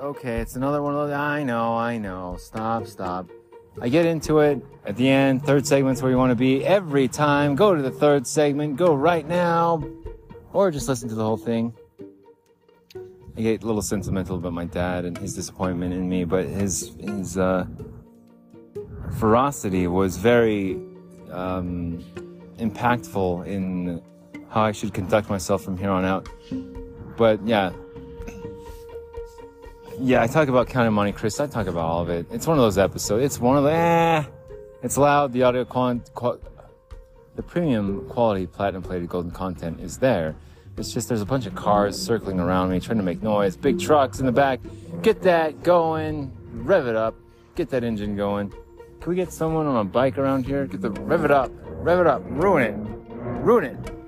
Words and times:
Okay, 0.00 0.38
it's 0.38 0.56
another 0.56 0.80
one 0.80 0.94
of 0.94 1.08
those. 1.08 1.14
I 1.14 1.42
know, 1.42 1.76
I 1.76 1.98
know. 1.98 2.36
Stop, 2.38 2.86
stop. 2.86 3.28
I 3.82 3.90
get 3.90 4.06
into 4.06 4.38
it 4.38 4.64
at 4.86 4.96
the 4.96 5.06
end. 5.06 5.44
Third 5.44 5.66
segment's 5.66 6.00
where 6.00 6.10
you 6.10 6.16
want 6.16 6.30
to 6.30 6.36
be 6.36 6.64
every 6.64 7.06
time. 7.06 7.54
Go 7.54 7.74
to 7.74 7.82
the 7.82 7.90
third 7.90 8.26
segment. 8.26 8.76
Go 8.76 8.94
right 8.94 9.28
now. 9.28 9.84
Or 10.54 10.70
just 10.70 10.88
listen 10.88 11.10
to 11.10 11.14
the 11.14 11.22
whole 11.22 11.36
thing. 11.36 11.74
I 13.36 13.42
get 13.42 13.62
a 13.62 13.66
little 13.66 13.82
sentimental 13.82 14.36
about 14.36 14.54
my 14.54 14.64
dad 14.64 15.04
and 15.04 15.18
his 15.18 15.34
disappointment 15.34 15.92
in 15.92 16.08
me, 16.08 16.24
but 16.24 16.46
his 16.46 16.92
his 16.98 17.36
uh, 17.36 17.66
ferocity 19.18 19.86
was 19.86 20.16
very 20.16 20.80
um, 21.30 22.02
impactful 22.56 23.46
in 23.46 24.00
how 24.48 24.62
I 24.62 24.72
should 24.72 24.94
conduct 24.94 25.28
myself 25.28 25.62
from 25.62 25.76
here 25.76 25.90
on 25.90 26.06
out. 26.06 26.26
But 27.18 27.46
yeah, 27.46 27.72
yeah, 30.00 30.22
I 30.22 30.26
talk 30.26 30.48
about 30.48 30.68
Count 30.68 30.86
of 30.86 30.92
Monte 30.92 31.12
Cristo. 31.12 31.44
I 31.44 31.46
talk 31.46 31.66
about 31.66 31.84
all 31.84 32.02
of 32.02 32.08
it. 32.08 32.26
It's 32.30 32.46
one 32.46 32.58
of 32.58 32.62
those 32.62 32.78
episodes. 32.78 33.24
It's 33.24 33.38
one 33.38 33.56
of 33.56 33.64
the 33.64 33.72
eh. 33.72 34.24
It's 34.82 34.96
loud. 34.96 35.32
The 35.32 35.42
audio 35.42 35.64
quant, 35.64 36.10
qual, 36.14 36.38
the 37.36 37.42
premium 37.42 38.08
quality 38.08 38.46
platinum 38.46 38.82
plated 38.82 39.08
golden 39.08 39.30
content 39.30 39.80
is 39.80 39.98
there. 39.98 40.34
It's 40.76 40.92
just 40.92 41.08
there's 41.08 41.20
a 41.20 41.26
bunch 41.26 41.46
of 41.46 41.54
cars 41.54 42.00
circling 42.00 42.40
around 42.40 42.70
me 42.70 42.80
trying 42.80 42.96
to 42.96 43.04
make 43.04 43.22
noise. 43.22 43.56
Big 43.56 43.78
trucks 43.78 44.20
in 44.20 44.26
the 44.26 44.32
back. 44.32 44.60
Get 45.02 45.20
that 45.22 45.62
going. 45.62 46.32
Rev 46.52 46.86
it 46.86 46.96
up. 46.96 47.14
Get 47.54 47.68
that 47.70 47.84
engine 47.84 48.16
going. 48.16 48.50
Can 49.00 49.10
we 49.10 49.16
get 49.16 49.32
someone 49.32 49.66
on 49.66 49.76
a 49.76 49.84
bike 49.84 50.16
around 50.16 50.46
here? 50.46 50.66
Get 50.66 50.80
the 50.80 50.90
rev 50.90 51.24
it 51.24 51.30
up. 51.30 51.50
Rev 51.64 52.00
it 52.00 52.06
up. 52.06 52.22
Ruin 52.24 52.62
it. 52.62 52.76
Ruin 53.42 53.64
it. 53.64 53.99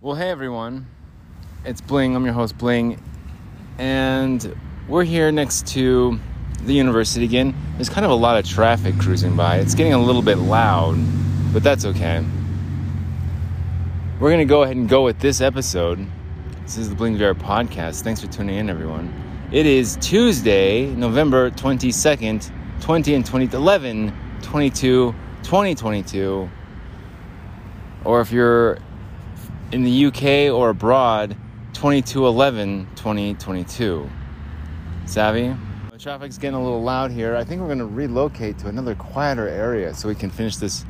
Well, 0.00 0.14
hey 0.14 0.30
everyone. 0.30 0.86
It's 1.64 1.80
Bling. 1.80 2.14
I'm 2.14 2.24
your 2.24 2.32
host, 2.32 2.56
Bling. 2.56 3.02
And 3.78 4.56
we're 4.86 5.02
here 5.02 5.32
next 5.32 5.66
to 5.68 6.20
the 6.62 6.72
university 6.72 7.24
again. 7.24 7.52
There's 7.74 7.88
kind 7.88 8.04
of 8.04 8.12
a 8.12 8.14
lot 8.14 8.38
of 8.38 8.48
traffic 8.48 8.96
cruising 9.00 9.34
by. 9.34 9.56
It's 9.56 9.74
getting 9.74 9.94
a 9.94 9.98
little 9.98 10.22
bit 10.22 10.38
loud, 10.38 10.96
but 11.52 11.64
that's 11.64 11.84
okay. 11.84 12.24
We're 14.20 14.36
to 14.36 14.44
go 14.44 14.62
ahead 14.62 14.76
and 14.76 14.88
go 14.88 15.02
with 15.02 15.18
this 15.18 15.40
episode. 15.40 16.06
This 16.62 16.78
is 16.78 16.88
the 16.88 16.94
Bling 16.94 17.16
Viera 17.16 17.34
podcast. 17.34 18.02
Thanks 18.02 18.20
for 18.20 18.28
tuning 18.28 18.54
in, 18.54 18.70
everyone. 18.70 19.12
It 19.50 19.66
is 19.66 19.98
Tuesday, 20.00 20.86
November 20.94 21.50
22nd, 21.50 22.52
20 22.80 23.14
and 23.14 23.26
20, 23.26 23.56
11, 23.56 24.16
22, 24.42 25.12
2022. 25.42 26.48
Or 28.04 28.20
if 28.20 28.30
you're 28.30 28.78
in 29.72 29.82
the 29.82 30.06
UK 30.06 30.52
or 30.52 30.70
abroad 30.70 31.36
2211 31.74 32.88
2022. 32.96 34.10
Savvy? 35.06 35.54
The 35.92 35.98
traffic's 35.98 36.38
getting 36.38 36.54
a 36.54 36.62
little 36.62 36.82
loud 36.82 37.10
here. 37.10 37.36
I 37.36 37.44
think 37.44 37.60
we're 37.60 37.66
going 37.66 37.78
to 37.78 37.86
relocate 37.86 38.58
to 38.58 38.68
another 38.68 38.94
quieter 38.94 39.48
area 39.48 39.94
so 39.94 40.08
we 40.08 40.14
can 40.14 40.30
finish 40.30 40.56
this 40.56 40.84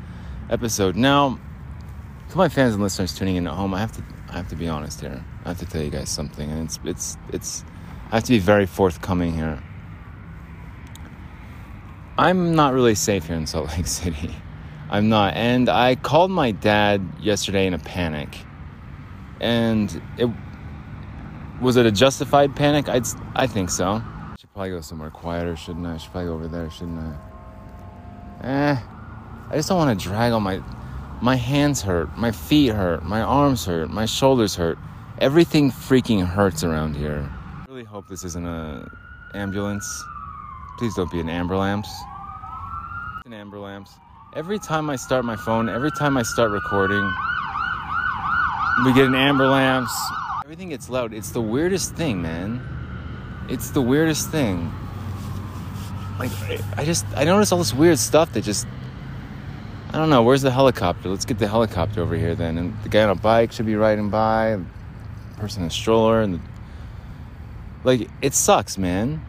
episode. 0.49 0.95
Now, 0.95 1.39
to 2.29 2.37
my 2.37 2.47
fans 2.47 2.73
and 2.73 2.83
listeners 2.83 3.13
tuning 3.13 3.35
in 3.35 3.47
at 3.47 3.53
home, 3.53 3.73
I 3.73 3.79
have 3.79 3.91
to 3.93 4.03
I 4.29 4.33
have 4.33 4.47
to 4.49 4.55
be 4.55 4.67
honest 4.67 5.01
here. 5.01 5.23
I 5.43 5.49
have 5.49 5.59
to 5.59 5.65
tell 5.65 5.81
you 5.81 5.89
guys 5.89 6.09
something 6.09 6.49
and 6.49 6.65
it's 6.65 6.79
it's 6.85 7.17
it's 7.33 7.65
I 8.11 8.15
have 8.15 8.23
to 8.25 8.31
be 8.31 8.39
very 8.39 8.65
forthcoming 8.65 9.33
here. 9.33 9.61
I'm 12.17 12.55
not 12.55 12.73
really 12.73 12.95
safe 12.95 13.27
here 13.27 13.35
in 13.35 13.47
Salt 13.47 13.69
Lake 13.77 13.87
City. 14.01 14.35
I'm 14.89 15.09
not. 15.09 15.35
And 15.35 15.69
I 15.69 15.95
called 15.95 16.31
my 16.31 16.51
dad 16.51 17.01
yesterday 17.19 17.67
in 17.67 17.73
a 17.73 17.79
panic 17.79 18.37
and 19.41 20.01
it 20.17 20.29
was 21.61 21.75
it 21.75 21.85
a 21.85 21.91
justified 21.91 22.55
panic? 22.55 22.87
I'd 22.89 23.05
I 23.35 23.47
think 23.47 23.69
so. 23.69 24.01
Should 24.37 24.53
probably 24.53 24.71
go 24.71 24.81
somewhere 24.81 25.09
quieter, 25.09 25.55
shouldn't 25.55 25.85
I? 25.85 25.97
Should 25.97 26.11
probably 26.11 26.29
go 26.29 26.33
over 26.35 26.47
there, 26.47 26.69
shouldn't 26.69 26.99
I? 26.99 28.47
Eh, 28.47 28.77
I 29.49 29.55
just 29.55 29.69
don't 29.69 29.77
want 29.77 29.99
to 29.99 30.03
drag 30.03 30.31
all 30.31 30.39
my 30.39 30.61
my 31.21 31.35
hands 31.35 31.81
hurt, 31.81 32.17
my 32.17 32.31
feet 32.31 32.69
hurt, 32.69 33.03
my 33.03 33.21
arms 33.21 33.65
hurt, 33.65 33.89
my 33.89 34.05
shoulders 34.05 34.55
hurt. 34.55 34.77
Everything 35.19 35.69
freaking 35.69 36.25
hurts 36.25 36.63
around 36.63 36.95
here. 36.95 37.29
I 37.29 37.65
really 37.67 37.83
hope 37.83 38.07
this 38.07 38.23
isn't 38.23 38.47
a 38.47 38.89
ambulance. 39.33 39.85
Please 40.77 40.95
don't 40.95 41.11
be 41.11 41.19
an 41.19 41.27
ambulance. 41.27 41.89
An 43.25 43.33
amber 43.33 43.59
lamps. 43.59 43.91
Every 44.33 44.59
time 44.59 44.89
I 44.89 44.95
start 44.95 45.25
my 45.25 45.35
phone, 45.35 45.67
every 45.67 45.91
time 45.91 46.15
I 46.15 46.23
start 46.23 46.51
recording, 46.51 47.03
we 48.85 48.93
get 48.93 49.05
an 49.05 49.15
amber 49.15 49.47
lamps. 49.47 49.93
Everything 50.43 50.69
gets 50.69 50.89
loud. 50.89 51.13
It's 51.13 51.31
the 51.31 51.41
weirdest 51.41 51.95
thing, 51.95 52.21
man. 52.21 52.61
It's 53.49 53.71
the 53.71 53.81
weirdest 53.81 54.29
thing. 54.29 54.71
Like, 56.17 56.31
I 56.77 56.85
just, 56.85 57.05
I 57.15 57.23
notice 57.23 57.51
all 57.51 57.57
this 57.59 57.73
weird 57.73 57.97
stuff 57.97 58.33
that 58.33 58.43
just, 58.43 58.67
I 59.91 59.97
don't 59.97 60.09
know. 60.09 60.23
Where's 60.23 60.41
the 60.41 60.51
helicopter? 60.51 61.09
Let's 61.09 61.25
get 61.25 61.39
the 61.39 61.47
helicopter 61.47 62.01
over 62.01 62.15
here 62.15 62.35
then. 62.35 62.57
And 62.57 62.81
the 62.83 62.89
guy 62.89 63.03
on 63.03 63.09
a 63.09 63.15
bike 63.15 63.51
should 63.51 63.65
be 63.65 63.75
riding 63.75 64.09
by. 64.09 64.59
The 65.31 65.39
person 65.39 65.63
in 65.63 65.67
a 65.67 65.71
stroller. 65.71 66.21
And 66.21 66.35
the, 66.35 66.39
like, 67.83 68.09
it 68.21 68.33
sucks, 68.33 68.77
man. 68.77 69.25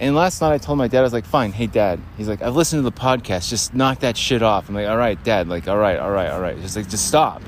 And 0.00 0.16
last 0.16 0.40
night 0.40 0.52
I 0.52 0.58
told 0.58 0.78
my 0.78 0.88
dad, 0.88 1.00
I 1.00 1.02
was 1.02 1.12
like, 1.12 1.24
fine, 1.24 1.52
hey 1.52 1.66
dad. 1.66 2.00
He's 2.16 2.28
like, 2.28 2.42
I've 2.42 2.56
listened 2.56 2.82
to 2.82 2.90
the 2.90 2.96
podcast. 2.96 3.48
Just 3.48 3.72
knock 3.72 4.00
that 4.00 4.16
shit 4.16 4.42
off. 4.42 4.68
I'm 4.68 4.74
like, 4.74 4.88
all 4.88 4.96
right, 4.96 5.22
dad. 5.22 5.48
Like, 5.48 5.68
all 5.68 5.78
right, 5.78 5.98
all 5.98 6.10
right, 6.10 6.30
all 6.30 6.40
right. 6.40 6.60
Just 6.60 6.76
like, 6.76 6.88
just 6.88 7.06
stop. 7.06 7.40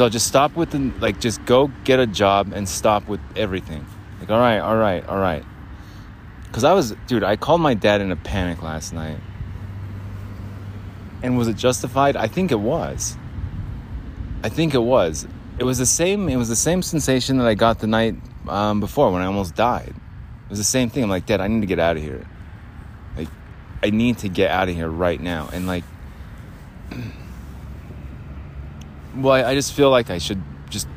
All 0.00 0.08
just 0.08 0.26
stop 0.26 0.56
with 0.56 0.70
the 0.70 0.92
like 1.00 1.20
just 1.20 1.44
go 1.44 1.70
get 1.84 2.00
a 2.00 2.06
job 2.06 2.52
and 2.52 2.68
stop 2.68 3.08
with 3.08 3.20
everything. 3.36 3.86
Like 4.20 4.30
all 4.30 4.38
right, 4.38 4.58
all 4.58 4.76
right, 4.76 5.06
all 5.06 5.18
right. 5.18 5.44
Cuz 6.52 6.64
I 6.64 6.72
was 6.72 6.94
dude, 7.06 7.22
I 7.22 7.36
called 7.36 7.60
my 7.60 7.74
dad 7.74 8.00
in 8.00 8.10
a 8.12 8.16
panic 8.16 8.62
last 8.62 8.92
night. 8.92 9.18
And 11.22 11.38
was 11.38 11.48
it 11.48 11.56
justified? 11.56 12.16
I 12.16 12.28
think 12.28 12.52
it 12.52 12.60
was. 12.60 13.16
I 14.42 14.48
think 14.48 14.74
it 14.74 14.82
was. 14.82 15.26
It 15.58 15.64
was 15.64 15.78
the 15.78 15.86
same 15.86 16.28
it 16.28 16.36
was 16.36 16.48
the 16.48 16.56
same 16.56 16.82
sensation 16.82 17.38
that 17.38 17.46
I 17.46 17.54
got 17.54 17.78
the 17.78 17.86
night 17.86 18.16
um, 18.48 18.80
before 18.80 19.10
when 19.12 19.22
I 19.22 19.26
almost 19.26 19.54
died. 19.54 19.94
It 19.94 20.50
was 20.50 20.58
the 20.58 20.64
same 20.64 20.90
thing. 20.90 21.02
I'm 21.02 21.10
like, 21.10 21.26
"Dad, 21.26 21.40
I 21.40 21.48
need 21.48 21.60
to 21.60 21.66
get 21.66 21.80
out 21.80 21.96
of 21.96 22.02
here." 22.02 22.24
Like 23.16 23.28
I 23.82 23.90
need 23.90 24.18
to 24.18 24.28
get 24.28 24.50
out 24.50 24.68
of 24.68 24.74
here 24.74 24.88
right 24.88 25.20
now. 25.20 25.48
And 25.52 25.66
like 25.66 25.84
well, 29.16 29.34
I, 29.34 29.50
I 29.50 29.54
just 29.54 29.72
feel 29.72 29.90
like 29.90 30.10
I 30.10 30.18
should 30.18 30.42
just. 30.70 30.88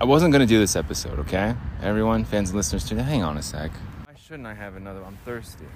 I 0.00 0.04
wasn't 0.04 0.32
gonna 0.32 0.46
do 0.46 0.58
this 0.58 0.76
episode, 0.76 1.18
okay? 1.20 1.54
Everyone, 1.82 2.24
fans 2.24 2.50
and 2.50 2.56
listeners, 2.56 2.88
too. 2.88 2.96
Hang 2.96 3.22
on 3.22 3.36
a 3.36 3.42
sec. 3.42 3.70
Why 4.06 4.14
shouldn't 4.16 4.46
I 4.46 4.54
have 4.54 4.76
another? 4.76 5.04
I'm 5.04 5.16
thirsty. 5.24 5.66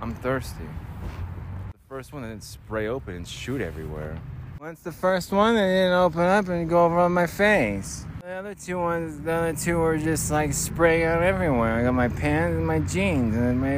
I'm 0.00 0.14
thirsty. 0.14 0.64
The 1.72 1.88
first 1.88 2.12
one 2.12 2.22
that 2.22 2.28
didn't 2.28 2.44
spray 2.44 2.88
open 2.88 3.14
and 3.14 3.26
shoot 3.26 3.60
everywhere. 3.60 4.18
Once 4.60 4.80
the 4.80 4.92
first 4.92 5.30
one 5.30 5.54
that 5.54 5.66
didn't 5.66 5.92
open 5.92 6.22
up 6.22 6.48
and 6.48 6.68
go 6.68 6.86
over 6.86 6.98
on 6.98 7.12
my 7.12 7.26
face. 7.26 8.06
The 8.22 8.30
other 8.30 8.54
two 8.54 8.78
ones, 8.78 9.20
the 9.20 9.32
other 9.32 9.52
two 9.54 9.76
were 9.76 9.98
just 9.98 10.30
like 10.30 10.54
spraying 10.54 11.04
out 11.04 11.22
everywhere. 11.22 11.74
I 11.74 11.82
got 11.82 11.92
my 11.92 12.08
pants 12.08 12.56
and 12.56 12.66
my 12.66 12.78
jeans 12.78 13.36
and 13.36 13.60
my 13.60 13.76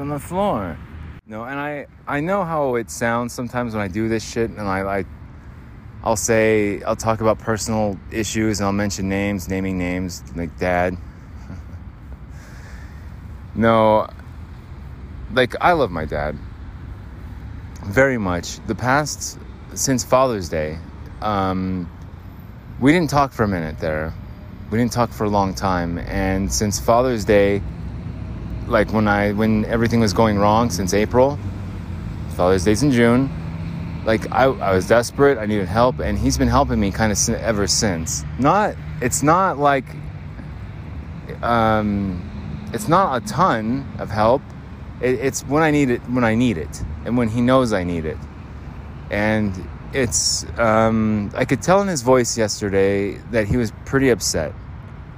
on 0.00 0.08
the 0.08 0.18
floor. 0.18 0.78
No, 1.26 1.44
and 1.44 1.58
I 1.58 1.86
I 2.06 2.20
know 2.20 2.44
how 2.44 2.74
it 2.74 2.90
sounds 2.90 3.32
sometimes 3.32 3.72
when 3.72 3.82
I 3.82 3.88
do 3.88 4.08
this 4.08 4.22
shit, 4.22 4.50
and 4.50 4.60
I 4.60 4.82
like 4.82 5.06
I'll 6.02 6.16
say 6.16 6.82
I'll 6.82 6.96
talk 6.96 7.22
about 7.22 7.38
personal 7.38 7.98
issues 8.10 8.60
and 8.60 8.66
I'll 8.66 8.74
mention 8.74 9.08
names, 9.08 9.48
naming 9.48 9.78
names 9.78 10.22
like 10.36 10.58
dad. 10.58 10.98
no, 13.54 14.06
like 15.32 15.54
I 15.62 15.72
love 15.72 15.90
my 15.90 16.04
dad 16.04 16.36
very 17.84 18.18
much. 18.18 18.58
The 18.66 18.74
past 18.74 19.38
since 19.72 20.04
Father's 20.04 20.50
Day, 20.50 20.78
um, 21.22 21.90
we 22.80 22.92
didn't 22.92 23.08
talk 23.08 23.32
for 23.32 23.44
a 23.44 23.48
minute 23.48 23.78
there. 23.78 24.12
We 24.70 24.76
didn't 24.76 24.92
talk 24.92 25.10
for 25.10 25.24
a 25.24 25.30
long 25.30 25.54
time, 25.54 25.96
and 25.96 26.52
since 26.52 26.78
Father's 26.78 27.24
Day 27.24 27.62
like 28.66 28.92
when 28.92 29.08
I 29.08 29.32
when 29.32 29.64
everything 29.66 30.00
was 30.00 30.12
going 30.12 30.38
wrong 30.38 30.70
since 30.70 30.94
April, 30.94 31.38
Father's 32.36 32.64
Day's 32.64 32.82
in 32.82 32.90
June. 32.90 33.30
Like 34.04 34.30
I, 34.30 34.44
I 34.44 34.74
was 34.74 34.86
desperate. 34.86 35.38
I 35.38 35.46
needed 35.46 35.68
help, 35.68 35.98
and 35.98 36.18
he's 36.18 36.36
been 36.36 36.48
helping 36.48 36.78
me 36.78 36.90
kind 36.90 37.12
of 37.12 37.28
ever 37.30 37.66
since. 37.66 38.24
Not 38.38 38.74
it's 39.00 39.22
not 39.22 39.58
like 39.58 39.84
um, 41.42 42.70
it's 42.72 42.88
not 42.88 43.22
a 43.22 43.26
ton 43.26 43.90
of 43.98 44.10
help. 44.10 44.42
It, 45.00 45.14
it's 45.20 45.42
when 45.42 45.62
I 45.62 45.70
need 45.70 45.90
it 45.90 46.00
when 46.02 46.24
I 46.24 46.34
need 46.34 46.58
it, 46.58 46.82
and 47.04 47.16
when 47.16 47.28
he 47.28 47.40
knows 47.40 47.72
I 47.72 47.84
need 47.84 48.04
it. 48.04 48.18
And 49.10 49.68
it's 49.92 50.44
um, 50.58 51.30
I 51.34 51.44
could 51.44 51.62
tell 51.62 51.80
in 51.80 51.88
his 51.88 52.02
voice 52.02 52.36
yesterday 52.36 53.18
that 53.30 53.46
he 53.46 53.56
was 53.56 53.72
pretty 53.84 54.10
upset 54.10 54.52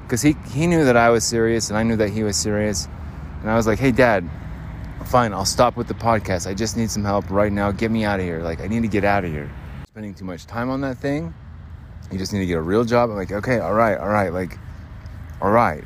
because 0.02 0.22
he 0.22 0.37
he 0.52 0.66
knew 0.66 0.84
that 0.84 0.96
I 0.96 1.10
was 1.10 1.25
serious, 1.25 1.70
and 1.70 1.78
I 1.78 1.82
knew 1.82 1.96
that 1.96 2.10
he 2.10 2.22
was 2.22 2.37
serious 2.37 2.88
and 3.46 3.52
I 3.52 3.54
was 3.54 3.69
like, 3.69 3.78
hey, 3.78 3.93
dad, 3.93 4.28
fine, 5.04 5.32
I'll 5.32 5.44
stop 5.44 5.76
with 5.76 5.87
the 5.87 5.94
podcast. 5.94 6.48
I 6.48 6.54
just 6.54 6.76
need 6.76 6.90
some 6.90 7.04
help 7.04 7.31
right 7.31 7.52
now. 7.52 7.70
Get 7.70 7.93
me 7.93 8.04
out 8.04 8.19
of 8.19 8.26
here. 8.26 8.43
Like, 8.43 8.60
I 8.60 8.66
need 8.66 8.82
to 8.82 8.88
get 8.88 9.04
out 9.04 9.25
of 9.25 9.31
here. 9.31 9.48
spending 9.87 10.14
too 10.14 10.25
much 10.25 10.46
time 10.46 10.69
on 10.69 10.81
that 10.81 10.98
thing. 10.98 11.32
You 12.10 12.19
just 12.19 12.32
need 12.32 12.40
to 12.40 12.46
get 12.46 12.56
a 12.58 12.60
real 12.60 12.82
job. 12.82 13.08
I'm 13.08 13.14
like, 13.14 13.31
okay, 13.31 13.60
all 13.60 13.72
right, 13.72 13.96
all 13.98 14.08
right, 14.08 14.32
like, 14.32 14.58
all 15.40 15.52
right. 15.52 15.84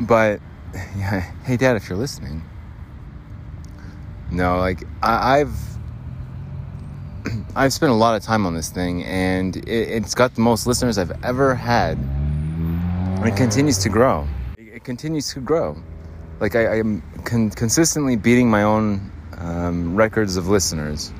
But, 0.00 0.40
yeah, 0.96 1.20
hey, 1.44 1.58
Dad, 1.58 1.76
if 1.76 1.90
you're 1.90 1.98
listening, 1.98 2.42
no, 4.30 4.56
like, 4.56 4.84
I, 5.02 5.40
I've. 5.40 5.54
I've 7.54 7.74
spent 7.74 7.92
a 7.92 7.94
lot 7.94 8.16
of 8.16 8.22
time 8.22 8.46
on 8.46 8.54
this 8.54 8.70
thing, 8.70 9.04
and 9.04 9.54
it, 9.54 9.68
it's 9.68 10.14
got 10.14 10.34
the 10.34 10.40
most 10.40 10.66
listeners 10.66 10.96
I've 10.96 11.22
ever 11.22 11.54
had, 11.54 11.98
and 11.98 13.26
it 13.26 13.36
continues 13.36 13.76
to 13.76 13.90
grow. 13.90 14.26
It, 14.82 14.84
continues 14.84 15.32
to 15.34 15.40
grow. 15.40 15.76
Like 16.40 16.56
I, 16.56 16.78
am 16.78 17.02
con- 17.24 17.50
consistently 17.50 18.16
beating 18.16 18.50
my 18.50 18.64
own 18.64 19.12
um, 19.38 19.94
records 19.94 20.36
of 20.36 20.48
listeners, 20.48 21.12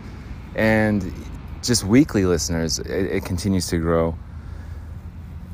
and 0.56 1.14
just 1.62 1.84
weekly 1.84 2.24
listeners. 2.24 2.80
It, 2.80 2.88
it 2.88 3.24
continues 3.24 3.68
to 3.68 3.78
grow, 3.78 4.16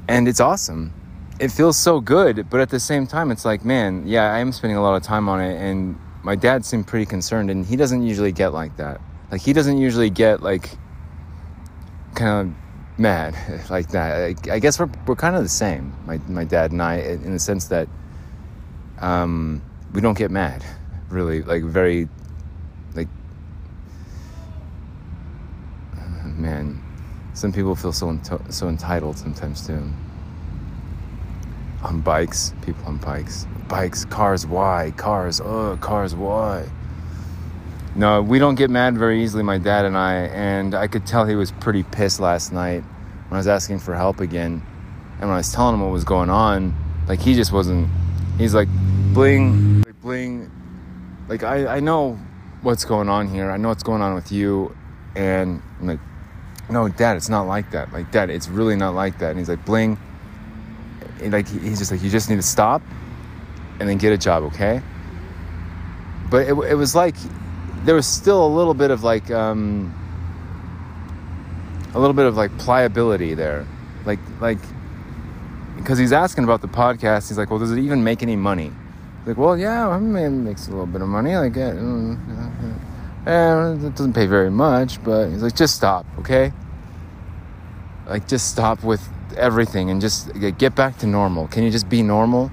and 0.08 0.26
it's 0.26 0.40
awesome. 0.40 0.94
It 1.38 1.52
feels 1.52 1.76
so 1.76 2.00
good, 2.00 2.48
but 2.48 2.60
at 2.60 2.70
the 2.70 2.80
same 2.80 3.06
time, 3.06 3.30
it's 3.30 3.44
like, 3.44 3.62
man, 3.62 4.06
yeah, 4.06 4.32
I 4.32 4.38
am 4.38 4.52
spending 4.52 4.78
a 4.78 4.82
lot 4.82 4.96
of 4.96 5.02
time 5.02 5.28
on 5.28 5.42
it, 5.42 5.56
and 5.60 5.98
my 6.22 6.34
dad 6.34 6.64
seemed 6.64 6.86
pretty 6.86 7.04
concerned, 7.04 7.50
and 7.50 7.66
he 7.66 7.76
doesn't 7.76 8.02
usually 8.02 8.32
get 8.32 8.54
like 8.54 8.74
that. 8.78 9.02
Like 9.30 9.42
he 9.42 9.52
doesn't 9.52 9.76
usually 9.76 10.08
get 10.08 10.42
like 10.42 10.70
kind 12.14 12.48
of 12.48 12.67
mad 12.98 13.36
like 13.70 13.88
that. 13.88 14.36
I, 14.48 14.54
I 14.54 14.58
guess 14.58 14.78
we're 14.78 14.90
we're 15.06 15.16
kind 15.16 15.36
of 15.36 15.42
the 15.42 15.48
same. 15.48 15.94
My 16.06 16.18
my 16.28 16.44
dad 16.44 16.72
and 16.72 16.82
I, 16.82 16.96
in 16.96 17.32
the 17.32 17.38
sense 17.38 17.66
that 17.66 17.88
um, 19.00 19.62
we 19.92 20.00
don't 20.00 20.18
get 20.18 20.30
mad, 20.30 20.64
really. 21.08 21.42
Like 21.42 21.62
very 21.62 22.08
like 22.94 23.08
man, 26.24 26.82
some 27.34 27.52
people 27.52 27.74
feel 27.76 27.92
so 27.92 28.18
so 28.50 28.68
entitled 28.68 29.18
sometimes 29.18 29.66
too. 29.66 29.82
On 31.82 32.00
bikes, 32.00 32.54
people 32.62 32.84
on 32.86 32.98
bikes, 32.98 33.46
bikes, 33.68 34.04
cars. 34.04 34.46
Why 34.46 34.92
cars? 34.96 35.40
Oh, 35.40 35.78
cars. 35.80 36.14
Why? 36.14 36.68
No, 37.98 38.22
we 38.22 38.38
don't 38.38 38.54
get 38.54 38.70
mad 38.70 38.96
very 38.96 39.24
easily, 39.24 39.42
my 39.42 39.58
dad 39.58 39.84
and 39.84 39.98
I. 39.98 40.14
And 40.26 40.72
I 40.72 40.86
could 40.86 41.04
tell 41.04 41.24
he 41.24 41.34
was 41.34 41.50
pretty 41.50 41.82
pissed 41.82 42.20
last 42.20 42.52
night 42.52 42.84
when 42.84 43.32
I 43.32 43.38
was 43.38 43.48
asking 43.48 43.80
for 43.80 43.92
help 43.92 44.20
again. 44.20 44.62
And 45.14 45.22
when 45.22 45.30
I 45.30 45.38
was 45.38 45.52
telling 45.52 45.74
him 45.74 45.80
what 45.80 45.90
was 45.90 46.04
going 46.04 46.30
on, 46.30 46.76
like 47.08 47.18
he 47.18 47.34
just 47.34 47.50
wasn't. 47.50 47.88
He's 48.38 48.54
like, 48.54 48.68
bling, 49.12 49.82
like 49.82 50.00
bling. 50.00 50.48
Like 51.26 51.42
I, 51.42 51.66
I 51.66 51.80
know 51.80 52.16
what's 52.62 52.84
going 52.84 53.08
on 53.08 53.26
here. 53.26 53.50
I 53.50 53.56
know 53.56 53.66
what's 53.66 53.82
going 53.82 54.00
on 54.00 54.14
with 54.14 54.30
you. 54.30 54.76
And 55.16 55.60
I'm 55.80 55.88
like, 55.88 56.00
no, 56.70 56.88
dad, 56.88 57.16
it's 57.16 57.28
not 57.28 57.48
like 57.48 57.72
that. 57.72 57.92
Like, 57.92 58.12
dad, 58.12 58.30
it's 58.30 58.46
really 58.46 58.76
not 58.76 58.94
like 58.94 59.18
that. 59.18 59.30
And 59.30 59.40
he's 59.40 59.48
like, 59.48 59.64
bling. 59.64 59.98
And 61.20 61.32
like 61.32 61.48
he's 61.48 61.80
just 61.80 61.90
like, 61.90 62.00
you 62.00 62.10
just 62.10 62.30
need 62.30 62.36
to 62.36 62.42
stop 62.42 62.80
and 63.80 63.88
then 63.88 63.98
get 63.98 64.12
a 64.12 64.18
job, 64.18 64.44
okay? 64.44 64.82
But 66.30 66.46
it, 66.46 66.52
it 66.52 66.74
was 66.76 66.94
like 66.94 67.16
there 67.88 67.94
was 67.94 68.06
still 68.06 68.46
a 68.46 68.52
little 68.54 68.74
bit 68.74 68.90
of 68.90 69.02
like 69.02 69.30
um, 69.30 69.90
a 71.94 71.98
little 71.98 72.12
bit 72.12 72.26
of 72.26 72.36
like 72.36 72.50
pliability 72.58 73.32
there, 73.32 73.66
like 74.04 74.18
like 74.40 74.58
because 75.78 75.96
he's 75.96 76.12
asking 76.12 76.44
about 76.44 76.60
the 76.60 76.68
podcast. 76.68 77.28
He's 77.28 77.38
like, 77.38 77.48
well, 77.48 77.58
does 77.58 77.72
it 77.72 77.78
even 77.78 78.04
make 78.04 78.22
any 78.22 78.36
money? 78.36 78.72
Like, 79.24 79.38
well, 79.38 79.56
yeah, 79.56 79.88
I 79.88 79.98
mean, 79.98 80.22
it 80.22 80.28
makes 80.28 80.66
a 80.66 80.70
little 80.70 80.84
bit 80.84 81.00
of 81.00 81.08
money. 81.08 81.34
Like, 81.34 81.56
eh, 81.56 81.70
it 83.26 83.94
doesn't 83.94 84.12
pay 84.12 84.26
very 84.26 84.50
much, 84.50 85.02
but 85.02 85.30
he's 85.30 85.42
like, 85.42 85.56
just 85.56 85.74
stop, 85.74 86.04
okay? 86.18 86.52
Like, 88.06 88.28
just 88.28 88.50
stop 88.50 88.84
with 88.84 89.02
everything 89.34 89.88
and 89.88 89.98
just 89.98 90.30
get 90.58 90.74
back 90.74 90.98
to 90.98 91.06
normal. 91.06 91.48
Can 91.48 91.62
you 91.64 91.70
just 91.70 91.88
be 91.88 92.02
normal? 92.02 92.52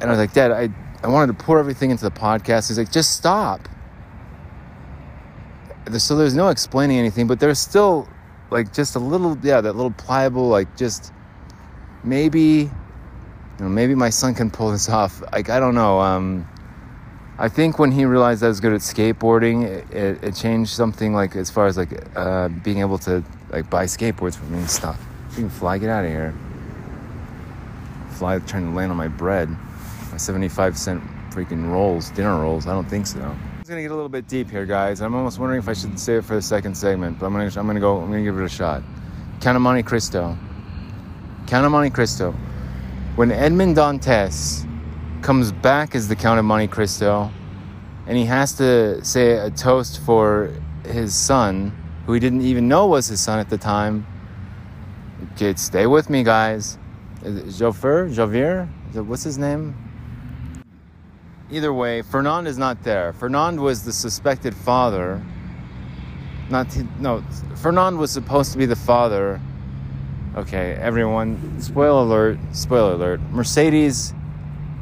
And 0.00 0.04
I 0.04 0.06
was 0.08 0.18
like, 0.18 0.32
Dad, 0.32 0.52
I, 0.52 0.70
I 1.02 1.08
wanted 1.08 1.38
to 1.38 1.44
pour 1.44 1.58
everything 1.58 1.90
into 1.90 2.04
the 2.04 2.10
podcast. 2.10 2.68
He's 2.68 2.78
like, 2.78 2.90
just 2.90 3.14
stop 3.14 3.68
so 5.98 6.16
there's 6.16 6.34
no 6.34 6.48
explaining 6.48 6.98
anything, 6.98 7.26
but 7.26 7.40
there's 7.40 7.58
still 7.58 8.08
like 8.50 8.72
just 8.72 8.96
a 8.96 8.98
little, 8.98 9.36
yeah, 9.42 9.60
that 9.60 9.74
little 9.74 9.92
pliable, 9.92 10.48
like 10.48 10.76
just 10.76 11.12
maybe, 12.04 12.40
you 12.40 12.70
know, 13.60 13.68
maybe 13.68 13.94
my 13.94 14.10
son 14.10 14.34
can 14.34 14.50
pull 14.50 14.70
this 14.72 14.88
off. 14.88 15.22
Like 15.32 15.50
I 15.50 15.60
don't 15.60 15.74
know. 15.74 16.00
Um, 16.00 16.48
I 17.38 17.48
think 17.48 17.78
when 17.78 17.92
he 17.92 18.06
realized 18.06 18.42
I 18.42 18.48
was 18.48 18.60
good 18.60 18.72
at 18.72 18.80
skateboarding, 18.80 19.64
it, 19.64 19.94
it, 19.94 20.24
it 20.24 20.34
changed 20.34 20.70
something 20.70 21.12
like 21.12 21.36
as 21.36 21.50
far 21.50 21.66
as 21.66 21.76
like 21.76 21.90
uh, 22.16 22.48
being 22.48 22.78
able 22.78 22.98
to 22.98 23.22
like 23.50 23.68
buy 23.68 23.84
skateboards 23.84 24.36
for 24.36 24.44
me 24.46 24.58
and 24.58 24.70
stuff. 24.70 24.98
You 25.32 25.36
can 25.42 25.50
fly, 25.50 25.76
get 25.76 25.90
out 25.90 26.04
of 26.04 26.10
here. 26.10 26.34
Fly 28.12 28.38
trying 28.38 28.70
to 28.70 28.74
land 28.74 28.90
on 28.90 28.96
my 28.96 29.08
bread, 29.08 29.50
my 30.10 30.16
75 30.16 30.78
cent 30.78 31.02
freaking 31.30 31.70
rolls, 31.70 32.10
dinner 32.10 32.40
rolls. 32.40 32.66
I 32.66 32.72
don't 32.72 32.88
think 32.88 33.06
so. 33.06 33.36
It's 33.66 33.70
gonna 33.72 33.82
get 33.82 33.90
a 33.90 33.96
little 33.96 34.08
bit 34.08 34.28
deep 34.28 34.48
here, 34.48 34.64
guys. 34.64 35.02
I'm 35.02 35.12
almost 35.12 35.40
wondering 35.40 35.58
if 35.58 35.68
I 35.68 35.72
should 35.72 35.98
save 35.98 36.18
it 36.18 36.24
for 36.24 36.36
the 36.36 36.40
second 36.40 36.76
segment, 36.76 37.18
but 37.18 37.26
I'm 37.26 37.32
gonna 37.32 37.46
I'm 37.46 37.66
gonna 37.66 37.80
go. 37.80 37.98
I'm 38.00 38.12
gonna 38.12 38.22
give 38.22 38.38
it 38.38 38.44
a 38.44 38.48
shot. 38.48 38.80
Count 39.40 39.56
of 39.56 39.62
Monte 39.62 39.82
Cristo. 39.82 40.38
Count 41.48 41.66
of 41.66 41.72
Monte 41.72 41.90
Cristo. 41.90 42.30
When 43.16 43.32
Edmond 43.32 43.74
Dantes 43.74 44.64
comes 45.20 45.50
back 45.50 45.96
as 45.96 46.06
the 46.06 46.14
Count 46.14 46.38
of 46.38 46.44
Monte 46.44 46.68
Cristo, 46.68 47.28
and 48.06 48.16
he 48.16 48.24
has 48.26 48.52
to 48.58 49.04
say 49.04 49.32
a 49.32 49.50
toast 49.50 50.00
for 50.02 50.52
his 50.84 51.12
son, 51.12 51.76
who 52.06 52.12
he 52.12 52.20
didn't 52.20 52.42
even 52.42 52.68
know 52.68 52.86
was 52.86 53.08
his 53.08 53.20
son 53.20 53.40
at 53.40 53.50
the 53.50 53.58
time. 53.58 54.06
Okay, 55.32 55.54
stay 55.56 55.88
with 55.88 56.08
me, 56.08 56.22
guys. 56.22 56.78
Jofer, 57.24 58.14
Javier, 58.14 58.68
what's 59.04 59.24
his 59.24 59.38
name? 59.38 59.85
Either 61.50 61.72
way, 61.72 62.02
Fernand 62.02 62.46
is 62.46 62.58
not 62.58 62.82
there. 62.82 63.12
Fernand 63.12 63.60
was 63.60 63.84
the 63.84 63.92
suspected 63.92 64.54
father. 64.54 65.22
Not 66.50 66.68
no, 67.00 67.22
Fernand 67.56 67.98
was 67.98 68.10
supposed 68.10 68.52
to 68.52 68.58
be 68.58 68.66
the 68.66 68.76
father. 68.76 69.40
Okay, 70.36 70.74
everyone, 70.74 71.60
spoiler 71.60 72.02
alert, 72.02 72.38
spoiler 72.52 72.92
alert. 72.92 73.20
Mercedes 73.30 74.12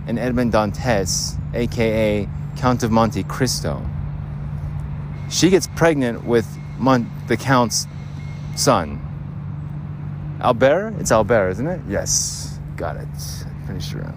and 0.06 0.18
Edmond 0.18 0.52
Dantes, 0.52 1.36
aka 1.54 2.28
Count 2.56 2.82
of 2.82 2.90
Monte 2.90 3.22
Cristo. 3.24 3.84
She 5.30 5.50
gets 5.50 5.66
pregnant 5.68 6.24
with 6.24 6.46
Mon- 6.78 7.10
the 7.28 7.36
Count's 7.36 7.86
son. 8.56 9.00
Albert? 10.40 10.94
It's 10.98 11.10
Albert, 11.10 11.50
isn't 11.50 11.66
it? 11.66 11.80
Yes, 11.88 12.58
got 12.76 12.96
it. 12.96 13.08
Pretty 13.64 13.80
sure. 13.80 14.12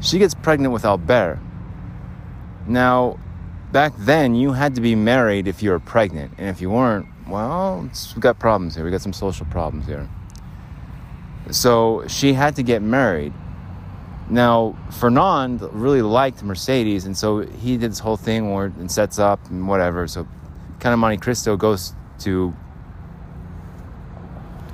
She 0.00 0.18
gets 0.18 0.34
pregnant 0.34 0.72
with 0.72 0.84
Albert. 0.84 1.38
Now, 2.66 3.18
back 3.72 3.92
then, 3.98 4.34
you 4.34 4.52
had 4.52 4.74
to 4.76 4.80
be 4.80 4.94
married 4.94 5.46
if 5.46 5.62
you 5.62 5.70
were 5.70 5.80
pregnant. 5.80 6.34
And 6.38 6.48
if 6.48 6.60
you 6.60 6.70
weren't, 6.70 7.06
well, 7.28 7.88
we 8.14 8.20
got 8.20 8.38
problems 8.38 8.74
here. 8.74 8.84
We 8.84 8.90
got 8.90 9.02
some 9.02 9.12
social 9.12 9.46
problems 9.46 9.86
here. 9.86 10.08
So 11.50 12.04
she 12.06 12.34
had 12.34 12.56
to 12.56 12.62
get 12.62 12.82
married. 12.82 13.32
Now, 14.30 14.76
Fernand 14.90 15.60
really 15.72 16.00
liked 16.00 16.42
Mercedes, 16.42 17.04
and 17.04 17.16
so 17.16 17.40
he 17.40 17.76
did 17.76 17.90
this 17.90 17.98
whole 17.98 18.16
thing 18.16 18.52
where 18.52 18.72
it 18.80 18.90
sets 18.90 19.18
up 19.18 19.44
and 19.50 19.68
whatever. 19.68 20.06
So, 20.06 20.26
Count 20.80 20.94
of 20.94 21.00
Monte 21.00 21.18
Cristo 21.18 21.56
goes 21.56 21.94
to 22.20 22.54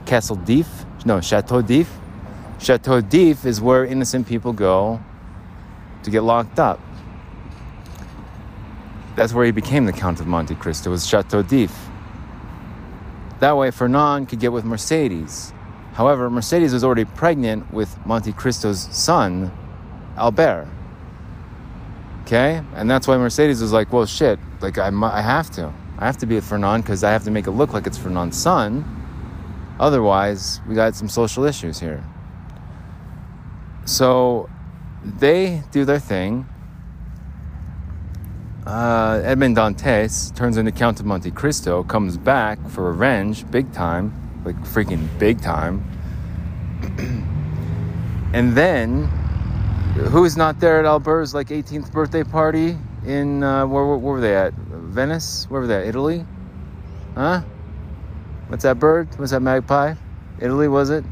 Castle 0.07 0.37
d'If, 0.37 0.69
no, 1.05 1.21
Chateau 1.21 1.63
d'If. 1.63 1.91
Chateau 2.61 3.01
d'If 3.01 3.45
is 3.45 3.61
where 3.61 3.85
innocent 3.85 4.27
people 4.27 4.53
go 4.53 5.01
to 6.03 6.11
get 6.11 6.23
locked 6.23 6.59
up. 6.59 6.81
That's 9.19 9.33
where 9.33 9.45
he 9.45 9.51
became 9.51 9.85
the 9.85 9.93
Count 9.93 10.21
of 10.21 10.29
Monte 10.29 10.55
Cristo, 10.55 10.91
was 10.91 11.05
Chateau 11.05 11.43
d'If. 11.43 11.77
That 13.41 13.57
way, 13.57 13.73
Fernand 13.73 14.29
could 14.29 14.39
get 14.39 14.53
with 14.53 14.65
Mercedes. 14.65 15.53
However, 15.95 16.31
Mercedes 16.31 16.73
was 16.73 16.85
already 16.85 17.05
pregnant 17.05 17.73
with 17.73 17.99
Monte 18.07 18.33
Cristo's 18.35 18.79
son, 18.97 19.51
Albert. 20.17 20.69
Okay? 22.23 22.63
And 22.77 22.89
that's 22.89 23.09
why 23.09 23.17
Mercedes 23.17 23.61
was 23.61 23.73
like, 23.73 23.93
well, 23.93 24.07
shit, 24.07 24.39
like, 24.61 24.79
I, 24.79 24.87
I 24.87 25.21
have 25.21 25.51
to. 25.51 25.73
I 25.99 26.07
have 26.07 26.19
to 26.19 26.27
be 26.27 26.37
with 26.37 26.45
Fernand 26.45 26.85
because 26.85 27.03
I 27.03 27.11
have 27.11 27.25
to 27.25 27.33
make 27.33 27.49
it 27.49 27.51
look 27.51 27.73
like 27.73 27.89
it's 27.89 27.99
Fernand's 27.99 28.39
son. 28.39 28.85
Otherwise, 29.81 30.61
we 30.69 30.77
got 30.77 30.95
some 30.95 31.09
social 31.09 31.43
issues 31.43 31.81
here. 31.81 32.05
So 33.85 34.49
they 35.03 35.65
do 35.73 35.85
their 35.85 35.99
thing 35.99 36.47
uh, 38.69 39.23
Edmond 39.25 39.57
Dantes 39.57 40.31
turns 40.37 40.59
into 40.59 40.71
Count 40.71 41.01
of 41.01 41.07
Monte 41.07 41.31
Cristo, 41.31 41.83
comes 41.83 42.19
back 42.19 42.59
for 42.69 42.93
revenge, 42.93 43.51
big 43.51 43.73
time, 43.73 44.13
like 44.45 44.57
freaking 44.57 45.09
big 45.19 45.41
time. 45.41 45.83
and 48.35 48.55
then, 48.55 49.05
who's 50.11 50.37
not 50.37 50.61
there 50.61 50.79
at 50.79 50.85
Albert's 50.85 51.33
like 51.33 51.49
18th 51.49 51.91
birthday 51.93 52.23
party 52.23 52.77
in 53.07 53.43
uh, 53.43 53.67
where, 53.67 53.87
where, 53.87 53.97
were 53.97 54.21
they 54.21 54.37
at? 54.37 54.53
Venice? 54.53 55.47
Where 55.49 55.63
was 55.63 55.69
that? 55.69 55.87
Italy? 55.87 56.27
Huh? 57.15 57.41
What's 58.49 58.65
that 58.65 58.79
bird? 58.79 59.09
What's 59.19 59.31
that 59.31 59.41
magpie? 59.41 59.95
Italy, 60.41 60.69
was 60.69 60.91
it? 60.91 61.05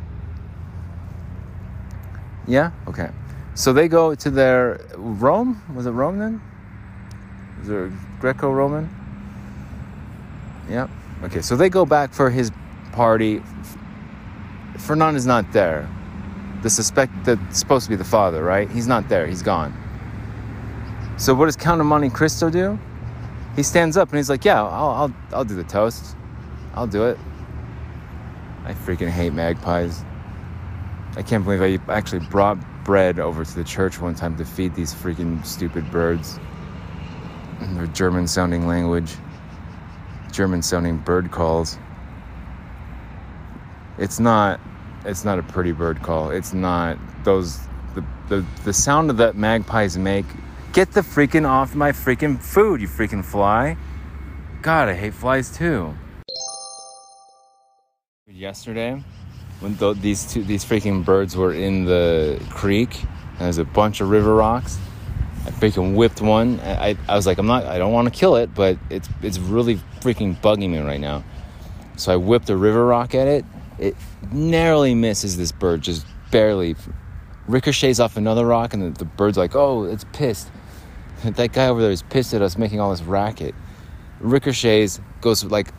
Yeah? 2.47 2.73
Okay. 2.87 3.09
So 3.55 3.73
they 3.73 3.89
go 3.89 4.15
to 4.15 4.31
their 4.31 4.79
Rome? 4.95 5.63
Was 5.75 5.87
it 5.87 5.93
Rome 5.93 6.19
then? 6.19 6.43
Was 7.61 7.69
it 7.69 7.93
Greco 8.21 8.51
Roman? 8.51 8.89
Yeah. 10.69 10.89
Okay, 11.23 11.41
so 11.41 11.57
they 11.57 11.69
go 11.69 11.87
back 11.87 12.13
for 12.13 12.31
his 12.31 12.51
party. 12.93 13.43
Fernand 14.79 15.17
is 15.17 15.27
not 15.27 15.51
there. 15.53 15.89
The 16.63 16.71
suspect 16.71 17.13
that's 17.25 17.59
supposed 17.59 17.85
to 17.85 17.91
be 17.91 17.97
the 17.97 18.05
father, 18.05 18.43
right? 18.43 18.69
He's 18.71 18.87
not 18.87 19.09
there. 19.09 19.27
He's 19.27 19.43
gone. 19.43 19.75
So 21.17 21.35
what 21.35 21.47
does 21.47 21.57
Count 21.57 21.81
of 21.81 21.87
Monte 21.87 22.11
Cristo 22.11 22.51
do? 22.51 22.79
He 23.55 23.63
stands 23.63 23.97
up 23.97 24.11
and 24.11 24.19
he's 24.19 24.29
like, 24.29 24.45
"Yeah, 24.45 24.63
I'll, 24.63 24.91
I'll, 24.91 25.15
I'll 25.33 25.45
do 25.45 25.55
the 25.55 25.65
toast. 25.65 26.17
I'll 26.75 26.87
do 26.87 27.05
it." 27.05 27.19
I 28.65 28.75
freaking 28.75 29.09
hate 29.09 29.33
magpies. 29.33 30.05
I 31.17 31.23
can't 31.23 31.45
believe 31.45 31.63
I 31.63 31.93
actually 31.93 32.27
brought 32.27 32.59
bread 32.85 33.19
over 33.19 33.45
to 33.45 33.55
the 33.55 33.65
church 33.65 34.01
one 34.01 34.15
time 34.15 34.37
to 34.37 34.45
feed 34.45 34.75
these 34.75 34.93
freaking 34.93 35.45
stupid 35.47 35.91
birds. 35.91 36.39
Their 37.61 37.87
German 37.87 38.27
sounding 38.27 38.67
language, 38.67 39.15
German 40.31 40.63
sounding 40.63 40.99
bird 40.99 41.31
calls. 41.31 41.79
It's 43.99 44.21
not 44.21 44.61
it's 45.05 45.25
not 45.25 45.39
a 45.39 45.43
pretty 45.43 45.73
bird 45.73 46.03
call. 46.03 46.31
It's 46.31 46.53
not 46.53 46.99
those 47.25 47.59
the 47.95 48.05
the, 48.29 48.45
the 48.65 48.73
sound 48.73 49.11
of 49.11 49.17
that 49.19 49.37
magpies 49.37 49.97
make. 49.97 50.27
Get 50.73 50.93
the 50.93 51.01
freaking 51.01 51.49
off 51.49 51.75
my 51.75 51.93
freaking 51.93 52.41
food, 52.41 52.81
you 52.81 52.89
freaking 52.89 53.25
fly. 53.25 53.77
God, 54.61 54.89
I 54.89 54.95
hate 54.95 55.15
flies 55.15 55.57
too. 55.57 55.95
Yesterday, 58.29 59.03
when 59.61 59.77
th- 59.77 59.97
these 59.99 60.31
two 60.31 60.45
these 60.45 60.65
freaking 60.65 61.05
birds 61.05 61.37
were 61.37 61.55
in 61.55 61.87
the 61.87 62.39
creek, 62.51 63.03
and 63.05 63.41
there's 63.41 63.59
a 63.59 63.65
bunch 63.65 64.01
of 64.01 64.11
river 64.11 64.35
rocks. 64.35 64.79
I 65.47 65.51
freaking 65.51 65.95
whipped 65.95 66.21
one. 66.21 66.59
I, 66.61 66.97
I 67.09 67.15
was 67.15 67.25
like, 67.25 67.39
I'm 67.39 67.47
not, 67.47 67.65
I 67.65 67.79
don't 67.79 67.93
want 67.93 68.13
to 68.13 68.19
kill 68.19 68.35
it, 68.35 68.53
but 68.53 68.77
it's 68.91 69.09
it's 69.23 69.39
really 69.39 69.77
freaking 70.01 70.37
bugging 70.41 70.71
me 70.71 70.79
right 70.79 71.01
now. 71.01 71.23
So 71.97 72.13
I 72.13 72.17
whipped 72.17 72.51
a 72.51 72.57
river 72.57 72.85
rock 72.85 73.15
at 73.15 73.29
it. 73.29 73.45
It 73.79 73.95
narrowly 74.33 74.95
misses 74.95 75.37
this 75.37 75.53
bird, 75.53 75.83
just 75.83 76.05
barely. 76.33 76.75
Ricochets 77.47 78.01
off 78.01 78.17
another 78.17 78.45
rock, 78.45 78.75
and 78.75 78.83
the, 78.83 78.99
the 78.99 79.05
bird's 79.05 79.39
like, 79.39 79.55
oh, 79.55 79.85
it's 79.85 80.05
pissed. 80.13 80.51
That 81.25 81.53
guy 81.53 81.69
over 81.69 81.81
there 81.81 81.91
is 81.91 82.03
pissed 82.03 82.35
at 82.35 82.43
us 82.43 82.59
making 82.59 82.79
all 82.79 82.91
this 82.91 83.03
racket. 83.03 83.55
Ricochets, 84.21 85.01
goes 85.23 85.45
like 85.45 85.73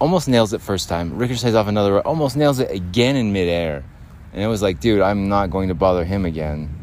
almost 0.00 0.28
nails 0.28 0.52
it 0.52 0.60
first 0.60 0.88
time. 0.88 1.18
Ricochets 1.18 1.54
off 1.54 1.66
another, 1.66 2.00
almost 2.00 2.36
nails 2.36 2.58
it 2.58 2.70
again 2.70 3.16
in 3.16 3.32
midair. 3.32 3.84
And 4.32 4.42
it 4.42 4.46
was 4.46 4.62
like, 4.62 4.80
dude, 4.80 5.02
I'm 5.02 5.28
not 5.28 5.50
going 5.50 5.68
to 5.68 5.74
bother 5.74 6.04
him 6.04 6.24
again. 6.24 6.81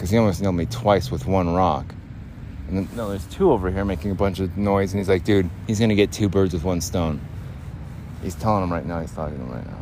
Because 0.00 0.08
he 0.08 0.16
almost 0.16 0.40
nailed 0.40 0.54
me 0.54 0.64
twice 0.64 1.10
with 1.10 1.26
one 1.26 1.52
rock. 1.52 1.94
And 2.68 2.78
then, 2.78 2.88
no, 2.96 3.10
there's 3.10 3.26
two 3.26 3.52
over 3.52 3.70
here 3.70 3.84
making 3.84 4.12
a 4.12 4.14
bunch 4.14 4.40
of 4.40 4.56
noise. 4.56 4.92
And 4.92 4.98
he's 4.98 5.10
like, 5.10 5.24
dude, 5.24 5.50
he's 5.66 5.78
to 5.78 5.94
get 5.94 6.10
two 6.10 6.30
birds 6.30 6.54
with 6.54 6.64
one 6.64 6.80
stone. 6.80 7.20
He's 8.22 8.34
telling 8.34 8.62
him 8.62 8.72
right 8.72 8.86
now, 8.86 9.02
he's 9.02 9.12
talking 9.12 9.36
to 9.36 9.44
him 9.44 9.52
right 9.52 9.66
now. 9.66 9.76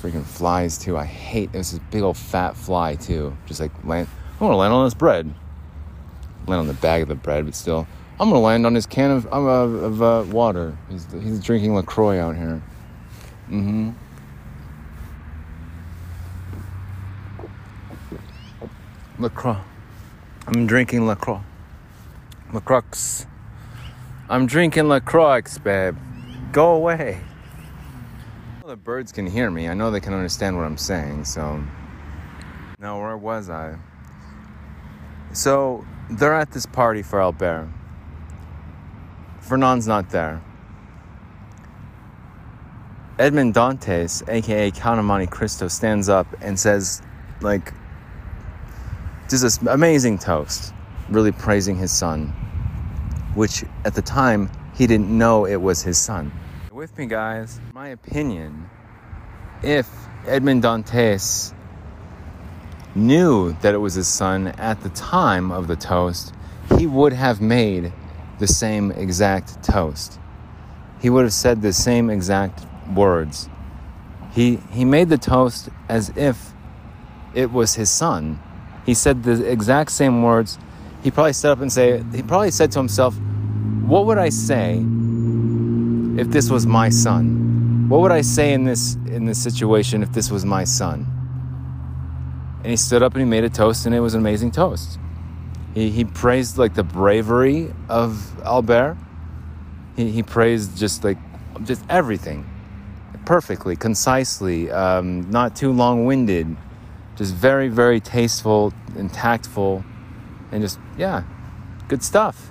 Freaking 0.00 0.24
flies, 0.24 0.76
too. 0.76 0.98
I 0.98 1.04
hate 1.04 1.52
this 1.52 1.78
big 1.92 2.02
old 2.02 2.16
fat 2.16 2.56
fly, 2.56 2.96
too. 2.96 3.36
Just 3.46 3.60
like 3.60 3.70
land. 3.84 4.08
I 4.40 4.42
want 4.42 4.54
to 4.54 4.56
land 4.56 4.74
on 4.74 4.86
this 4.86 4.94
bread. 4.94 5.32
Land 6.48 6.62
on 6.62 6.66
the 6.66 6.74
bag 6.74 7.02
of 7.02 7.06
the 7.06 7.14
bread, 7.14 7.44
but 7.44 7.54
still. 7.54 7.86
I'm 8.18 8.28
gonna 8.28 8.40
land 8.40 8.66
on 8.66 8.74
his 8.74 8.86
can 8.86 9.12
of, 9.12 9.26
of, 9.26 9.46
of 9.46 10.02
uh, 10.02 10.24
water. 10.32 10.76
He's, 10.90 11.06
he's 11.12 11.38
drinking 11.38 11.76
LaCroix 11.76 12.18
out 12.18 12.34
here. 12.34 12.60
Mm-hmm. 13.48 13.90
LaCroix. 19.22 19.58
I'm 20.48 20.66
drinking 20.66 21.06
LaCroix. 21.06 21.40
LaCroix. 22.52 23.26
I'm 24.28 24.46
drinking 24.46 24.88
LaCroix, 24.88 25.42
babe. 25.62 25.96
Go 26.50 26.72
away. 26.72 27.20
The 28.66 28.76
birds 28.76 29.12
can 29.12 29.26
hear 29.26 29.50
me. 29.50 29.68
I 29.68 29.74
know 29.74 29.90
they 29.90 30.00
can 30.00 30.12
understand 30.12 30.56
what 30.56 30.64
I'm 30.64 30.76
saying, 30.76 31.24
so. 31.24 31.62
Now, 32.78 33.00
where 33.00 33.16
was 33.16 33.48
I? 33.48 33.76
So, 35.32 35.84
they're 36.10 36.34
at 36.34 36.50
this 36.50 36.66
party 36.66 37.02
for 37.02 37.20
Albert. 37.20 37.68
Fernand's 39.40 39.86
not 39.86 40.10
there. 40.10 40.42
Edmond 43.18 43.54
Dantes, 43.54 44.22
aka 44.28 44.70
Count 44.72 44.98
of 44.98 45.04
Monte 45.04 45.26
Cristo, 45.28 45.68
stands 45.68 46.08
up 46.08 46.26
and 46.40 46.58
says, 46.58 47.02
like, 47.40 47.72
just 49.32 49.42
this 49.42 49.62
amazing 49.62 50.18
toast, 50.18 50.74
really 51.08 51.32
praising 51.32 51.74
his 51.74 51.90
son, 51.90 52.26
which 53.34 53.64
at 53.86 53.94
the 53.94 54.02
time 54.02 54.50
he 54.74 54.86
didn't 54.86 55.08
know 55.08 55.46
it 55.46 55.56
was 55.56 55.82
his 55.82 55.96
son. 55.96 56.30
With 56.70 56.98
me, 56.98 57.06
guys, 57.06 57.58
my 57.72 57.88
opinion, 57.88 58.68
if 59.62 59.88
Edmond 60.26 60.62
Dantes 60.62 61.54
knew 62.94 63.54
that 63.62 63.72
it 63.72 63.78
was 63.78 63.94
his 63.94 64.06
son 64.06 64.48
at 64.48 64.82
the 64.82 64.90
time 64.90 65.50
of 65.50 65.66
the 65.66 65.76
toast, 65.76 66.34
he 66.76 66.86
would 66.86 67.14
have 67.14 67.40
made 67.40 67.90
the 68.38 68.46
same 68.46 68.90
exact 68.90 69.62
toast. 69.62 70.20
He 71.00 71.08
would 71.08 71.24
have 71.24 71.32
said 71.32 71.62
the 71.62 71.72
same 71.72 72.10
exact 72.10 72.66
words. 72.94 73.48
He, 74.32 74.56
he 74.72 74.84
made 74.84 75.08
the 75.08 75.16
toast 75.16 75.70
as 75.88 76.12
if 76.16 76.52
it 77.34 77.50
was 77.50 77.76
his 77.76 77.88
son. 77.88 78.38
He 78.84 78.94
said 78.94 79.22
the 79.22 79.50
exact 79.50 79.90
same 79.90 80.22
words. 80.22 80.58
He 81.02 81.10
probably 81.10 81.32
stood 81.32 81.52
up 81.52 81.60
and 81.60 81.72
say, 81.72 82.02
he 82.14 82.22
probably 82.22 82.50
said 82.50 82.72
to 82.72 82.78
himself, 82.78 83.14
what 83.86 84.06
would 84.06 84.18
I 84.18 84.28
say 84.28 84.76
if 86.18 86.28
this 86.30 86.50
was 86.50 86.66
my 86.66 86.88
son? 86.88 87.88
What 87.88 88.00
would 88.00 88.12
I 88.12 88.22
say 88.22 88.52
in 88.52 88.64
this 88.64 88.94
in 89.06 89.26
this 89.26 89.42
situation 89.42 90.02
if 90.02 90.12
this 90.12 90.30
was 90.30 90.44
my 90.44 90.64
son? 90.64 91.06
And 92.62 92.70
he 92.70 92.76
stood 92.76 93.02
up 93.02 93.12
and 93.14 93.22
he 93.22 93.28
made 93.28 93.44
a 93.44 93.50
toast 93.50 93.86
and 93.86 93.94
it 93.94 94.00
was 94.00 94.14
an 94.14 94.20
amazing 94.20 94.52
toast. 94.52 94.98
He, 95.74 95.90
he 95.90 96.04
praised 96.04 96.58
like 96.58 96.74
the 96.74 96.84
bravery 96.84 97.72
of 97.88 98.40
Albert. 98.42 98.96
He, 99.96 100.10
he 100.10 100.22
praised 100.22 100.78
just 100.78 101.02
like 101.02 101.18
just 101.64 101.82
everything 101.88 102.48
perfectly, 103.24 103.76
concisely, 103.76 104.70
um, 104.70 105.30
not 105.30 105.54
too 105.56 105.72
long 105.72 106.04
winded, 106.04 106.56
just 107.16 107.34
very, 107.34 107.68
very 107.68 108.00
tasteful 108.00 108.72
and 108.96 109.12
tactful, 109.12 109.84
and 110.50 110.62
just, 110.62 110.78
yeah, 110.96 111.24
good 111.88 112.02
stuff. 112.02 112.50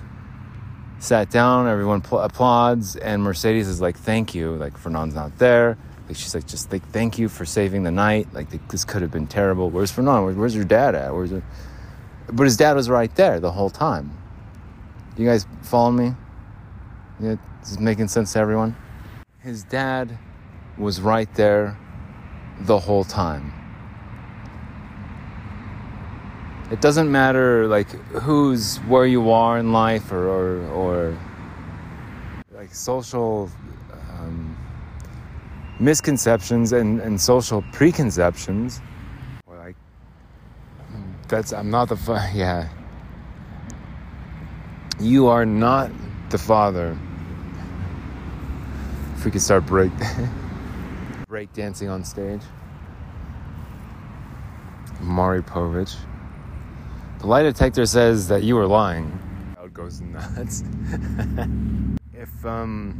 Sat 0.98 1.30
down, 1.30 1.66
everyone 1.66 2.00
pl- 2.00 2.20
applauds, 2.20 2.96
and 2.96 3.22
Mercedes 3.22 3.66
is 3.68 3.80
like, 3.80 3.96
thank 3.96 4.34
you. 4.34 4.52
Like, 4.52 4.78
Fernand's 4.78 5.14
not 5.14 5.36
there. 5.38 5.76
Like, 6.06 6.16
she's 6.16 6.34
like, 6.34 6.46
just 6.46 6.70
like, 6.70 6.86
thank 6.90 7.18
you 7.18 7.28
for 7.28 7.44
saving 7.44 7.82
the 7.82 7.90
night. 7.90 8.28
Like, 8.32 8.68
this 8.68 8.84
could 8.84 9.02
have 9.02 9.10
been 9.10 9.26
terrible. 9.26 9.70
Where's 9.70 9.90
Fernand? 9.90 10.24
Where, 10.24 10.34
where's 10.34 10.54
your 10.54 10.64
dad 10.64 10.94
at? 10.94 11.12
Where's? 11.12 11.32
But 12.32 12.44
his 12.44 12.56
dad 12.56 12.76
was 12.76 12.88
right 12.88 13.14
there 13.16 13.40
the 13.40 13.50
whole 13.50 13.70
time. 13.70 14.16
You 15.16 15.26
guys 15.26 15.46
follow 15.62 15.90
me? 15.90 16.14
Yeah, 17.20 17.36
this 17.60 17.72
is 17.72 17.78
making 17.78 18.08
sense 18.08 18.32
to 18.34 18.38
everyone? 18.38 18.76
His 19.40 19.64
dad 19.64 20.18
was 20.78 21.00
right 21.00 21.32
there 21.34 21.76
the 22.60 22.78
whole 22.78 23.04
time. 23.04 23.52
It 26.72 26.80
doesn't 26.80 27.12
matter 27.12 27.68
like 27.68 27.88
who's 28.24 28.78
where 28.88 29.06
you 29.06 29.30
are 29.30 29.58
in 29.58 29.72
life 29.72 30.10
or 30.10 30.28
or, 30.28 30.66
or 30.70 31.18
like 32.50 32.74
social 32.74 33.50
um, 34.18 34.56
misconceptions 35.78 36.72
and, 36.72 37.00
and 37.00 37.20
social 37.20 37.62
preconceptions 37.72 38.80
that's 41.32 41.54
I'm 41.54 41.70
not 41.70 41.88
the 41.88 41.96
fa- 41.96 42.30
yeah. 42.34 42.68
You 45.00 45.28
are 45.28 45.46
not 45.46 45.90
the 46.28 46.36
father. 46.36 46.96
If 49.16 49.24
we 49.24 49.30
could 49.30 49.40
start 49.40 49.64
break 49.64 49.90
break 51.28 51.50
dancing 51.54 51.88
on 51.88 52.04
stage. 52.04 52.42
Maury 55.00 55.42
Povich. 55.42 55.96
The 57.22 57.28
lie 57.28 57.44
detector 57.44 57.86
says 57.86 58.26
that 58.28 58.42
you 58.42 58.58
are 58.58 58.66
lying. 58.66 59.16
Crowd 59.54 59.72
goes 59.72 60.00
nuts. 60.00 60.62
if 62.12 62.44
um 62.44 62.98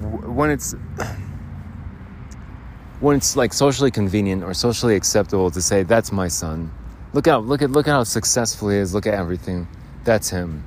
w- 0.00 0.32
when 0.32 0.50
it's 0.50 0.72
when 3.00 3.16
it's 3.16 3.36
like 3.36 3.52
socially 3.52 3.90
convenient 3.90 4.42
or 4.42 4.54
socially 4.54 4.96
acceptable 4.96 5.50
to 5.50 5.60
say 5.60 5.82
that's 5.82 6.10
my 6.10 6.26
son 6.26 6.72
look 7.12 7.28
out 7.28 7.44
look 7.44 7.60
at 7.60 7.70
look 7.70 7.86
at 7.86 7.90
how 7.90 8.02
successful 8.02 8.70
he 8.70 8.78
is 8.78 8.94
look 8.94 9.06
at 9.06 9.12
everything 9.12 9.68
That's 10.04 10.30
him. 10.30 10.64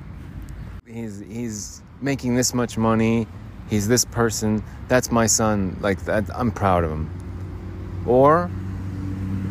He's 0.86 1.18
he's 1.18 1.82
making 2.00 2.36
this 2.36 2.54
much 2.54 2.78
money. 2.78 3.26
He's 3.68 3.88
this 3.88 4.04
person. 4.04 4.62
That's 4.86 5.10
my 5.10 5.26
son. 5.26 5.76
Like 5.80 6.04
that, 6.04 6.30
I'm 6.32 6.52
proud 6.52 6.84
of 6.84 6.92
him. 6.92 7.10
Or, 8.06 8.48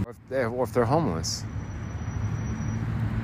or 0.05 0.11
if, 0.11 0.17
they're, 0.29 0.47
or 0.49 0.63
if 0.63 0.73
they're 0.73 0.85
homeless, 0.85 1.43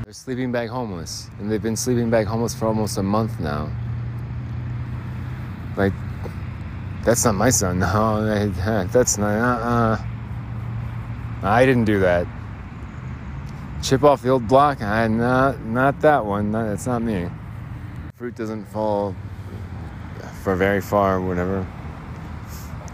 they're 0.10 0.14
sleeping 0.16 0.52
bag 0.52 0.70
homeless, 0.70 1.30
and 1.38 1.52
they've 1.52 1.62
been 1.62 1.76
sleeping 1.76 2.10
bag 2.10 2.26
homeless 2.26 2.56
for 2.56 2.66
almost 2.66 2.98
a 2.98 3.04
month 3.04 3.40
now. 3.40 3.70
Like, 5.78 5.94
that's 7.06 7.24
not 7.26 7.36
my 7.36 7.52
son. 7.52 7.78
No, 7.80 8.50
that's 8.88 9.20
not. 9.20 9.38
Uh-uh. 9.38 10.02
I 11.44 11.64
didn't 11.64 11.86
do 11.86 12.00
that. 12.00 12.26
Chip 13.84 14.04
off 14.04 14.24
the 14.24 14.30
old 14.30 14.48
block. 14.48 14.82
I 14.82 15.08
not 15.08 15.64
not 15.64 16.02
that 16.02 16.26
one. 16.26 16.54
Not, 16.54 16.70
that's 16.70 16.88
not 16.88 17.04
me. 17.04 17.30
Fruit 18.16 18.36
doesn't 18.36 18.66
fall 18.66 19.16
for 20.42 20.56
very 20.56 20.82
far. 20.82 21.22
Whatever. 21.22 21.68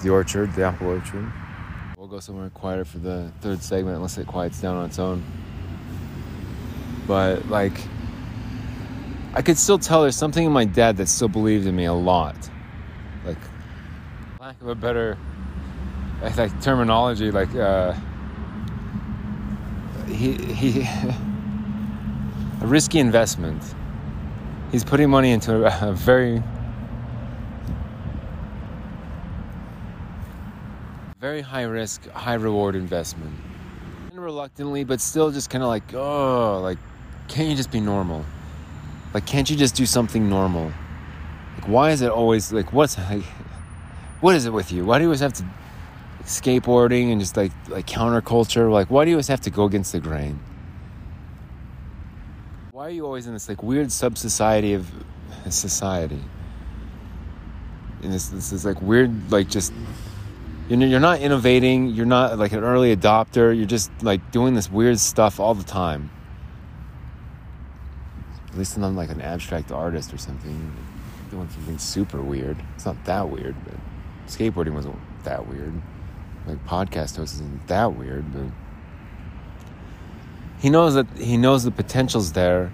The 0.03 0.09
orchard, 0.09 0.53
the 0.55 0.65
apple 0.65 0.87
orchard. 0.87 1.31
We'll 1.97 2.09
go 2.09 2.19
somewhere 2.19 2.49
quieter 2.49 2.83
for 2.83 2.97
the 2.97 3.31
third 3.39 3.63
segment, 3.63 3.95
unless 3.95 4.17
it 4.17 4.27
quiets 4.27 4.59
down 4.59 4.75
on 4.75 4.89
its 4.89 4.99
own. 4.99 5.23
But 7.07 7.47
like, 7.49 7.73
I 9.33 9.41
could 9.41 9.57
still 9.57 9.79
tell 9.79 10.01
there's 10.01 10.15
something 10.15 10.45
in 10.45 10.51
my 10.51 10.65
dad 10.65 10.97
that 10.97 11.07
still 11.07 11.27
believed 11.27 11.67
in 11.67 11.75
me 11.75 11.85
a 11.85 11.93
lot. 11.93 12.35
Like, 13.25 13.37
lack 14.39 14.59
of 14.61 14.67
a 14.67 14.75
better 14.75 15.17
like 16.37 16.61
terminology, 16.61 17.31
like. 17.31 17.53
uh 17.55 17.93
he 20.07 20.33
he 20.33 20.81
a 22.61 22.65
risky 22.65 22.99
investment. 22.99 23.61
He's 24.71 24.83
putting 24.83 25.09
money 25.09 25.31
into 25.31 25.65
a, 25.65 25.89
a 25.89 25.93
very 25.93 26.41
very 31.19 31.41
high 31.41 31.63
risk, 31.63 32.07
high 32.09 32.35
reward 32.35 32.75
investment. 32.75 33.33
And 34.11 34.23
reluctantly, 34.23 34.83
but 34.83 35.01
still 35.01 35.31
just 35.31 35.49
kind 35.49 35.63
of 35.63 35.69
like, 35.69 35.93
oh, 35.93 36.59
like 36.61 36.77
can't 37.27 37.49
you 37.49 37.55
just 37.55 37.71
be 37.71 37.79
normal? 37.79 38.25
Like 39.13 39.25
can't 39.25 39.49
you 39.49 39.55
just 39.55 39.75
do 39.75 39.85
something 39.85 40.29
normal? 40.29 40.71
Like 41.55 41.67
why 41.67 41.91
is 41.91 42.01
it 42.01 42.11
always 42.11 42.51
like 42.51 42.73
what's 42.73 42.97
like 42.97 43.23
what 44.21 44.35
is 44.35 44.45
it 44.45 44.53
with 44.53 44.71
you? 44.71 44.85
Why 44.85 44.97
do 44.97 45.03
you 45.03 45.07
always 45.07 45.19
have 45.19 45.33
to 45.33 45.45
skateboarding 46.25 47.11
and 47.11 47.19
just 47.21 47.37
like 47.37 47.51
like 47.69 47.85
counterculture. 47.85 48.71
Like, 48.71 48.89
why 48.89 49.05
do 49.05 49.11
you 49.11 49.15
always 49.15 49.27
have 49.27 49.41
to 49.41 49.49
go 49.49 49.65
against 49.65 49.91
the 49.91 49.99
grain? 49.99 50.39
Why 52.71 52.87
are 52.87 52.91
you 52.91 53.05
always 53.05 53.27
in 53.27 53.33
this 53.33 53.47
like 53.47 53.63
weird 53.63 53.91
sub 53.91 54.17
society 54.17 54.73
of 54.73 54.91
society? 55.49 56.21
And 58.03 58.11
this 58.11 58.27
this 58.29 58.51
is 58.51 58.65
like 58.65 58.81
weird, 58.81 59.31
like 59.31 59.49
just 59.49 59.73
you 60.67 60.77
know, 60.77 60.85
you're 60.85 60.99
not 60.99 61.21
innovating. 61.21 61.87
You're 61.89 62.07
not 62.07 62.39
like 62.39 62.51
an 62.51 62.63
early 62.63 62.95
adopter. 62.95 63.55
You're 63.55 63.67
just 63.67 63.91
like 64.01 64.31
doing 64.31 64.55
this 64.55 64.69
weird 64.69 64.99
stuff 64.99 65.39
all 65.39 65.53
the 65.53 65.63
time. 65.63 66.09
At 68.55 68.59
least 68.59 68.77
I'm 68.77 68.95
like 68.95 69.11
an 69.11 69.21
abstract 69.21 69.71
artist 69.71 70.13
or 70.13 70.17
something, 70.17 70.73
doing 71.29 71.49
something 71.49 71.77
super 71.77 72.21
weird. 72.21 72.57
It's 72.75 72.85
not 72.85 73.03
that 73.05 73.29
weird, 73.29 73.55
but 73.65 73.75
skateboarding 74.27 74.73
wasn't 74.73 74.97
that 75.23 75.47
weird 75.47 75.73
like 76.47 76.65
podcast 76.65 77.17
host 77.17 77.35
isn't 77.35 77.67
that 77.67 77.95
weird, 77.95 78.31
but 78.33 78.45
he 80.59 80.69
knows 80.69 80.93
that 80.93 81.07
he 81.17 81.37
knows 81.37 81.63
the 81.63 81.71
potential's 81.71 82.33
there. 82.33 82.71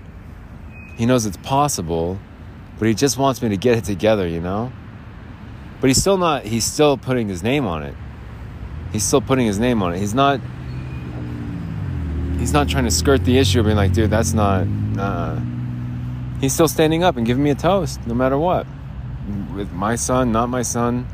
He 0.98 1.06
knows 1.06 1.26
it's 1.26 1.38
possible, 1.38 2.20
but 2.78 2.88
he 2.88 2.94
just 2.94 3.18
wants 3.18 3.42
me 3.42 3.50
to 3.50 3.58
get 3.58 3.78
it 3.78 3.84
together, 3.84 4.28
you 4.28 4.42
know? 4.42 4.72
But 5.80 5.88
he's 5.88 6.00
still 6.00 6.18
not 6.18 6.44
he's 6.44 6.66
still 6.66 6.98
putting 6.98 7.28
his 7.28 7.44
name 7.44 7.66
on 7.66 7.84
it. 7.84 7.96
He's 8.92 9.04
still 9.04 9.22
putting 9.22 9.46
his 9.46 9.58
name 9.58 9.82
on 9.82 9.94
it. 9.94 10.00
He's 10.00 10.14
not 10.14 10.42
he's 12.38 12.54
not 12.54 12.68
trying 12.68 12.86
to 12.86 12.92
skirt 12.92 13.24
the 13.24 13.38
issue 13.38 13.60
of 13.60 13.66
being 13.66 13.78
like, 13.78 13.94
dude, 13.94 14.10
that's 14.10 14.34
not 14.34 14.68
uh 15.00 15.40
he's 16.42 16.54
still 16.54 16.68
standing 16.68 17.04
up 17.04 17.16
and 17.16 17.26
giving 17.26 17.44
me 17.44 17.52
a 17.52 17.56
toast 17.56 18.06
no 18.06 18.14
matter 18.14 18.38
what. 18.38 18.68
With 19.56 19.72
my 19.72 19.96
son, 19.96 20.34
not 20.34 20.50
my 20.50 20.64
son 20.64 21.08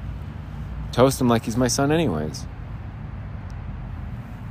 toast 0.98 1.22
him 1.22 1.28
like 1.28 1.46
he's 1.46 1.56
my 1.56 1.68
son, 1.68 1.92
anyways. 1.92 2.48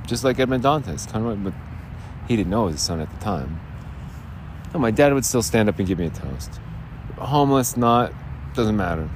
Just 0.06 0.22
like 0.22 0.38
Edmond 0.38 0.62
Dantes, 0.62 1.06
kind 1.06 1.26
of, 1.26 1.42
but 1.42 1.52
he 2.28 2.36
didn't 2.36 2.50
know 2.50 2.62
it 2.62 2.66
was 2.66 2.74
his 2.76 2.82
son 2.82 3.00
at 3.00 3.10
the 3.10 3.18
time. 3.18 3.60
No, 4.72 4.78
my 4.78 4.92
dad 4.92 5.12
would 5.12 5.24
still 5.24 5.42
stand 5.42 5.68
up 5.68 5.80
and 5.80 5.88
give 5.88 5.98
me 5.98 6.06
a 6.06 6.10
toast. 6.10 6.60
Homeless, 7.18 7.76
not, 7.76 8.12
doesn't 8.54 8.76
matter. 8.76 9.10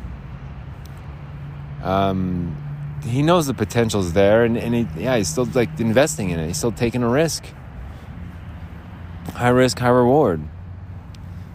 Um, 1.84 2.56
he 3.04 3.22
knows 3.22 3.46
the 3.46 3.54
potential's 3.54 4.12
there, 4.12 4.42
and, 4.42 4.58
and 4.58 4.74
he, 4.74 4.88
yeah, 5.00 5.16
he's 5.16 5.28
still 5.28 5.48
like 5.54 5.78
investing 5.78 6.30
in 6.30 6.40
it. 6.40 6.48
He's 6.48 6.58
still 6.58 6.72
taking 6.72 7.04
a 7.04 7.08
risk. 7.08 7.46
High 9.34 9.50
risk, 9.50 9.78
high 9.78 9.88
reward. 9.90 10.42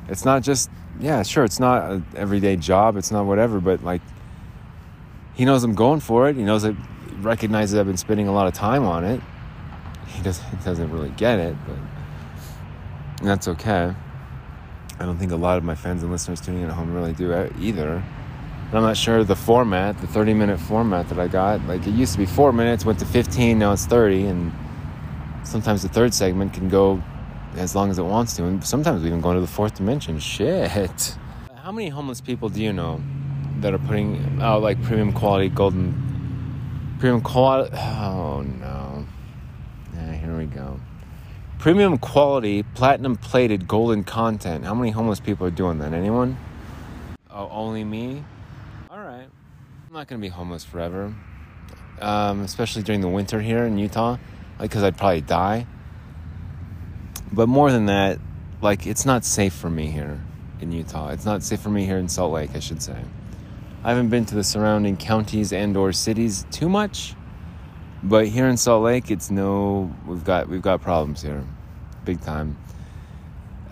It's 0.08 0.26
not 0.26 0.44
just, 0.44 0.70
yeah, 1.00 1.24
sure, 1.24 1.44
it's 1.44 1.60
not 1.60 1.92
an 1.92 2.06
everyday 2.16 2.56
job, 2.56 2.98
it's 2.98 3.12
not 3.12 3.26
whatever, 3.26 3.60
but 3.60 3.84
like 3.84 4.02
he 5.36 5.46
knows 5.46 5.64
I'm 5.64 5.76
going 5.76 6.00
for 6.00 6.30
it. 6.30 6.36
He 6.36 6.44
knows 6.44 6.66
I 6.66 6.76
recognizes 7.20 7.78
I've 7.78 7.88
been 7.88 7.98
spending 7.98 8.28
a 8.28 8.34
lot 8.34 8.48
of 8.48 8.54
time 8.54 8.86
on 8.86 9.04
it. 9.04 9.22
He 10.08 10.22
doesn't 10.24 10.64
doesn't 10.64 10.92
really 10.92 11.10
get 11.10 11.40
it, 11.40 11.56
but 11.68 13.26
that's 13.26 13.48
okay. 13.50 13.94
I 14.98 15.06
don't 15.06 15.18
think 15.18 15.32
a 15.32 15.36
lot 15.36 15.58
of 15.58 15.64
my 15.64 15.76
fans 15.76 16.04
and 16.04 16.12
listeners 16.12 16.40
tuning 16.40 16.62
in 16.62 16.70
at 16.70 16.76
home 16.76 16.94
really 16.94 17.14
do 17.14 17.34
uh, 17.34 17.50
either. 17.60 17.96
And 17.96 18.74
I'm 18.74 18.84
not 18.84 18.98
sure 18.98 19.24
the 19.24 19.36
format, 19.36 20.00
the 20.00 20.08
30 20.08 20.34
minute 20.34 20.60
format 20.60 21.10
that 21.10 21.20
I 21.20 21.28
got. 21.28 21.62
Like 21.68 21.86
it 21.86 21.92
used 21.92 22.14
to 22.14 22.18
be 22.18 22.26
four 22.26 22.54
minutes, 22.54 22.86
went 22.86 23.00
to 23.00 23.06
15, 23.06 23.60
now 23.60 23.74
it's 23.74 23.86
30, 23.86 24.26
and 24.28 24.54
sometimes 25.44 25.82
the 25.82 25.90
third 25.90 26.14
segment 26.14 26.54
can 26.54 26.70
go 26.70 27.04
as 27.56 27.76
long 27.76 27.90
as 27.90 28.00
it 28.00 28.04
wants 28.04 28.36
to, 28.36 28.46
and 28.46 28.64
sometimes 28.64 29.02
we 29.02 29.08
even 29.08 29.22
go 29.22 29.32
into 29.32 29.42
the 29.42 29.48
fourth 29.48 29.76
dimension. 29.76 30.20
Shit. 30.20 31.18
How 31.56 31.72
many 31.72 31.90
homeless 31.90 32.22
people 32.22 32.50
do 32.50 32.62
you 32.62 32.74
know? 32.74 33.02
that 33.62 33.74
are 33.74 33.80
putting 33.80 34.42
out 34.42 34.62
like 34.62 34.82
premium 34.84 35.14
quality 35.14 35.50
golden 35.50 36.96
premium 37.00 37.22
quality 37.22 37.76
oh 37.76 38.42
no. 38.42 39.06
Yeah, 39.94 40.14
here 40.14 40.38
we 40.38 40.46
go. 40.46 40.80
Premium 41.58 41.98
quality 41.98 42.64
platinum 42.64 43.16
plated 43.16 43.68
golden 43.68 44.04
content. 44.04 44.66
How 44.66 44.74
many 44.74 44.92
homeless 44.92 45.20
people 45.20 45.48
are 45.48 45.52
doing 45.52 45.80
that? 45.80 45.94
Anyone? 45.94 46.38
Oh 47.32 47.50
only 47.50 47.84
me? 47.84 48.24
All 48.92 49.00
right. 49.00 49.28
I'm 49.88 49.94
not 49.94 50.08
gonna 50.08 50.22
be 50.22 50.28
homeless 50.28 50.66
forever. 50.66 51.14
Um, 52.02 52.42
especially 52.42 52.84
during 52.84 53.00
the 53.00 53.08
winter 53.08 53.40
here 53.40 53.64
in 53.66 53.78
utah 53.78 54.18
because 54.60 54.84
like, 54.84 54.94
i'd 54.94 54.98
probably 54.98 55.22
die 55.22 55.66
but 57.36 57.48
more 57.48 57.72
than 57.72 57.86
that 57.86 58.18
like 58.62 58.88
it's 58.88 59.06
not 59.06 59.24
safe 59.24 59.54
for 59.54 59.70
me 59.70 59.88
here 59.88 60.20
in 60.62 60.72
utah 60.72 61.10
it's 61.10 61.26
not 61.26 61.44
safe 61.44 61.60
for 61.60 61.70
me 61.70 61.86
here 61.86 61.98
in 61.98 62.10
salt 62.10 62.32
lake 62.32 62.50
i 62.56 62.60
should 62.60 62.82
say 62.82 62.98
I 63.86 63.90
haven't 63.90 64.10
been 64.10 64.26
to 64.26 64.34
the 64.34 64.44
surrounding 64.44 64.98
counties 64.98 65.54
and 65.54 65.78
or 65.78 65.94
cities 65.94 66.48
too 66.50 66.68
much, 66.68 67.14
but 68.02 68.28
here 68.28 68.48
in 68.48 68.58
Salt 68.58 68.84
Lake, 68.84 69.12
it's 69.12 69.30
no. 69.30 69.94
We've 70.08 70.24
got 70.24 70.50
we've 70.50 70.64
got 70.64 70.82
problems 70.82 71.22
here, 71.22 71.44
big 72.04 72.20
time. 72.20 72.58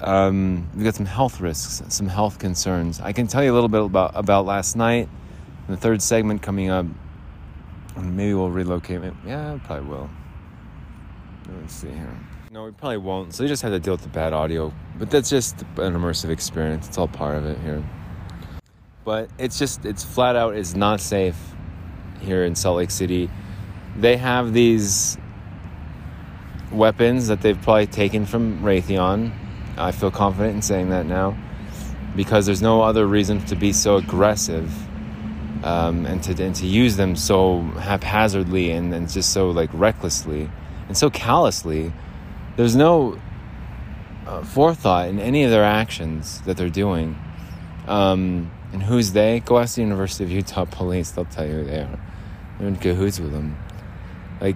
Um, 0.01 0.69
we've 0.75 0.83
got 0.83 0.93
some 0.93 1.07
health 1.07 1.41
risks, 1.41 1.81
some 1.87 2.07
health 2.07 2.37
concerns. 2.37 2.99
I 2.99 3.11
can 3.11 3.25
tell 3.25 3.43
you 3.43 3.51
a 3.51 3.55
little 3.55 3.69
bit 3.69 3.81
about 3.81 4.11
about 4.13 4.45
last 4.45 4.75
night. 4.75 5.09
The 5.67 5.77
third 5.77 5.99
segment 5.99 6.43
coming 6.43 6.69
up. 6.69 6.85
Maybe 7.97 8.35
we'll 8.35 8.51
relocate. 8.51 9.01
Yeah, 9.25 9.57
probably 9.63 9.89
will. 9.89 10.11
Let's 11.59 11.73
see 11.73 11.89
here. 11.89 12.19
No, 12.53 12.65
we 12.65 12.71
probably 12.71 12.97
won't. 12.97 13.33
So 13.33 13.43
you 13.43 13.49
just 13.49 13.63
have 13.63 13.71
to 13.71 13.79
deal 13.79 13.95
with 13.95 14.03
the 14.03 14.09
bad 14.09 14.31
audio. 14.31 14.71
But 14.97 15.09
that's 15.09 15.29
just 15.29 15.61
an 15.61 15.93
immersive 15.93 16.29
experience. 16.29 16.87
It's 16.87 16.97
all 16.97 17.07
part 17.07 17.35
of 17.35 17.45
it 17.45 17.57
here 17.59 17.83
but 19.03 19.29
it's 19.37 19.59
just 19.59 19.85
it's 19.85 20.03
flat 20.03 20.35
out 20.35 20.55
is 20.55 20.75
not 20.75 21.01
safe 21.01 21.37
here 22.21 22.43
in 22.45 22.55
Salt 22.55 22.77
Lake 22.77 22.91
City. 22.91 23.29
They 23.97 24.17
have 24.17 24.53
these 24.53 25.17
weapons 26.71 27.27
that 27.27 27.41
they've 27.41 27.61
probably 27.61 27.87
taken 27.87 28.25
from 28.25 28.61
Raytheon. 28.61 29.33
I 29.77 29.91
feel 29.91 30.11
confident 30.11 30.55
in 30.55 30.61
saying 30.61 30.89
that 30.89 31.05
now 31.05 31.37
because 32.15 32.45
there's 32.45 32.61
no 32.61 32.81
other 32.81 33.07
reason 33.07 33.43
to 33.45 33.55
be 33.55 33.73
so 33.73 33.97
aggressive 33.97 34.71
um, 35.65 36.05
and 36.05 36.21
to 36.23 36.43
and 36.43 36.55
to 36.55 36.65
use 36.65 36.95
them 36.95 37.15
so 37.15 37.61
haphazardly 37.61 38.71
and, 38.71 38.93
and 38.93 39.09
just 39.09 39.33
so 39.33 39.49
like 39.49 39.69
recklessly 39.73 40.49
and 40.87 40.97
so 40.97 41.09
callously. 41.09 41.91
There's 42.55 42.75
no 42.75 43.19
uh, 44.27 44.43
forethought 44.43 45.09
in 45.09 45.19
any 45.19 45.43
of 45.43 45.51
their 45.51 45.63
actions 45.63 46.41
that 46.41 46.57
they're 46.57 46.69
doing. 46.69 47.17
Um, 47.87 48.51
and 48.71 48.83
who's 48.83 49.13
they? 49.13 49.39
Go 49.39 49.59
ask 49.59 49.75
the 49.75 49.81
University 49.81 50.23
of 50.23 50.31
Utah 50.31 50.65
police. 50.65 51.11
They'll 51.11 51.25
tell 51.25 51.45
you 51.45 51.53
who 51.53 51.63
they 51.65 51.79
are. 51.79 51.99
They're 52.59 52.67
in 52.67 52.75
cahoots 52.75 53.19
with 53.19 53.31
them. 53.31 53.57
Like, 54.39 54.55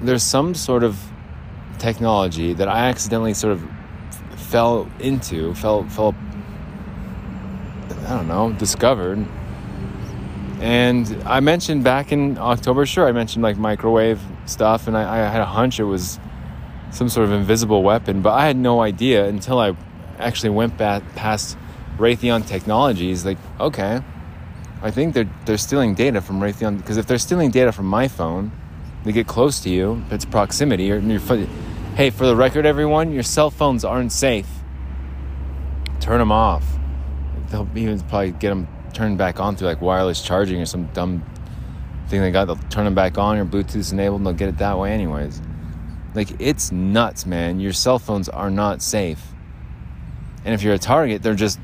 there's 0.00 0.22
some 0.22 0.54
sort 0.54 0.84
of 0.84 0.98
technology 1.78 2.52
that 2.54 2.68
I 2.68 2.88
accidentally 2.88 3.34
sort 3.34 3.52
of 3.52 3.68
fell 4.36 4.90
into, 5.00 5.54
fell, 5.54 5.84
fell, 5.88 6.14
I 8.06 8.16
don't 8.16 8.28
know, 8.28 8.52
discovered. 8.52 9.26
And 10.60 11.22
I 11.24 11.40
mentioned 11.40 11.84
back 11.84 12.10
in 12.10 12.36
October, 12.38 12.84
sure, 12.84 13.06
I 13.06 13.12
mentioned 13.12 13.42
like 13.42 13.56
microwave 13.56 14.20
stuff, 14.46 14.88
and 14.88 14.96
I, 14.96 15.26
I 15.26 15.28
had 15.30 15.40
a 15.40 15.46
hunch 15.46 15.78
it 15.78 15.84
was 15.84 16.18
some 16.90 17.08
sort 17.08 17.26
of 17.26 17.32
invisible 17.32 17.82
weapon, 17.82 18.22
but 18.22 18.32
I 18.32 18.46
had 18.46 18.56
no 18.56 18.80
idea 18.80 19.26
until 19.26 19.58
I 19.58 19.76
actually 20.18 20.50
went 20.50 20.76
back 20.76 21.02
past 21.14 21.56
Raytheon 21.96 22.46
Technologies. 22.46 23.24
Like, 23.24 23.38
okay, 23.60 24.00
I 24.82 24.90
think 24.90 25.14
they're 25.14 25.30
they're 25.44 25.58
stealing 25.58 25.94
data 25.94 26.20
from 26.20 26.40
Raytheon 26.40 26.78
because 26.78 26.96
if 26.96 27.06
they're 27.06 27.18
stealing 27.18 27.50
data 27.50 27.72
from 27.72 27.86
my 27.86 28.08
phone, 28.08 28.50
they 29.04 29.12
get 29.12 29.26
close 29.26 29.60
to 29.60 29.70
you. 29.70 30.02
It's 30.10 30.24
proximity. 30.24 30.90
Or 30.90 30.98
your, 30.98 31.20
hey, 31.94 32.10
for 32.10 32.26
the 32.26 32.36
record, 32.36 32.66
everyone, 32.66 33.12
your 33.12 33.22
cell 33.22 33.50
phones 33.50 33.84
aren't 33.84 34.12
safe. 34.12 34.48
Turn 36.00 36.18
them 36.18 36.32
off. 36.32 36.64
They'll 37.50 37.68
even 37.74 38.00
probably 38.00 38.32
get 38.32 38.50
them 38.50 38.68
turned 38.98 39.16
back 39.16 39.38
on 39.38 39.54
through 39.54 39.68
like 39.68 39.80
wireless 39.80 40.20
charging 40.20 40.60
or 40.60 40.66
some 40.66 40.86
dumb 40.86 41.24
thing 42.08 42.20
they 42.20 42.32
got. 42.32 42.46
They'll 42.46 42.56
turn 42.68 42.84
them 42.84 42.96
back 42.96 43.16
on. 43.16 43.36
Your 43.36 43.46
Bluetooth's 43.46 43.92
enabled, 43.92 44.20
and 44.20 44.26
they'll 44.26 44.34
get 44.34 44.48
it 44.48 44.58
that 44.58 44.76
way, 44.76 44.92
anyways. 44.92 45.40
Like 46.14 46.28
it's 46.40 46.72
nuts, 46.72 47.24
man. 47.24 47.60
Your 47.60 47.72
cell 47.72 48.00
phones 48.00 48.28
are 48.28 48.50
not 48.50 48.82
safe. 48.82 49.22
And 50.44 50.52
if 50.52 50.62
you're 50.62 50.74
a 50.74 50.78
target, 50.78 51.22
they're 51.22 51.34
just 51.34 51.60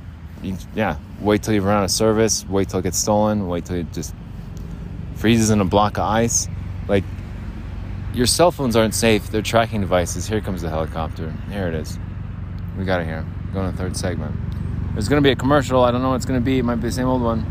yeah, 0.75 0.99
wait 1.21 1.43
till 1.43 1.55
you 1.55 1.63
run 1.63 1.79
out 1.79 1.85
of 1.85 1.91
service, 1.91 2.47
wait 2.47 2.69
till 2.69 2.79
it 2.79 2.83
gets 2.83 2.99
stolen, 2.99 3.49
wait 3.49 3.65
till 3.65 3.77
it 3.77 3.93
just 3.93 4.15
freezes 5.17 5.51
in 5.51 5.61
a 5.61 5.65
block 5.65 5.97
of 5.97 6.05
ice. 6.05 6.49
Like, 6.87 7.05
your 8.13 8.27
cell 8.27 8.51
phones 8.51 8.77
aren't 8.77 8.95
safe. 8.95 9.31
They're 9.31 9.43
tracking 9.43 9.81
devices. 9.81 10.27
Here 10.27 10.43
comes 10.43 10.61
the 10.61 10.69
helicopter. 10.69 11.35
Here 11.51 11.67
it 11.67 11.75
is. 11.75 11.99
We 12.79 12.85
got 12.85 13.01
it 13.01 13.07
here. 13.07 13.25
Going 13.55 13.73
to 13.73 13.77
third 13.77 13.97
segment. 13.97 14.44
There's 14.95 15.09
to 15.09 15.21
be 15.21 15.33
a 15.33 15.37
commercial. 15.37 15.83
I 15.83 15.91
don't 15.91 16.03
know 16.03 16.11
what 16.11 16.17
it's 16.17 16.25
to 16.25 16.41
be. 16.41 16.61
It 16.61 16.65
might 16.65 16.77
be 16.77 16.83
the 16.83 16.93
same 16.93 17.09
old 17.09 17.21
one. 17.21 17.45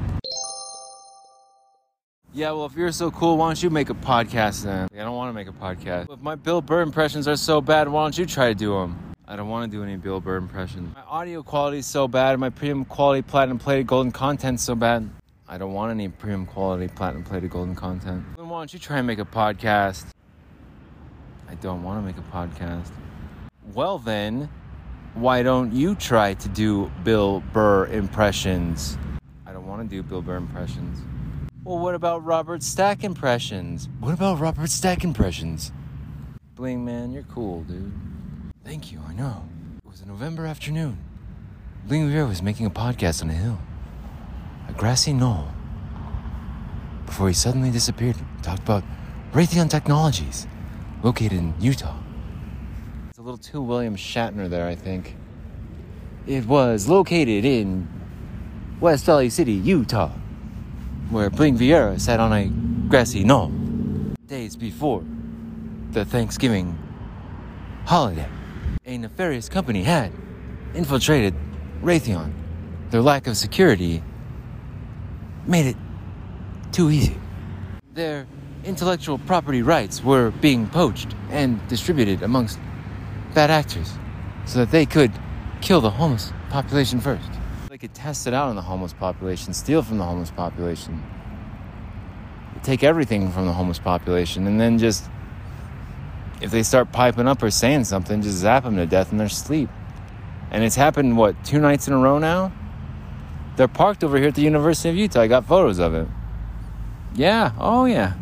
Yeah, 2.31 2.51
well, 2.51 2.65
if 2.65 2.73
you're 2.73 2.93
so 2.93 3.11
cool, 3.11 3.35
why 3.35 3.49
don't 3.49 3.61
you 3.61 3.69
make 3.69 3.89
a 3.89 3.93
podcast 3.93 4.63
then? 4.63 4.87
I 4.93 4.95
don't 5.03 5.13
want 5.13 5.29
to 5.29 5.33
make 5.33 5.49
a 5.49 5.51
podcast. 5.51 6.09
If 6.09 6.21
my 6.21 6.35
Bill 6.35 6.61
Burr 6.61 6.81
impressions 6.81 7.27
are 7.27 7.35
so 7.35 7.59
bad, 7.59 7.89
why 7.89 8.05
don't 8.05 8.17
you 8.17 8.25
try 8.25 8.47
to 8.47 8.55
do 8.55 8.71
them? 8.71 8.97
I 9.27 9.35
don't 9.35 9.49
want 9.49 9.69
to 9.69 9.77
do 9.77 9.83
any 9.83 9.97
Bill 9.97 10.21
Burr 10.21 10.37
impressions. 10.37 10.95
My 10.95 11.01
audio 11.01 11.43
quality 11.43 11.79
is 11.79 11.85
so 11.85 12.07
bad. 12.07 12.39
My 12.39 12.49
premium 12.49 12.85
quality 12.85 13.21
platinum 13.21 13.59
plated 13.59 13.87
golden 13.87 14.13
content 14.13 14.61
so 14.61 14.73
bad. 14.73 15.09
I 15.45 15.57
don't 15.57 15.73
want 15.73 15.91
any 15.91 16.07
premium 16.07 16.45
quality 16.45 16.87
platinum 16.87 17.25
plated 17.25 17.49
golden 17.49 17.75
content. 17.75 18.23
Then 18.37 18.47
why 18.47 18.61
don't 18.61 18.71
you 18.71 18.79
try 18.79 18.99
and 18.99 19.05
make 19.05 19.19
a 19.19 19.25
podcast? 19.25 20.05
I 21.49 21.55
don't 21.55 21.83
want 21.83 21.99
to 21.99 22.05
make 22.05 22.17
a 22.17 22.31
podcast. 22.31 22.91
Well 23.73 23.99
then, 23.99 24.49
why 25.13 25.43
don't 25.43 25.71
you 25.73 25.95
try 25.95 26.33
to 26.33 26.49
do 26.49 26.91
Bill 27.03 27.43
Burr 27.53 27.85
impressions? 27.87 28.97
I 29.45 29.53
don't 29.53 29.67
want 29.67 29.81
to 29.81 29.87
do 29.87 30.01
Bill 30.01 30.21
Burr 30.21 30.37
impressions. 30.37 30.99
Well, 31.63 31.79
what 31.79 31.95
about 31.95 32.25
Robert 32.25 32.63
Stack 32.63 33.03
impressions? 33.03 33.87
What 33.99 34.13
about 34.13 34.39
Robert 34.39 34.69
Stack 34.69 35.03
impressions? 35.03 35.71
Bling 36.55 36.83
man, 36.83 37.11
you're 37.11 37.23
cool, 37.23 37.61
dude. 37.63 37.93
Thank 38.63 38.91
you, 38.91 39.01
I 39.07 39.13
know. 39.13 39.47
It 39.85 39.89
was 39.89 40.01
a 40.01 40.07
November 40.07 40.45
afternoon. 40.45 40.97
Bling 41.85 42.13
was 42.27 42.41
making 42.41 42.65
a 42.65 42.69
podcast 42.69 43.21
on 43.21 43.29
a 43.29 43.33
hill, 43.33 43.59
a 44.69 44.73
grassy 44.73 45.13
knoll, 45.13 45.49
before 47.05 47.27
he 47.27 47.33
suddenly 47.33 47.69
disappeared 47.69 48.15
talked 48.41 48.63
about 48.63 48.83
Raytheon 49.33 49.69
Technologies, 49.69 50.47
located 51.01 51.33
in 51.33 51.53
Utah. 51.59 52.02
Little 53.23 53.37
too 53.37 53.61
William 53.61 53.95
Shatner 53.95 54.49
there, 54.49 54.67
I 54.67 54.75
think. 54.75 55.15
It 56.27 56.45
was 56.45 56.89
located 56.89 57.45
in 57.45 57.87
West 58.81 59.05
Valley 59.05 59.29
City, 59.29 59.53
Utah, 59.53 60.11
where 61.09 61.29
Bling 61.29 61.57
Viera 61.57 61.97
sat 62.01 62.19
on 62.19 62.33
a 62.33 62.47
grassy 62.89 63.23
knoll 63.23 63.47
days 64.27 64.57
before 64.57 65.05
the 65.91 66.03
Thanksgiving 66.03 66.77
holiday 67.85 68.27
a 68.85 68.97
nefarious 68.97 69.47
company 69.47 69.83
had 69.83 70.11
infiltrated 70.73 71.33
Raytheon. 71.81 72.33
Their 72.89 73.01
lack 73.01 73.27
of 73.27 73.37
security 73.37 74.03
made 75.47 75.67
it 75.67 75.77
too 76.73 76.91
easy. 76.91 77.15
Their 77.93 78.27
intellectual 78.65 79.17
property 79.19 79.61
rights 79.61 80.03
were 80.03 80.31
being 80.41 80.67
poached 80.67 81.15
and 81.29 81.65
distributed 81.69 82.21
amongst 82.21 82.59
bad 83.33 83.49
actors 83.49 83.93
so 84.45 84.59
that 84.59 84.71
they 84.71 84.85
could 84.85 85.11
kill 85.61 85.81
the 85.81 85.89
homeless 85.89 86.31
population 86.49 86.99
first. 86.99 87.29
They 87.69 87.77
could 87.77 87.93
test 87.93 88.27
it 88.27 88.33
out 88.33 88.49
on 88.49 88.55
the 88.55 88.61
homeless 88.61 88.93
population, 88.93 89.53
steal 89.53 89.81
from 89.81 89.97
the 89.97 90.03
homeless 90.03 90.31
population, 90.31 91.01
take 92.61 92.83
everything 92.83 93.31
from 93.31 93.45
the 93.45 93.53
homeless 93.53 93.79
population, 93.79 94.45
and 94.47 94.59
then 94.59 94.77
just 94.77 95.09
if 96.41 96.51
they 96.51 96.61
start 96.61 96.91
piping 96.91 97.27
up 97.27 97.41
or 97.41 97.49
saying 97.49 97.85
something, 97.85 98.21
just 98.21 98.37
zap 98.37 98.63
them 98.63 98.75
to 98.75 98.85
death 98.85 99.11
in 99.11 99.17
their 99.17 99.29
sleep. 99.29 99.69
And 100.51 100.63
it's 100.63 100.75
happened, 100.75 101.17
what, 101.17 101.41
two 101.45 101.59
nights 101.59 101.87
in 101.87 101.93
a 101.93 101.97
row 101.97 102.19
now? 102.19 102.51
They're 103.55 103.67
parked 103.67 104.03
over 104.03 104.17
here 104.17 104.27
at 104.27 104.35
the 104.35 104.41
University 104.41 104.89
of 104.89 104.95
Utah. 104.95 105.21
I 105.21 105.27
got 105.27 105.45
photos 105.45 105.79
of 105.79 105.95
it. 105.95 106.07
Yeah, 107.15 107.53
oh 107.59 107.85
yeah. 107.85 108.13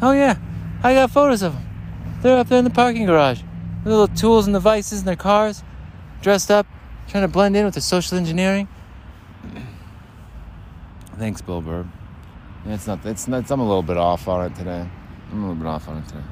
Oh 0.00 0.12
yeah, 0.12 0.38
I 0.82 0.94
got 0.94 1.10
photos 1.10 1.42
of 1.42 1.52
them. 1.52 1.66
They're 2.22 2.38
up 2.38 2.48
there 2.48 2.58
in 2.58 2.64
the 2.64 2.70
parking 2.70 3.06
garage. 3.06 3.42
Little 3.84 4.08
tools 4.08 4.46
and 4.46 4.54
devices 4.54 5.00
in 5.00 5.06
their 5.06 5.16
cars, 5.16 5.62
dressed 6.20 6.50
up, 6.50 6.66
trying 7.08 7.24
to 7.24 7.28
blend 7.28 7.56
in 7.56 7.64
with 7.64 7.74
the 7.74 7.80
social 7.80 8.18
engineering. 8.18 8.68
Thanks, 11.16 11.40
Bill. 11.40 11.62
Yeah, 12.66 12.74
it's 12.74 12.86
not, 12.86 13.04
it's 13.06 13.26
not, 13.26 13.50
I'm 13.50 13.60
a 13.60 13.66
little 13.66 13.82
bit 13.82 13.96
off 13.96 14.28
on 14.28 14.46
it 14.46 14.54
today. 14.54 14.86
I'm 15.30 15.38
a 15.38 15.48
little 15.48 15.54
bit 15.54 15.66
off 15.66 15.88
on 15.88 15.98
it 15.98 16.08
today. 16.08 16.24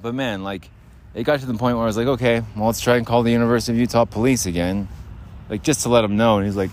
But 0.00 0.14
man, 0.14 0.42
like, 0.42 0.70
it 1.14 1.24
got 1.24 1.40
to 1.40 1.46
the 1.46 1.54
point 1.54 1.76
where 1.76 1.84
I 1.84 1.86
was 1.86 1.96
like, 1.96 2.06
okay, 2.06 2.42
well, 2.54 2.66
let's 2.66 2.80
try 2.80 2.96
and 2.96 3.06
call 3.06 3.22
the 3.22 3.32
University 3.32 3.72
of 3.72 3.78
Utah 3.78 4.04
police 4.04 4.46
again, 4.46 4.88
like 5.48 5.62
just 5.62 5.82
to 5.82 5.88
let 5.88 6.02
them 6.02 6.16
know. 6.16 6.38
And 6.38 6.46
he's 6.46 6.56
like, 6.56 6.70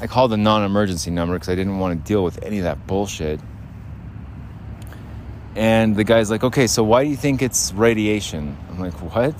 I 0.00 0.06
called 0.06 0.30
the 0.30 0.36
non-emergency 0.36 1.10
number 1.10 1.34
because 1.34 1.48
I 1.48 1.54
didn't 1.54 1.78
want 1.78 1.98
to 1.98 2.06
deal 2.06 2.24
with 2.24 2.42
any 2.42 2.58
of 2.58 2.64
that 2.64 2.86
bullshit. 2.86 3.40
And 5.54 5.94
the 5.94 6.04
guy's 6.04 6.30
like, 6.30 6.44
okay, 6.44 6.66
so 6.66 6.82
why 6.82 7.04
do 7.04 7.10
you 7.10 7.16
think 7.16 7.42
it's 7.42 7.72
radiation? 7.72 8.56
I'm 8.70 8.78
like, 8.78 8.94
what? 9.02 9.34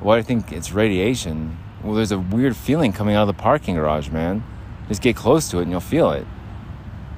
Why 0.00 0.16
do 0.16 0.18
you 0.18 0.24
think 0.24 0.52
it's 0.52 0.72
radiation? 0.72 1.56
Well, 1.82 1.94
there's 1.94 2.12
a 2.12 2.18
weird 2.18 2.56
feeling 2.56 2.92
coming 2.92 3.14
out 3.14 3.28
of 3.28 3.36
the 3.36 3.40
parking 3.40 3.76
garage, 3.76 4.08
man. 4.08 4.42
Just 4.88 5.02
get 5.02 5.16
close 5.16 5.48
to 5.50 5.58
it 5.58 5.62
and 5.62 5.70
you'll 5.70 5.80
feel 5.80 6.10
it. 6.10 6.26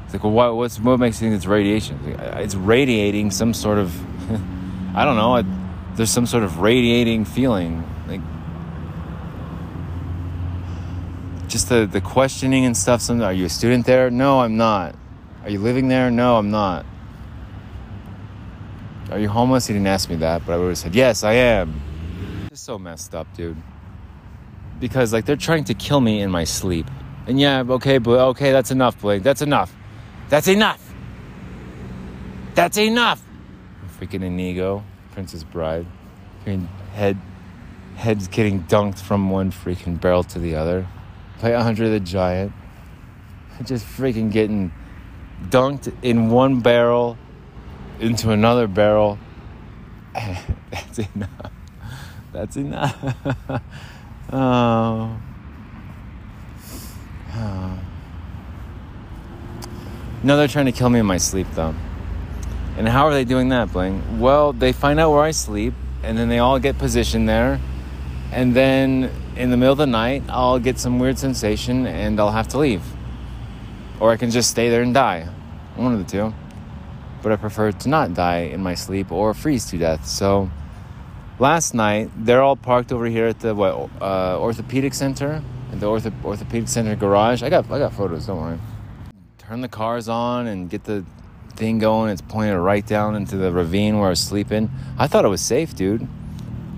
It's 0.04 0.14
like, 0.14 0.22
well, 0.22 0.32
what, 0.32 0.56
what's, 0.56 0.78
what 0.78 1.00
makes 1.00 1.20
you 1.20 1.28
think 1.28 1.36
it's 1.36 1.46
radiation? 1.46 1.98
It's, 2.04 2.18
like, 2.18 2.36
it's 2.44 2.54
radiating 2.54 3.30
some 3.30 3.54
sort 3.54 3.78
of, 3.78 3.92
I 4.96 5.04
don't 5.04 5.16
know, 5.16 5.42
there's 5.96 6.10
some 6.10 6.26
sort 6.26 6.44
of 6.44 6.58
radiating 6.58 7.24
feeling. 7.24 7.82
Like, 8.06 8.20
just 11.48 11.68
the, 11.68 11.86
the 11.86 12.00
questioning 12.00 12.66
and 12.66 12.76
stuff. 12.76 13.00
Some, 13.00 13.22
are 13.22 13.32
you 13.32 13.46
a 13.46 13.48
student 13.48 13.86
there? 13.86 14.10
No, 14.10 14.40
I'm 14.40 14.56
not. 14.56 14.94
Are 15.42 15.50
you 15.50 15.58
living 15.58 15.88
there? 15.88 16.10
No, 16.10 16.36
I'm 16.36 16.50
not. 16.50 16.84
Are 19.10 19.18
you 19.18 19.28
homeless? 19.28 19.66
He 19.66 19.72
didn't 19.72 19.86
ask 19.86 20.10
me 20.10 20.16
that, 20.16 20.44
but 20.44 20.54
I 20.54 20.56
would 20.56 20.68
have 20.68 20.78
said, 20.78 20.94
yes, 20.94 21.22
I 21.22 21.34
am. 21.34 21.80
Just 22.50 22.64
so 22.64 22.78
messed 22.78 23.14
up, 23.14 23.32
dude. 23.36 23.56
Because, 24.80 25.12
like, 25.12 25.24
they're 25.24 25.36
trying 25.36 25.64
to 25.64 25.74
kill 25.74 26.00
me 26.00 26.20
in 26.20 26.30
my 26.30 26.44
sleep. 26.44 26.86
And 27.26 27.40
yeah, 27.40 27.64
okay, 27.68 27.98
but 27.98 28.18
okay, 28.30 28.52
that's 28.52 28.70
enough, 28.70 29.00
Blake. 29.00 29.22
That's 29.22 29.42
enough. 29.42 29.74
That's 30.28 30.48
enough. 30.48 30.82
That's 32.54 32.78
enough. 32.78 33.22
Freaking 33.98 34.22
Inigo, 34.22 34.84
Princess 35.12 35.44
Bride. 35.44 35.86
I 36.44 36.48
mean 36.48 36.68
head, 36.94 37.18
heads 37.96 38.28
getting 38.28 38.62
dunked 38.64 39.00
from 39.00 39.30
one 39.30 39.50
freaking 39.50 40.00
barrel 40.00 40.24
to 40.24 40.38
the 40.38 40.54
other. 40.56 40.86
Play 41.38 41.54
Andre 41.54 41.90
the 41.90 42.00
Giant. 42.00 42.52
Just 43.64 43.84
freaking 43.86 44.30
getting 44.30 44.72
dunked 45.48 45.92
in 46.02 46.30
one 46.30 46.60
barrel 46.60 47.18
into 48.00 48.30
another 48.30 48.66
barrel. 48.66 49.18
That's 50.70 50.98
enough. 50.98 51.52
That's 52.32 52.56
enough. 52.56 53.16
oh. 54.32 55.20
No, 60.22 60.36
they're 60.36 60.48
trying 60.48 60.66
to 60.66 60.72
kill 60.72 60.90
me 60.90 60.98
in 60.98 61.06
my 61.06 61.18
sleep, 61.18 61.46
though. 61.54 61.72
And 62.76 62.88
how 62.88 63.06
are 63.06 63.12
they 63.12 63.24
doing 63.24 63.50
that, 63.50 63.72
Bling? 63.72 64.18
Well, 64.18 64.52
they 64.52 64.72
find 64.72 64.98
out 64.98 65.12
where 65.12 65.22
I 65.22 65.30
sleep, 65.30 65.72
and 66.02 66.18
then 66.18 66.28
they 66.28 66.40
all 66.40 66.58
get 66.58 66.78
positioned 66.78 67.28
there. 67.28 67.60
And 68.32 68.54
then 68.54 69.10
in 69.36 69.50
the 69.50 69.56
middle 69.56 69.72
of 69.72 69.78
the 69.78 69.86
night, 69.86 70.24
I'll 70.28 70.58
get 70.58 70.78
some 70.78 70.98
weird 70.98 71.18
sensation 71.18 71.86
and 71.86 72.18
I'll 72.18 72.32
have 72.32 72.48
to 72.48 72.58
leave. 72.58 72.82
Or 74.00 74.10
I 74.10 74.16
can 74.16 74.30
just 74.30 74.50
stay 74.50 74.68
there 74.68 74.82
and 74.82 74.92
die. 74.92 75.28
One 75.76 75.92
of 75.92 75.98
the 75.98 76.10
two. 76.10 76.34
But 77.22 77.32
I 77.32 77.36
prefer 77.36 77.72
to 77.72 77.88
not 77.88 78.14
die 78.14 78.40
in 78.40 78.62
my 78.62 78.74
sleep 78.74 79.10
or 79.10 79.34
freeze 79.34 79.66
to 79.70 79.78
death. 79.78 80.06
So 80.06 80.50
last 81.38 81.74
night 81.74 82.10
they're 82.16 82.42
all 82.42 82.56
parked 82.56 82.92
over 82.92 83.06
here 83.06 83.26
at 83.26 83.40
the 83.40 83.54
what 83.54 83.90
uh, 84.00 84.38
orthopedic 84.38 84.94
center, 84.94 85.42
at 85.72 85.80
the 85.80 85.86
ortho- 85.86 86.24
orthopedic 86.24 86.68
center 86.68 86.94
garage. 86.96 87.42
I 87.42 87.50
got 87.50 87.70
I 87.70 87.78
got 87.78 87.92
photos. 87.92 88.26
Don't 88.26 88.40
worry. 88.40 88.58
Turn 89.38 89.60
the 89.60 89.68
cars 89.68 90.08
on 90.08 90.46
and 90.46 90.68
get 90.68 90.84
the 90.84 91.04
thing 91.54 91.78
going. 91.78 92.10
It's 92.10 92.20
pointed 92.20 92.58
right 92.58 92.86
down 92.86 93.16
into 93.16 93.36
the 93.36 93.52
ravine 93.52 93.98
where 93.98 94.08
I 94.08 94.10
was 94.10 94.20
sleeping. 94.20 94.70
I 94.98 95.06
thought 95.06 95.24
it 95.24 95.28
was 95.28 95.40
safe, 95.40 95.74
dude. 95.74 96.06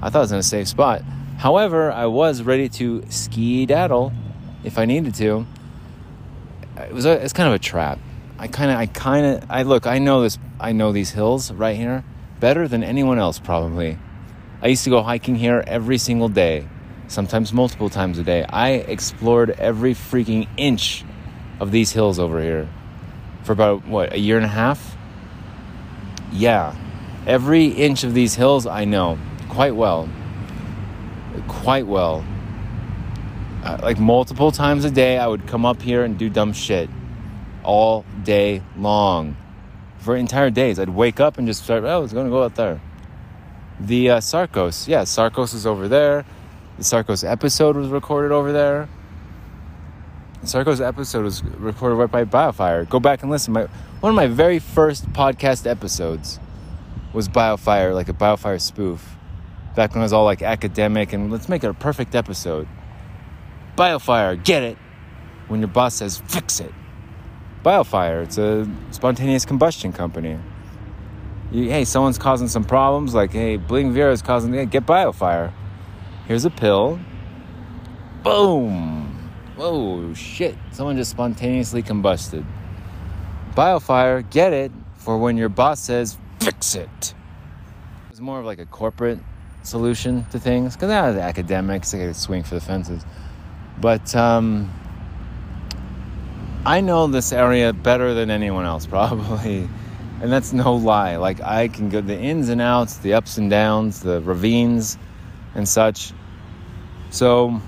I 0.01 0.11
thought 0.11 0.21
it 0.21 0.23
was 0.23 0.33
in 0.33 0.39
a 0.39 0.43
safe 0.43 0.69
spot. 0.69 1.03
However, 1.39 1.91
I 1.91 2.07
was 2.07 2.43
ready 2.43 2.69
to 2.71 3.05
ski 3.11 3.67
daddle 3.67 4.13
if 4.65 4.79
I 4.79 4.85
needed 4.85 5.15
to. 5.17 5.47
It 6.77 6.93
was 6.93 7.07
a, 7.07 7.13
it's 7.13 7.33
kind 7.33 7.49
of 7.49 7.55
a 7.55 7.59
trap. 7.59 7.99
I 8.41 8.47
kind 8.47 8.71
of 8.71 8.77
I 8.79 8.87
kind 8.87 9.27
of 9.27 9.51
I 9.51 9.63
look. 9.63 9.87
I 9.87 9.99
know 9.99 10.23
this. 10.23 10.39
I 10.61 10.71
know 10.71 10.93
these 10.93 11.11
hills 11.11 11.51
right 11.51 11.77
here 11.77 12.05
better 12.39 12.69
than 12.69 12.85
anyone 12.85 13.19
else 13.19 13.41
probably. 13.41 13.99
I 14.63 14.69
used 14.69 14.85
to 14.85 14.91
go 14.91 15.03
hiking 15.03 15.35
here 15.35 15.65
every 15.67 15.99
single 15.99 16.29
day, 16.29 16.69
sometimes 17.09 17.53
multiple 17.53 17.91
times 17.91 18.19
a 18.19 18.23
day. 18.23 18.45
I 18.49 18.71
explored 18.71 19.51
every 19.51 19.93
freaking 19.95 20.49
inch 20.57 21.05
of 21.59 21.73
these 21.73 21.91
hills 21.91 22.21
over 22.21 22.41
here 22.41 22.69
for 23.43 23.53
about 23.53 23.87
what 23.89 24.13
a 24.13 24.19
year 24.19 24.37
and 24.37 24.45
a 24.45 24.49
half. 24.49 24.97
Yeah, 26.31 26.77
every 27.27 27.67
inch 27.67 28.05
of 28.05 28.15
these 28.15 28.37
hills 28.37 28.67
I 28.67 28.85
know 28.85 29.19
quite 29.49 29.75
well. 29.75 30.09
Quite 31.49 31.89
well. 31.89 32.25
Uh, 33.65 33.79
like 33.83 33.99
multiple 33.99 34.53
times 34.53 34.85
a 34.85 34.91
day, 34.93 35.19
I 35.19 35.27
would 35.27 35.49
come 35.49 35.67
up 35.67 35.83
here 35.83 36.05
and 36.05 36.17
do 36.17 36.31
dumb 36.31 36.53
shit 36.53 36.89
all 37.69 38.07
day 38.25 38.63
long. 38.79 39.37
For 39.99 40.17
entire 40.17 40.49
days, 40.49 40.79
I'd 40.79 40.89
wake 40.89 41.21
up 41.21 41.37
and 41.37 41.47
just 41.47 41.63
start, 41.63 41.85
oh, 41.85 41.87
I 41.87 41.99
was 41.99 42.15
going 42.15 42.25
to 42.25 42.31
go 42.31 42.43
out 42.43 42.55
there. 42.55 42.81
The 43.79 44.11
uh, 44.11 44.19
Sarcos, 44.19 44.89
yeah, 44.89 45.03
Sarcos 45.03 45.55
is 45.55 45.67
over 45.67 45.87
there. 45.87 46.25
The 46.79 46.83
Sarcos 46.83 47.31
episode 47.31 47.77
was 47.77 47.89
recorded 47.89 48.33
over 48.33 48.53
there. 48.53 48.89
The 50.41 50.47
Sarcos 50.47 50.81
episode 50.81 51.25
was 51.25 51.45
recorded 51.45 51.97
right 51.97 52.11
by 52.11 52.25
Biofire. 52.25 52.89
Go 52.89 53.01
back 53.01 53.23
and 53.23 53.31
listen. 53.31 53.53
My 53.53 53.67
one 54.01 54.11
of 54.11 54.17
my 54.17 54.29
very 54.29 54.61
first 54.61 55.13
podcast 55.13 55.67
episodes 55.67 56.41
was 57.13 57.29
Biofire, 57.29 57.93
like 57.93 58.09
a 58.09 58.13
Biofire 58.15 58.61
spoof. 58.61 59.17
Back 59.77 59.91
when 59.93 60.01
I 60.01 60.05
was 60.05 60.13
all 60.13 60.25
like 60.25 60.41
academic 60.41 61.13
and 61.13 61.31
let's 61.31 61.49
make 61.49 61.65
it 61.65 61.69
a 61.69 61.75
perfect 61.75 62.15
episode. 62.15 62.67
Biofire, 63.77 64.43
get 64.43 64.63
it? 64.63 64.79
When 65.49 65.61
your 65.61 65.69
boss 65.69 65.97
says 65.97 66.19
fix 66.19 66.61
it. 66.61 66.73
Biofire, 67.65 68.23
it's 68.23 68.39
a 68.39 68.69
spontaneous 68.91 69.45
combustion 69.45 69.93
company. 69.93 70.39
You, 71.51 71.71
hey, 71.71 71.85
someone's 71.85 72.19
causing 72.19 72.49
some 72.49 72.65
problems, 72.65 73.15
like, 73.15 73.33
hey, 73.33 73.57
Bling 73.57 73.93
Viera 73.93 74.13
is 74.13 74.23
causing, 74.23 74.55
yeah, 74.55 74.65
get 74.65 74.87
Biofire. 74.87 75.53
Here's 76.27 76.45
a 76.45 76.51
pill. 76.51 77.01
Boom. 78.23 79.31
Whoa, 79.57 80.13
shit. 80.15 80.57
Someone 80.73 80.97
just 80.97 81.11
spontaneously 81.11 81.83
combusted. 81.83 82.45
Biofire, 83.55 84.29
get 84.31 84.53
it 84.53 84.71
for 84.97 85.19
when 85.19 85.37
your 85.37 85.49
boss 85.49 85.81
says, 85.81 86.19
fix 86.39 86.75
it. 86.75 87.15
It's 88.11 88.21
more 88.21 88.39
of 88.39 88.45
like 88.45 88.59
a 88.59 88.67
corporate 88.67 89.19
solution 89.63 90.25
to 90.31 90.39
things 90.39 90.75
because 90.75 90.91
now 90.91 91.11
the 91.13 91.23
academics, 91.23 91.91
they 91.93 92.13
swing 92.13 92.43
for 92.43 92.55
the 92.55 92.61
fences. 92.61 93.05
But 93.81 94.15
um, 94.15 94.73
I 96.69 96.83
know 96.83 97.07
this 97.07 97.33
area 97.33 97.73
better 97.73 98.13
than 98.13 98.31
anyone 98.31 98.67
else, 98.67 98.85
probably. 98.97 99.67
And 100.21 100.31
that's 100.31 100.53
no 100.53 100.75
lie. 100.75 101.17
Like, 101.17 101.41
I 101.41 101.69
can 101.69 101.89
go 101.89 102.03
the 102.03 102.19
ins 102.19 102.51
and 102.51 102.61
outs, 102.61 102.99
the 102.99 103.15
ups 103.15 103.39
and 103.39 103.49
downs, 103.49 104.01
the 104.01 104.21
ravines 104.21 104.99
and 105.55 105.67
such. 105.67 106.13
So, 107.09 107.59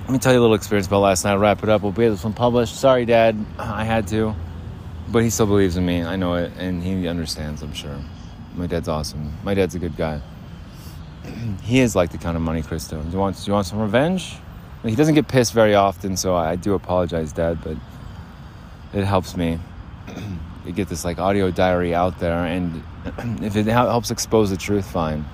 let 0.00 0.10
me 0.10 0.18
tell 0.18 0.32
you 0.32 0.40
a 0.40 0.42
little 0.42 0.56
experience 0.56 0.88
about 0.88 1.02
last 1.02 1.22
night. 1.22 1.34
I'll 1.34 1.38
wrap 1.38 1.62
it 1.62 1.68
up. 1.68 1.82
We'll 1.82 1.92
get 1.92 2.10
this 2.10 2.24
one 2.24 2.32
published. 2.32 2.74
Sorry, 2.74 3.04
Dad. 3.04 3.36
I 3.56 3.84
had 3.84 4.08
to. 4.08 4.34
But 5.06 5.22
he 5.22 5.30
still 5.30 5.46
believes 5.46 5.76
in 5.76 5.86
me. 5.86 6.02
I 6.02 6.16
know 6.16 6.34
it. 6.34 6.50
And 6.56 6.82
he 6.82 7.06
understands, 7.06 7.62
I'm 7.62 7.72
sure. 7.72 8.00
My 8.56 8.66
dad's 8.66 8.88
awesome. 8.88 9.32
My 9.44 9.54
dad's 9.54 9.76
a 9.76 9.78
good 9.78 9.96
guy. 9.96 10.20
he 11.62 11.78
is 11.78 11.94
like 11.94 12.10
the 12.10 12.18
Count 12.18 12.34
of 12.34 12.42
Monte 12.42 12.62
Cristo. 12.62 13.00
Do 13.00 13.10
you 13.10 13.18
want, 13.18 13.36
do 13.36 13.44
you 13.46 13.52
want 13.52 13.66
some 13.66 13.78
revenge? 13.78 14.34
He 14.84 14.96
doesn't 14.96 15.14
get 15.14 15.28
pissed 15.28 15.52
very 15.52 15.76
often, 15.76 16.16
so 16.16 16.34
I 16.34 16.56
do 16.56 16.74
apologize, 16.74 17.32
Dad, 17.32 17.62
but 17.62 17.76
it 18.92 19.04
helps 19.04 19.36
me 19.36 19.58
get 20.74 20.88
this 20.88 21.04
like 21.04 21.18
audio 21.18 21.50
diary 21.50 21.94
out 21.94 22.18
there. 22.18 22.44
And 22.44 22.82
if 23.42 23.56
it 23.56 23.66
helps 23.66 24.10
expose 24.10 24.50
the 24.50 24.56
truth, 24.56 24.90
fine. 24.90 25.24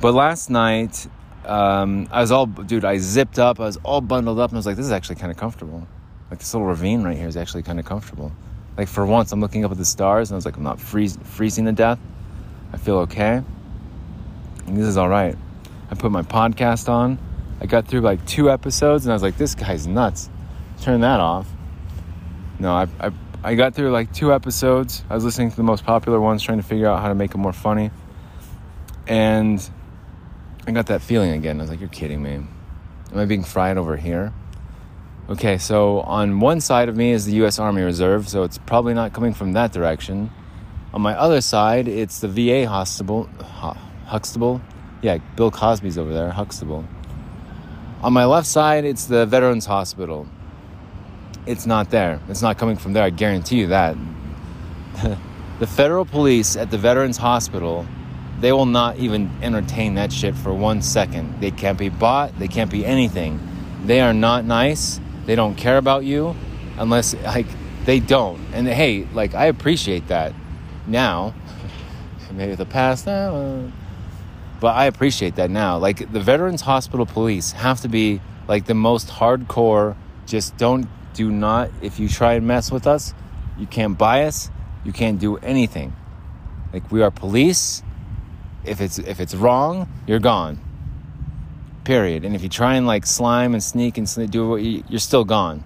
But 0.00 0.14
last 0.14 0.50
night, 0.50 1.06
um, 1.44 2.08
I 2.10 2.20
was 2.20 2.32
all, 2.32 2.46
dude, 2.46 2.84
I 2.84 2.98
zipped 2.98 3.38
up. 3.38 3.60
I 3.60 3.64
was 3.64 3.78
all 3.84 4.00
bundled 4.00 4.38
up, 4.38 4.50
and 4.50 4.56
I 4.56 4.58
was 4.58 4.66
like, 4.66 4.76
this 4.76 4.86
is 4.86 4.92
actually 4.92 5.16
kind 5.16 5.30
of 5.30 5.38
comfortable. 5.38 5.86
Like 6.30 6.38
this 6.38 6.52
little 6.54 6.66
ravine 6.66 7.02
right 7.02 7.16
here 7.16 7.28
is 7.28 7.36
actually 7.36 7.62
kind 7.62 7.78
of 7.78 7.84
comfortable. 7.84 8.32
Like 8.76 8.88
for 8.88 9.04
once, 9.06 9.32
I'm 9.32 9.40
looking 9.40 9.64
up 9.64 9.70
at 9.70 9.78
the 9.78 9.84
stars, 9.84 10.30
and 10.30 10.34
I 10.34 10.36
was 10.36 10.44
like, 10.44 10.56
I'm 10.56 10.62
not 10.62 10.80
freeze, 10.80 11.18
freezing 11.22 11.66
to 11.66 11.72
death. 11.72 11.98
I 12.72 12.78
feel 12.78 12.98
okay. 12.98 13.42
And 14.66 14.76
this 14.76 14.86
is 14.86 14.96
all 14.96 15.08
right. 15.08 15.36
I 15.90 15.94
put 15.94 16.10
my 16.10 16.22
podcast 16.22 16.88
on. 16.88 17.18
I 17.60 17.66
got 17.66 17.86
through 17.86 18.00
like 18.00 18.24
two 18.26 18.50
episodes, 18.50 19.04
and 19.04 19.12
I 19.12 19.14
was 19.14 19.22
like, 19.22 19.36
this 19.36 19.54
guy's 19.54 19.86
nuts. 19.86 20.30
Turn 20.82 21.02
that 21.02 21.20
off. 21.20 21.48
No, 22.58 22.72
I, 22.72 22.88
I, 22.98 23.12
I 23.44 23.54
got 23.54 23.76
through 23.76 23.92
like 23.92 24.12
two 24.12 24.32
episodes. 24.34 25.04
I 25.08 25.14
was 25.14 25.24
listening 25.24 25.50
to 25.50 25.56
the 25.56 25.62
most 25.62 25.84
popular 25.84 26.20
ones, 26.20 26.42
trying 26.42 26.58
to 26.58 26.64
figure 26.64 26.88
out 26.88 27.00
how 27.00 27.06
to 27.06 27.14
make 27.14 27.30
them 27.30 27.40
more 27.40 27.52
funny. 27.52 27.92
And 29.06 29.70
I 30.66 30.72
got 30.72 30.86
that 30.86 31.00
feeling 31.00 31.30
again. 31.30 31.60
I 31.60 31.62
was 31.62 31.70
like, 31.70 31.78
you're 31.78 31.88
kidding 31.88 32.20
me. 32.20 32.34
Am 32.34 32.48
I 33.14 33.26
being 33.26 33.44
fried 33.44 33.78
over 33.78 33.96
here? 33.96 34.32
Okay, 35.28 35.56
so 35.56 36.00
on 36.00 36.40
one 36.40 36.60
side 36.60 36.88
of 36.88 36.96
me 36.96 37.12
is 37.12 37.26
the 37.26 37.44
US 37.44 37.60
Army 37.60 37.82
Reserve, 37.82 38.28
so 38.28 38.42
it's 38.42 38.58
probably 38.58 38.92
not 38.92 39.12
coming 39.12 39.34
from 39.34 39.52
that 39.52 39.72
direction. 39.72 40.32
On 40.92 41.00
my 41.00 41.16
other 41.16 41.40
side, 41.40 41.86
it's 41.86 42.18
the 42.18 42.26
VA. 42.26 42.66
Huxtable? 42.68 43.28
Yeah, 45.00 45.18
Bill 45.36 45.52
Cosby's 45.52 45.96
over 45.96 46.12
there, 46.12 46.30
Huxtable. 46.30 46.84
On 48.02 48.12
my 48.12 48.24
left 48.24 48.48
side, 48.48 48.84
it's 48.84 49.04
the 49.04 49.26
Veterans 49.26 49.66
Hospital. 49.66 50.26
It's 51.46 51.66
not 51.66 51.90
there. 51.90 52.20
It's 52.28 52.42
not 52.42 52.58
coming 52.58 52.76
from 52.76 52.92
there, 52.92 53.02
I 53.02 53.10
guarantee 53.10 53.60
you 53.60 53.66
that. 53.68 53.96
the 55.58 55.66
federal 55.66 56.04
police 56.04 56.56
at 56.56 56.70
the 56.70 56.78
Veterans 56.78 57.16
Hospital 57.16 57.86
they 58.42 58.50
will 58.50 58.66
not 58.66 58.96
even 58.96 59.30
entertain 59.40 59.94
that 59.94 60.12
shit 60.12 60.34
for 60.34 60.52
one 60.52 60.82
second. 60.82 61.40
They 61.40 61.52
can't 61.52 61.78
be 61.78 61.88
bought, 61.88 62.36
they 62.40 62.48
can't 62.48 62.72
be 62.72 62.84
anything. 62.84 63.38
They 63.84 64.00
are 64.00 64.12
not 64.12 64.44
nice. 64.44 65.00
They 65.26 65.36
don't 65.36 65.54
care 65.54 65.78
about 65.78 66.04
you 66.04 66.34
unless, 66.76 67.14
like, 67.14 67.46
they 67.84 68.00
don't. 68.00 68.40
And 68.52 68.66
hey, 68.66 69.04
like, 69.12 69.36
I 69.36 69.46
appreciate 69.46 70.08
that 70.08 70.34
now. 70.88 71.34
Maybe 72.32 72.56
the 72.56 72.66
past, 72.66 73.06
uh, 73.06 73.62
but 74.58 74.74
I 74.74 74.86
appreciate 74.86 75.36
that 75.36 75.48
now. 75.48 75.78
Like, 75.78 76.10
the 76.12 76.20
Veterans 76.20 76.62
Hospital 76.62 77.06
police 77.06 77.52
have 77.52 77.80
to 77.82 77.88
be, 77.88 78.20
like, 78.48 78.66
the 78.66 78.74
most 78.74 79.06
hardcore, 79.06 79.94
just 80.26 80.56
don't, 80.56 80.88
do 81.14 81.30
not, 81.30 81.70
if 81.82 81.98
you 81.98 82.08
try 82.08 82.34
and 82.34 82.46
mess 82.46 82.70
with 82.70 82.86
us, 82.86 83.14
you 83.58 83.66
can't 83.66 83.96
buy 83.96 84.24
us, 84.24 84.50
you 84.84 84.92
can't 84.92 85.18
do 85.18 85.36
anything. 85.38 85.94
Like, 86.72 86.90
we 86.90 87.02
are 87.02 87.10
police 87.10 87.82
if 88.64 88.80
it's 88.80 88.98
if 88.98 89.20
it's 89.20 89.34
wrong, 89.34 89.88
you're 90.06 90.20
gone. 90.20 90.60
Period. 91.84 92.24
And 92.24 92.34
if 92.34 92.42
you 92.42 92.48
try 92.48 92.74
and 92.76 92.86
like 92.86 93.06
slime 93.06 93.54
and 93.54 93.62
sneak 93.62 93.98
and 93.98 94.08
sneak, 94.08 94.30
do 94.30 94.48
what 94.48 94.62
you, 94.62 94.84
you're 94.88 95.00
still 95.00 95.24
gone. 95.24 95.64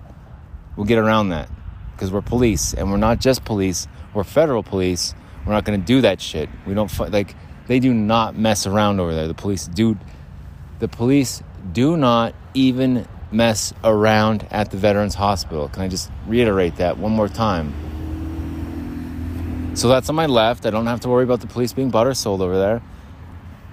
We'll 0.77 0.87
get 0.87 0.99
around 0.99 1.31
that 1.31 1.49
because 1.93 2.11
we're 2.11 2.23
police 2.23 2.75
and 2.75 2.91
we're 2.91 2.97
not 2.97 3.21
just 3.21 3.45
police. 3.45 3.87
We're 4.15 4.25
federal 4.25 4.63
police. 4.63 5.15
We're 5.45 5.53
not 5.53 5.65
going 5.65 5.81
to 5.81 5.87
do 5.87 6.01
that 6.03 6.21
shit. 6.21 6.49
We 6.67 6.75
don't 6.75 6.91
like 7.13 7.35
they 7.67 7.81
do 7.81 7.93
not 7.93 8.37
mess 8.37 8.67
around 8.67 9.01
over 9.01 9.15
there. 9.15 9.29
The 9.29 9.35
police 9.35 9.67
do. 9.67 9.99
The 10.79 10.89
police 10.89 11.43
do 11.73 11.97
not 11.97 12.35
even 12.55 13.07
mess 13.37 13.73
around 13.85 14.47
at 14.51 14.71
the 14.71 14.77
Veterans 14.77 15.15
Hospital. 15.15 15.69
Can 15.69 15.83
I 15.83 15.89
just 15.89 16.11
reiterate 16.27 16.77
that 16.77 16.99
one 16.99 17.13
more 17.13 17.29
time? 17.29 17.75
So 19.75 19.89
that's 19.89 20.09
on 20.09 20.15
my 20.15 20.27
left. 20.27 20.65
I 20.65 20.71
don't 20.71 20.87
have 20.87 21.01
to 21.01 21.09
worry 21.09 21.25
about 21.25 21.41
the 21.41 21.47
police 21.47 21.73
being 21.73 21.91
bought 21.91 22.07
or 22.07 22.15
sold 22.15 22.41
over 22.41 22.57
there. 22.57 22.83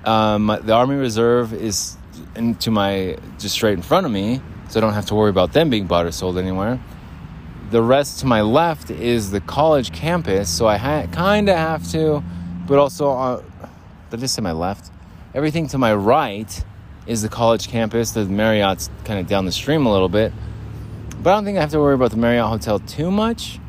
Um, 0.04 0.47
the 0.47 0.73
Army 0.73 0.95
Reserve 0.95 1.54
is 1.54 1.95
to 2.60 2.71
my 2.71 3.17
just 3.39 3.56
straight 3.56 3.73
in 3.73 3.82
front 3.82 4.06
of 4.06 4.12
me, 4.12 4.41
so 4.69 4.80
I 4.80 4.82
don't 4.82 4.93
have 4.93 5.06
to 5.08 5.15
worry 5.15 5.30
about 5.30 5.54
them 5.54 5.69
being 5.69 5.88
bought 5.88 6.06
or 6.06 6.12
sold 6.12 6.38
anywhere. 6.38 6.80
The 7.71 7.82
rest 7.82 8.19
to 8.19 8.26
my 8.26 8.41
left 8.41 8.91
is 8.91 9.32
the 9.32 9.39
college 9.39 9.93
campus, 9.93 10.49
so 10.49 10.67
I 10.67 10.76
ha- 10.78 11.08
kind 11.12 11.47
of 11.47 11.56
have 11.56 11.89
to, 11.91 12.21
but 12.67 12.78
also 12.78 13.12
uh, 13.12 13.41
did 14.10 14.19
I 14.19 14.21
just 14.21 14.36
say 14.36 14.41
my 14.41 14.52
left? 14.52 14.91
Everything 15.34 15.67
to 15.69 15.78
my 15.78 15.93
right 15.93 16.63
is 17.07 17.21
the 17.21 17.29
college 17.29 17.67
campus. 17.67 18.11
The 18.11 18.25
Marriott's 18.25 18.89
kind 19.05 19.19
of 19.19 19.27
down 19.27 19.45
the 19.45 19.51
stream 19.51 19.85
a 19.85 19.91
little 19.91 20.09
bit, 20.09 20.31
but 21.21 21.31
I 21.31 21.35
don't 21.35 21.45
think 21.45 21.57
I 21.57 21.61
have 21.61 21.71
to 21.71 21.79
worry 21.79 21.95
about 21.95 22.11
the 22.11 22.17
Marriott 22.17 22.47
Hotel 22.47 22.79
too 22.79 23.11
much 23.11 23.59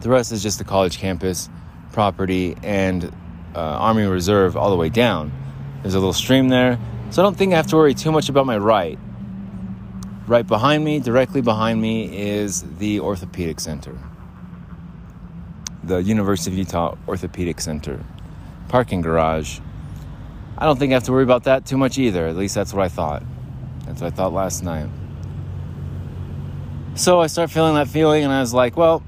the 0.00 0.08
rest 0.08 0.30
is 0.32 0.42
just 0.42 0.58
the 0.58 0.64
college 0.64 0.98
campus 0.98 1.48
property 1.92 2.56
and 2.62 3.04
uh, 3.54 3.58
Army 3.58 4.04
Reserve 4.04 4.56
all 4.56 4.70
the 4.70 4.76
way 4.76 4.88
down. 4.88 5.32
There's 5.82 5.94
a 5.94 5.98
little 5.98 6.12
stream 6.12 6.48
there, 6.48 6.78
so 7.10 7.22
I 7.22 7.24
don't 7.24 7.36
think 7.36 7.52
I 7.52 7.56
have 7.56 7.66
to 7.68 7.76
worry 7.76 7.94
too 7.94 8.12
much 8.12 8.28
about 8.28 8.46
my 8.46 8.58
right. 8.58 8.98
Right 10.26 10.46
behind 10.46 10.84
me, 10.84 11.00
directly 11.00 11.40
behind 11.40 11.80
me, 11.80 12.16
is 12.16 12.62
the 12.78 13.00
Orthopedic 13.00 13.60
Center. 13.60 13.98
The 15.82 15.98
University 15.98 16.52
of 16.52 16.58
Utah 16.58 16.96
Orthopedic 17.08 17.60
Center. 17.60 18.04
Parking 18.68 19.00
garage. 19.00 19.60
I 20.60 20.64
don't 20.64 20.76
think 20.76 20.90
I 20.90 20.94
have 20.94 21.04
to 21.04 21.12
worry 21.12 21.22
about 21.22 21.44
that 21.44 21.66
too 21.66 21.76
much 21.76 21.98
either. 21.98 22.26
At 22.26 22.36
least 22.36 22.56
that's 22.56 22.74
what 22.74 22.84
I 22.84 22.88
thought. 22.88 23.22
That's 23.86 24.00
what 24.00 24.12
I 24.12 24.16
thought 24.16 24.32
last 24.32 24.64
night. 24.64 24.88
So 26.96 27.20
I 27.20 27.28
start 27.28 27.52
feeling 27.52 27.76
that 27.76 27.86
feeling, 27.86 28.24
and 28.24 28.32
I 28.32 28.40
was 28.40 28.52
like, 28.52 28.76
well, 28.76 29.04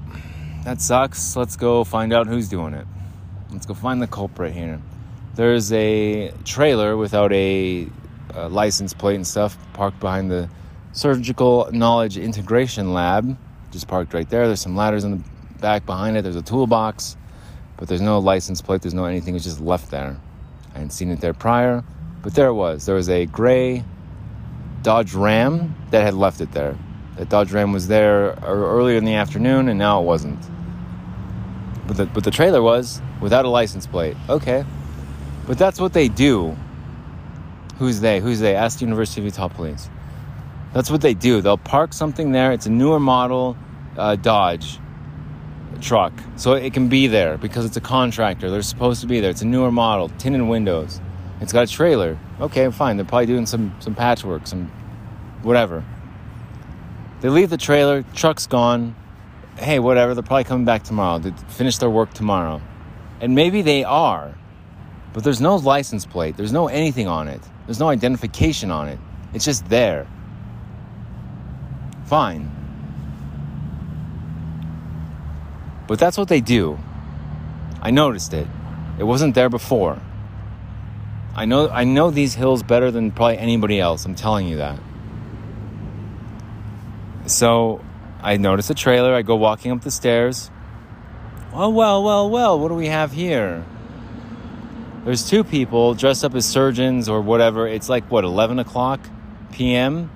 that 0.63 0.79
sucks. 0.79 1.35
Let's 1.35 1.57
go 1.57 1.83
find 1.83 2.13
out 2.13 2.25
who's 2.25 2.47
doing 2.47 2.73
it. 2.73 2.87
Let's 3.51 3.65
go 3.65 3.73
find 3.73 4.01
the 4.01 4.07
culprit 4.07 4.53
here. 4.53 4.81
There's 5.35 5.73
a 5.73 6.31
trailer 6.45 6.95
without 6.95 7.33
a, 7.33 7.85
a 8.33 8.47
license 8.47 8.93
plate 8.93 9.15
and 9.15 9.27
stuff 9.27 9.57
parked 9.73 9.99
behind 9.99 10.31
the 10.31 10.49
Surgical 10.93 11.69
Knowledge 11.73 12.17
Integration 12.17 12.93
Lab, 12.93 13.37
just 13.71 13.89
parked 13.89 14.13
right 14.13 14.29
there. 14.29 14.47
There's 14.47 14.61
some 14.61 14.77
ladders 14.77 15.03
in 15.03 15.11
the 15.11 15.23
back 15.59 15.85
behind 15.85 16.15
it. 16.15 16.21
There's 16.21 16.37
a 16.37 16.41
toolbox, 16.41 17.17
but 17.75 17.89
there's 17.89 17.99
no 17.99 18.19
license 18.19 18.61
plate. 18.61 18.81
There's 18.81 18.93
no 18.93 19.03
anything. 19.03 19.35
It's 19.35 19.43
just 19.43 19.59
left 19.59 19.91
there. 19.91 20.17
I 20.73 20.79
hadn't 20.79 20.91
seen 20.91 21.11
it 21.11 21.21
there 21.21 21.33
prior, 21.33 21.83
but 22.21 22.33
there 22.33 22.47
it 22.47 22.53
was. 22.53 22.85
There 22.85 22.95
was 22.95 23.09
a 23.09 23.25
gray 23.25 23.83
Dodge 24.81 25.13
Ram 25.13 25.75
that 25.91 26.01
had 26.01 26.13
left 26.13 26.41
it 26.41 26.51
there. 26.51 26.77
That 27.17 27.29
Dodge 27.29 27.51
Ram 27.51 27.71
was 27.71 27.87
there 27.87 28.37
earlier 28.43 28.97
in 28.97 29.05
the 29.05 29.15
afternoon, 29.15 29.67
and 29.67 29.77
now 29.77 30.01
it 30.01 30.05
wasn't. 30.05 30.39
But 31.87 31.97
the, 31.97 32.05
but 32.05 32.23
the 32.23 32.31
trailer 32.31 32.61
was 32.61 33.01
without 33.19 33.45
a 33.45 33.49
license 33.49 33.85
plate. 33.85 34.15
Okay. 34.29 34.65
But 35.45 35.57
that's 35.57 35.79
what 35.79 35.93
they 35.93 36.07
do. 36.07 36.55
Who's 37.79 37.99
they? 37.99 38.19
Who's 38.19 38.39
they? 38.39 38.55
Ask 38.55 38.79
the 38.79 38.85
University 38.85 39.21
of 39.21 39.25
Utah 39.25 39.49
Police. 39.49 39.89
That's 40.73 40.89
what 40.89 41.01
they 41.01 41.13
do. 41.13 41.41
They'll 41.41 41.57
park 41.57 41.93
something 41.93 42.31
there. 42.31 42.53
It's 42.53 42.65
a 42.65 42.69
newer 42.71 42.99
model 42.99 43.57
uh, 43.97 44.15
Dodge 44.15 44.79
truck. 45.79 46.13
So 46.35 46.53
it 46.53 46.73
can 46.73 46.89
be 46.89 47.07
there 47.07 47.37
because 47.37 47.65
it's 47.65 47.77
a 47.77 47.81
contractor. 47.81 48.49
They're 48.49 48.61
supposed 48.61 49.01
to 49.01 49.07
be 49.07 49.19
there. 49.19 49.31
It's 49.31 49.41
a 49.41 49.47
newer 49.47 49.71
model, 49.71 50.09
tinted 50.17 50.41
windows. 50.41 50.99
It's 51.39 51.53
got 51.53 51.63
a 51.63 51.67
trailer. 51.67 52.19
Okay, 52.39 52.69
fine. 52.71 52.97
They're 52.97 53.05
probably 53.05 53.25
doing 53.25 53.45
some, 53.45 53.75
some 53.79 53.95
patchwork, 53.95 54.47
some 54.47 54.67
whatever. 55.41 55.83
They 57.21 57.29
leave 57.29 57.49
the 57.49 57.57
trailer, 57.57 58.03
truck's 58.13 58.47
gone. 58.47 58.95
Hey, 59.57 59.79
whatever, 59.79 60.13
they're 60.15 60.23
probably 60.23 60.43
coming 60.43 60.65
back 60.65 60.83
tomorrow. 60.83 61.19
to 61.19 61.31
finish 61.49 61.77
their 61.77 61.89
work 61.89 62.13
tomorrow. 62.13 62.61
And 63.19 63.35
maybe 63.35 63.61
they 63.61 63.83
are, 63.83 64.33
but 65.13 65.23
there's 65.23 65.41
no 65.41 65.57
license 65.57 66.05
plate, 66.05 66.37
there's 66.37 66.51
no 66.51 66.67
anything 66.67 67.07
on 67.07 67.27
it, 67.27 67.41
there's 67.67 67.79
no 67.79 67.89
identification 67.89 68.71
on 68.71 68.87
it. 68.87 68.97
It's 69.33 69.45
just 69.45 69.69
there. 69.69 70.07
Fine. 72.05 72.60
But 75.91 75.99
that's 75.99 76.17
what 76.17 76.29
they 76.29 76.39
do. 76.39 76.79
I 77.81 77.91
noticed 77.91 78.33
it. 78.33 78.47
It 78.97 79.03
wasn't 79.03 79.35
there 79.35 79.49
before. 79.49 80.01
I 81.35 81.43
know 81.43 81.67
I 81.67 81.83
know 81.83 82.11
these 82.11 82.33
hills 82.33 82.63
better 82.63 82.91
than 82.91 83.11
probably 83.11 83.37
anybody 83.37 83.77
else. 83.77 84.05
I'm 84.05 84.15
telling 84.15 84.47
you 84.47 84.55
that. 84.55 84.79
So 87.25 87.83
I 88.21 88.37
notice 88.37 88.69
a 88.69 88.73
trailer. 88.73 89.13
I 89.13 89.21
go 89.21 89.35
walking 89.35 89.73
up 89.73 89.81
the 89.81 89.91
stairs. 89.91 90.49
Oh, 91.51 91.67
well, 91.67 92.01
well, 92.01 92.29
well, 92.29 92.57
what 92.57 92.69
do 92.69 92.75
we 92.75 92.87
have 92.87 93.11
here? 93.11 93.65
There's 95.03 95.29
two 95.29 95.43
people 95.43 95.93
dressed 95.93 96.23
up 96.23 96.33
as 96.35 96.45
surgeons 96.45 97.09
or 97.09 97.19
whatever. 97.19 97.67
It's 97.67 97.89
like, 97.89 98.09
what, 98.09 98.23
11 98.23 98.59
o'clock 98.59 99.01
p.m.? 99.51 100.09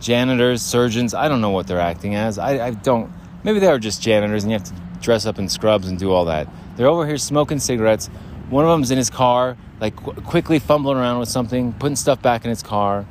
Janitors, 0.00 0.62
surgeons. 0.62 1.12
I 1.12 1.28
don't 1.28 1.42
know 1.42 1.50
what 1.50 1.66
they're 1.66 1.80
acting 1.80 2.14
as. 2.14 2.38
I, 2.38 2.68
I 2.68 2.70
don't. 2.70 3.12
Maybe 3.44 3.58
they 3.58 3.66
are 3.66 3.78
just 3.78 4.00
janitors 4.00 4.44
and 4.44 4.52
you 4.52 4.58
have 4.58 4.66
to 4.68 4.81
dress 5.02 5.26
up 5.26 5.38
in 5.38 5.48
scrubs 5.48 5.88
and 5.88 5.98
do 5.98 6.10
all 6.12 6.24
that. 6.26 6.48
They're 6.76 6.88
over 6.88 7.06
here 7.06 7.18
smoking 7.18 7.58
cigarettes. 7.58 8.08
One 8.48 8.64
of 8.64 8.70
them's 8.70 8.90
in 8.90 8.98
his 8.98 9.10
car, 9.10 9.56
like 9.80 9.96
qu- 9.96 10.20
quickly 10.22 10.58
fumbling 10.58 10.96
around 10.96 11.18
with 11.18 11.28
something, 11.28 11.72
putting 11.74 11.96
stuff 11.96 12.22
back 12.22 12.44
in 12.44 12.50
his 12.50 12.62
car. 12.62 13.06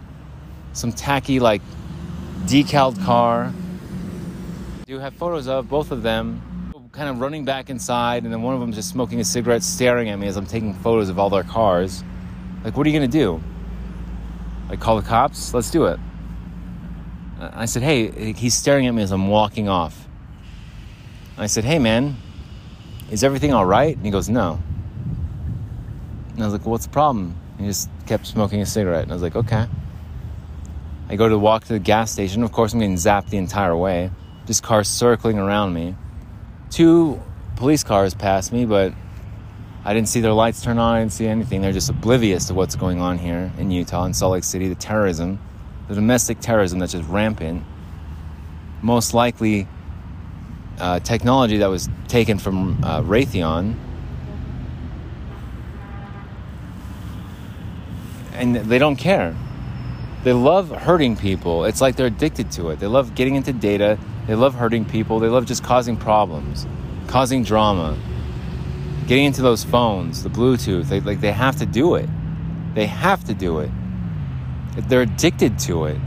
Some 0.74 0.92
tacky, 0.92 1.40
like, 1.40 1.62
decaled 2.46 3.00
car. 3.02 3.54
Do 4.88 5.00
have 5.00 5.14
photos 5.14 5.48
of 5.48 5.70
both 5.70 5.92
of 5.92 6.02
them 6.02 6.42
kind 6.92 7.08
of 7.08 7.22
running 7.22 7.46
back 7.46 7.70
inside, 7.70 8.24
and 8.24 8.34
then 8.34 8.42
one 8.42 8.54
of 8.54 8.60
them 8.60 8.74
just 8.74 8.90
smoking 8.90 9.20
a 9.20 9.24
cigarette, 9.24 9.64
staring 9.64 10.10
at 10.10 10.18
me 10.18 10.28
as 10.28 10.36
I'm 10.36 10.46
taking 10.46 10.74
photos 10.74 11.10
of 11.10 11.18
all 11.18 11.30
their 11.30 11.44
cars. 11.44 12.04
Like, 12.64 12.76
what 12.76 12.86
are 12.86 12.90
you 12.90 12.96
gonna 12.96 13.08
do? 13.08 13.42
Like, 14.70 14.80
call 14.80 14.98
the 14.98 15.08
cops? 15.08 15.54
Let's 15.54 15.72
do 15.72 15.86
it. 15.86 16.00
I 17.40 17.66
said, 17.66 17.82
hey, 17.82 18.34
he's 18.34 18.54
staring 18.54 18.88
at 18.88 18.94
me 18.94 19.02
as 19.02 19.12
I'm 19.12 19.28
walking 19.28 19.68
off. 19.68 20.01
I 21.38 21.48
said, 21.48 21.64
hey, 21.64 21.80
man, 21.80 22.18
is 23.10 23.24
everything 23.24 23.54
all 23.54 23.66
right? 23.66 23.96
And 23.96 24.06
he 24.06 24.12
goes, 24.12 24.30
no. 24.30 24.60
And 26.34 26.42
I 26.42 26.46
was 26.46 26.54
like, 26.54 26.62
well, 26.62 26.72
what's 26.72 26.86
the 26.86 26.92
problem? 26.92 27.36
he 27.60 27.68
just 27.68 27.90
kept 28.08 28.26
smoking 28.26 28.62
a 28.62 28.66
cigarette. 28.66 29.04
And 29.04 29.12
I 29.12 29.16
was 29.16 29.22
like, 29.22 29.36
okay. 29.36 29.68
I 31.10 31.16
go 31.16 31.30
to 31.30 31.38
walk 31.38 31.66
to 31.66 31.74
the 31.74 31.80
gas 31.80 32.12
station. 32.12 32.42
Of 32.44 32.52
course, 32.52 32.74
I'm 32.74 32.80
getting 32.80 32.96
zapped 32.96 33.30
the 33.30 33.38
entire 33.38 33.76
way. 33.76 34.12
This 34.46 34.62
cars 34.62 34.88
circling 34.88 35.38
around 35.38 35.74
me. 35.74 35.96
Two 36.70 37.22
police 37.58 37.84
cars 37.84 38.14
pass 38.14 38.52
me, 38.52 38.66
but 38.66 38.94
I 39.84 39.94
didn't 39.94 40.10
see 40.10 40.22
their 40.22 40.34
lights 40.34 40.62
turn 40.62 40.78
on. 40.78 40.96
I 40.96 41.00
didn't 41.00 41.14
see 41.14 41.28
anything. 41.28 41.62
They're 41.62 41.74
just 41.74 41.90
oblivious 41.90 42.46
to 42.48 42.54
what's 42.54 42.76
going 42.76 43.02
on 43.02 43.18
here 43.18 43.52
in 43.58 43.72
Utah, 43.72 44.06
in 44.06 44.14
Salt 44.14 44.34
Lake 44.34 44.44
City, 44.44 44.70
the 44.70 44.76
terrorism, 44.76 45.40
the 45.88 45.96
domestic 45.96 46.40
terrorism 46.40 46.80
that's 46.80 46.94
just 46.94 47.08
rampant. 47.10 47.64
Most 48.82 49.14
likely, 49.14 49.68
uh, 50.82 51.00
technology 51.00 51.58
that 51.58 51.68
was 51.68 51.90
taken 52.08 52.40
from 52.40 52.84
uh, 52.84 53.02
Raytheon. 53.02 53.76
And 58.34 58.56
they 58.56 58.80
don't 58.80 58.96
care. 58.96 59.36
They 60.24 60.34
love 60.34 60.70
hurting 60.70 61.16
people. 61.18 61.66
It's 61.66 61.82
like 61.82 61.96
they're 61.96 62.08
addicted 62.08 62.52
to 62.54 62.70
it. 62.70 62.80
They 62.80 62.88
love 62.88 63.16
getting 63.16 63.36
into 63.36 63.54
data. 63.54 64.00
They 64.28 64.36
love 64.36 64.56
hurting 64.56 64.86
people. 64.86 65.20
They 65.20 65.28
love 65.28 65.46
just 65.46 65.64
causing 65.64 65.98
problems, 65.98 66.66
causing 67.08 67.44
drama, 67.44 67.98
getting 69.08 69.26
into 69.26 69.42
those 69.42 69.64
phones, 69.64 70.24
the 70.24 70.30
Bluetooth. 70.30 70.90
They, 70.90 71.00
like 71.00 71.22
they 71.22 71.32
have 71.32 71.58
to 71.58 71.66
do 71.66 71.96
it. 71.96 72.10
They 72.74 72.88
have 72.88 73.24
to 73.26 73.34
do 73.34 73.60
it. 73.60 73.70
They're 74.78 75.02
addicted 75.02 75.60
to 75.60 75.86
it. 75.86 75.98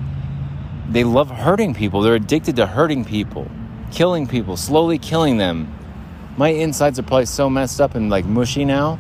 They 0.89 1.05
love 1.05 1.31
hurting 1.31 1.75
people. 1.75 2.01
They're 2.01 2.15
addicted 2.15 2.57
to 2.57 2.67
hurting 2.67 3.05
people, 3.05 3.51
killing 3.95 4.27
people, 4.27 4.57
slowly 4.57 4.99
killing 4.99 5.37
them. 5.37 5.73
My 6.37 6.49
insides 6.49 6.99
are 6.99 7.05
probably 7.05 7.27
so 7.27 7.49
messed 7.49 7.81
up 7.81 7.95
and 7.95 8.11
like 8.11 8.25
mushy 8.25 8.65
now 8.65 8.99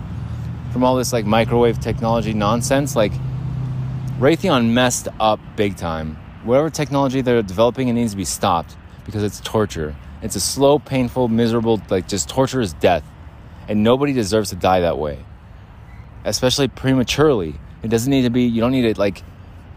from 0.73 0.85
all 0.85 0.95
this 0.95 1.13
like 1.13 1.27
microwave 1.27 1.81
technology 1.81 2.33
nonsense. 2.33 2.95
Like 2.95 3.13
Raytheon 4.19 4.71
messed 4.71 5.09
up 5.19 5.41
big 5.57 5.77
time. 5.77 6.17
Whatever 6.45 6.71
technology 6.71 7.23
they're 7.23 7.43
developing, 7.43 7.89
it 7.89 7.95
needs 7.95 8.13
to 8.13 8.17
be 8.17 8.25
stopped 8.25 8.77
because 9.05 9.25
it's 9.25 9.41
torture. 9.41 9.97
It's 10.23 10.37
a 10.37 10.41
slow, 10.41 10.79
painful, 10.79 11.27
miserable, 11.29 11.83
like 11.91 12.07
just 12.07 12.29
torturous 12.29 12.73
death. 12.75 13.05
And 13.67 13.83
nobody 13.83 14.13
deserves 14.13 14.51
to 14.51 14.57
die 14.57 14.81
that 14.81 14.97
way. 14.97 15.25
Especially 16.25 16.69
prematurely. 16.69 17.55
It 17.83 17.89
doesn't 17.89 18.11
need 18.11 18.23
to 18.23 18.31
be, 18.31 18.45
you 18.45 18.61
don't 18.61 18.73
need 18.73 18.95
to 18.95 18.99
like 19.01 19.23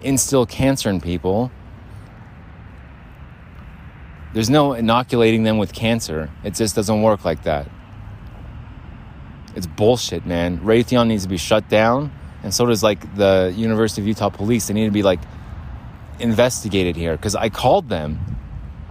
instill 0.02 0.46
cancer 0.46 0.90
in 0.90 1.02
people. 1.02 1.52
There's 4.38 4.52
no 4.52 4.74
inoculating 4.74 5.42
them 5.42 5.58
with 5.58 5.74
cancer. 5.74 6.30
It 6.44 6.54
just 6.54 6.76
doesn't 6.76 7.02
work 7.02 7.26
like 7.26 7.42
that. 7.46 7.68
It's 9.56 9.66
bullshit, 9.66 10.28
man. 10.28 10.60
Raytheon 10.60 11.08
needs 11.08 11.24
to 11.24 11.30
be 11.30 11.38
shut 11.38 11.68
down 11.70 12.12
and 12.44 12.54
so 12.54 12.68
does 12.68 12.84
like 12.84 13.16
the 13.16 13.52
University 13.58 14.00
of 14.00 14.08
Utah 14.08 14.30
Police. 14.30 14.68
They 14.68 14.76
need 14.76 14.86
to 14.86 14.92
be 14.92 15.02
like 15.02 15.22
investigated 16.20 16.96
here 16.96 17.18
because 17.18 17.34
I 17.34 17.50
called 17.50 17.90
them. 17.90 18.20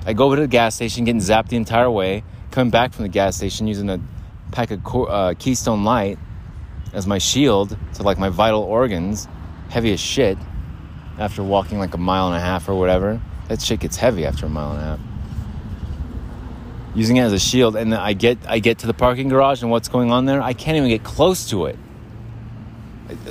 I 0.05 0.15
go 0.15 0.25
over 0.25 0.35
to 0.35 0.43
the 0.43 0.49
gas 0.49 0.75
station, 0.75 1.05
getting 1.05 1.21
zapped 1.21 1.51
the 1.51 1.57
entire 1.57 1.93
way, 1.93 2.25
coming 2.51 2.73
back 2.73 2.93
from 2.93 3.05
the 3.05 3.09
gas 3.09 3.37
station 3.37 3.69
using 3.69 3.89
a 3.89 4.01
pack 4.51 4.73
of 4.73 4.81
uh, 4.85 5.35
Keystone 5.39 5.85
Light 5.85 6.19
as 6.93 7.07
my 7.07 7.19
shield 7.19 7.79
to 7.95 8.03
like 8.03 8.19
my 8.19 8.31
vital 8.31 8.65
organs, 8.65 9.29
heavy 9.69 9.93
as 9.93 10.01
shit. 10.01 10.39
After 11.21 11.45
walking 11.45 11.79
like 11.79 11.95
a 11.95 11.99
mile 11.99 12.27
and 12.27 12.37
a 12.37 12.41
half 12.41 12.69
or 12.69 12.75
whatever, 12.75 13.23
that 13.47 13.63
shit 13.63 13.79
gets 13.79 13.97
heavy 13.97 14.27
after 14.27 14.47
a 14.47 14.49
mile 14.49 14.73
and 14.73 14.81
a 14.81 14.85
half. 14.85 15.06
Using 16.97 17.19
it 17.19 17.21
as 17.21 17.33
a 17.33 17.39
shield, 17.39 17.77
and 17.77 17.95
I 17.95 18.15
get 18.15 18.39
I 18.49 18.59
get 18.59 18.79
to 18.79 18.89
the 18.89 18.95
parking 18.95 19.29
garage, 19.29 19.63
and 19.63 19.71
what's 19.71 19.87
going 19.87 20.11
on 20.11 20.25
there? 20.25 20.43
I 20.43 20.55
can't 20.55 20.77
even 20.77 20.89
get 20.89 21.05
close 21.05 21.49
to 21.51 21.67
it. 21.67 21.79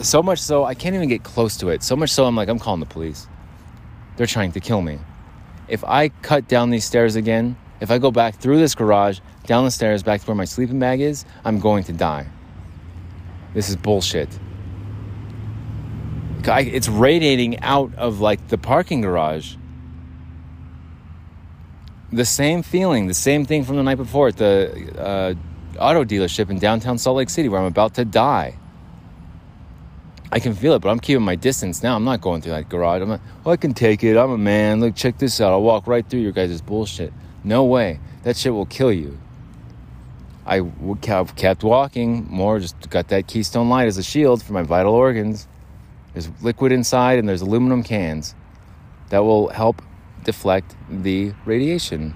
So 0.02 0.24
much 0.24 0.40
so, 0.40 0.64
I 0.64 0.76
can't 0.76 0.96
even 0.96 1.10
get 1.10 1.24
close 1.24 1.58
to 1.58 1.70
it. 1.70 1.84
So 1.84 1.96
much 1.98 2.12
so, 2.12 2.26
I'm 2.26 2.36
like, 2.36 2.48
I'm 2.48 2.60
calling 2.60 2.80
the 2.80 2.86
police. 2.86 3.28
They're 4.16 4.28
trying 4.28 4.54
to 4.54 4.62
kill 4.62 4.82
me. 4.82 5.00
If 5.68 5.84
I 5.84 6.10
cut 6.10 6.48
down 6.48 6.70
these 6.70 6.86
stairs 6.86 7.18
again, 7.18 7.58
if 7.82 7.92
I 7.92 7.98
go 7.98 8.12
back 8.12 8.36
through 8.36 8.60
this 8.60 8.76
garage, 8.76 9.20
down 9.48 9.66
the 9.66 9.72
stairs, 9.72 10.04
back 10.04 10.22
to 10.22 10.28
where 10.28 10.36
my 10.36 10.46
sleeping 10.46 10.80
bag 10.80 11.02
is, 11.02 11.26
I'm 11.44 11.60
going 11.60 11.84
to 11.86 11.92
die. 11.92 12.28
This 13.54 13.68
is 13.68 13.76
bullshit. 13.76 14.30
It's 16.48 16.88
radiating 16.88 17.60
out 17.62 17.96
of 17.96 18.20
like 18.20 18.48
the 18.48 18.58
parking 18.58 19.02
garage. 19.02 19.56
The 22.16 22.24
same 22.24 22.64
feeling, 22.64 23.08
the 23.08 23.14
same 23.14 23.44
thing 23.44 23.66
from 23.66 23.76
the 23.76 23.84
night 23.84 23.96
before 23.96 24.30
at 24.30 24.38
the 24.38 24.94
uh, 24.98 25.34
auto 25.78 26.06
dealership 26.06 26.50
in 26.50 26.60
downtown 26.60 26.98
Salt 26.98 27.18
Lake 27.18 27.30
City 27.30 27.50
where 27.50 27.60
I'm 27.60 27.68
about 27.68 27.96
to 27.96 28.06
die. 28.06 28.58
I 30.32 30.40
can 30.40 30.54
feel 30.56 30.72
it, 30.76 30.80
but 30.80 30.92
I'm 30.92 31.00
keeping 31.02 31.26
my 31.26 31.36
distance 31.36 31.84
now. 31.84 31.94
I'm 31.94 32.06
not 32.06 32.22
going 32.22 32.42
through 32.42 32.54
that 32.54 32.70
garage. 32.70 33.02
I'm 33.02 33.10
like, 33.10 33.20
oh, 33.46 33.52
I 33.52 33.58
can 33.58 33.74
take 33.74 34.02
it. 34.02 34.16
I'm 34.16 34.32
a 34.32 34.38
man. 34.38 34.80
Look, 34.80 34.96
check 34.96 35.18
this 35.18 35.42
out. 35.42 35.52
I'll 35.52 35.62
walk 35.62 35.88
right 35.88 36.10
through 36.10 36.22
your 36.22 36.32
guys' 36.32 36.62
bullshit. 36.62 37.12
No 37.44 37.66
way. 37.66 38.00
That 38.24 38.38
shit 38.38 38.54
will 38.54 38.66
kill 38.66 38.94
you. 38.94 39.20
I 40.46 40.62
have 41.08 41.36
kept 41.36 41.66
walking 41.66 42.28
more, 42.30 42.62
just 42.62 42.90
got 42.90 43.10
that 43.10 43.28
Keystone 43.28 43.68
Light 43.68 43.88
as 43.88 43.98
a 43.98 44.04
shield 44.04 44.42
for 44.42 44.54
my 44.54 44.64
vital 44.64 44.94
organs. 44.94 45.50
There's 46.14 46.30
liquid 46.42 46.72
inside 46.72 47.20
and 47.20 47.28
there's 47.28 47.42
aluminum 47.42 47.84
cans 47.84 48.36
that 49.10 49.20
will 49.20 49.50
help 49.50 49.82
deflect 50.26 50.76
the 50.90 51.34
radiation. 51.46 52.16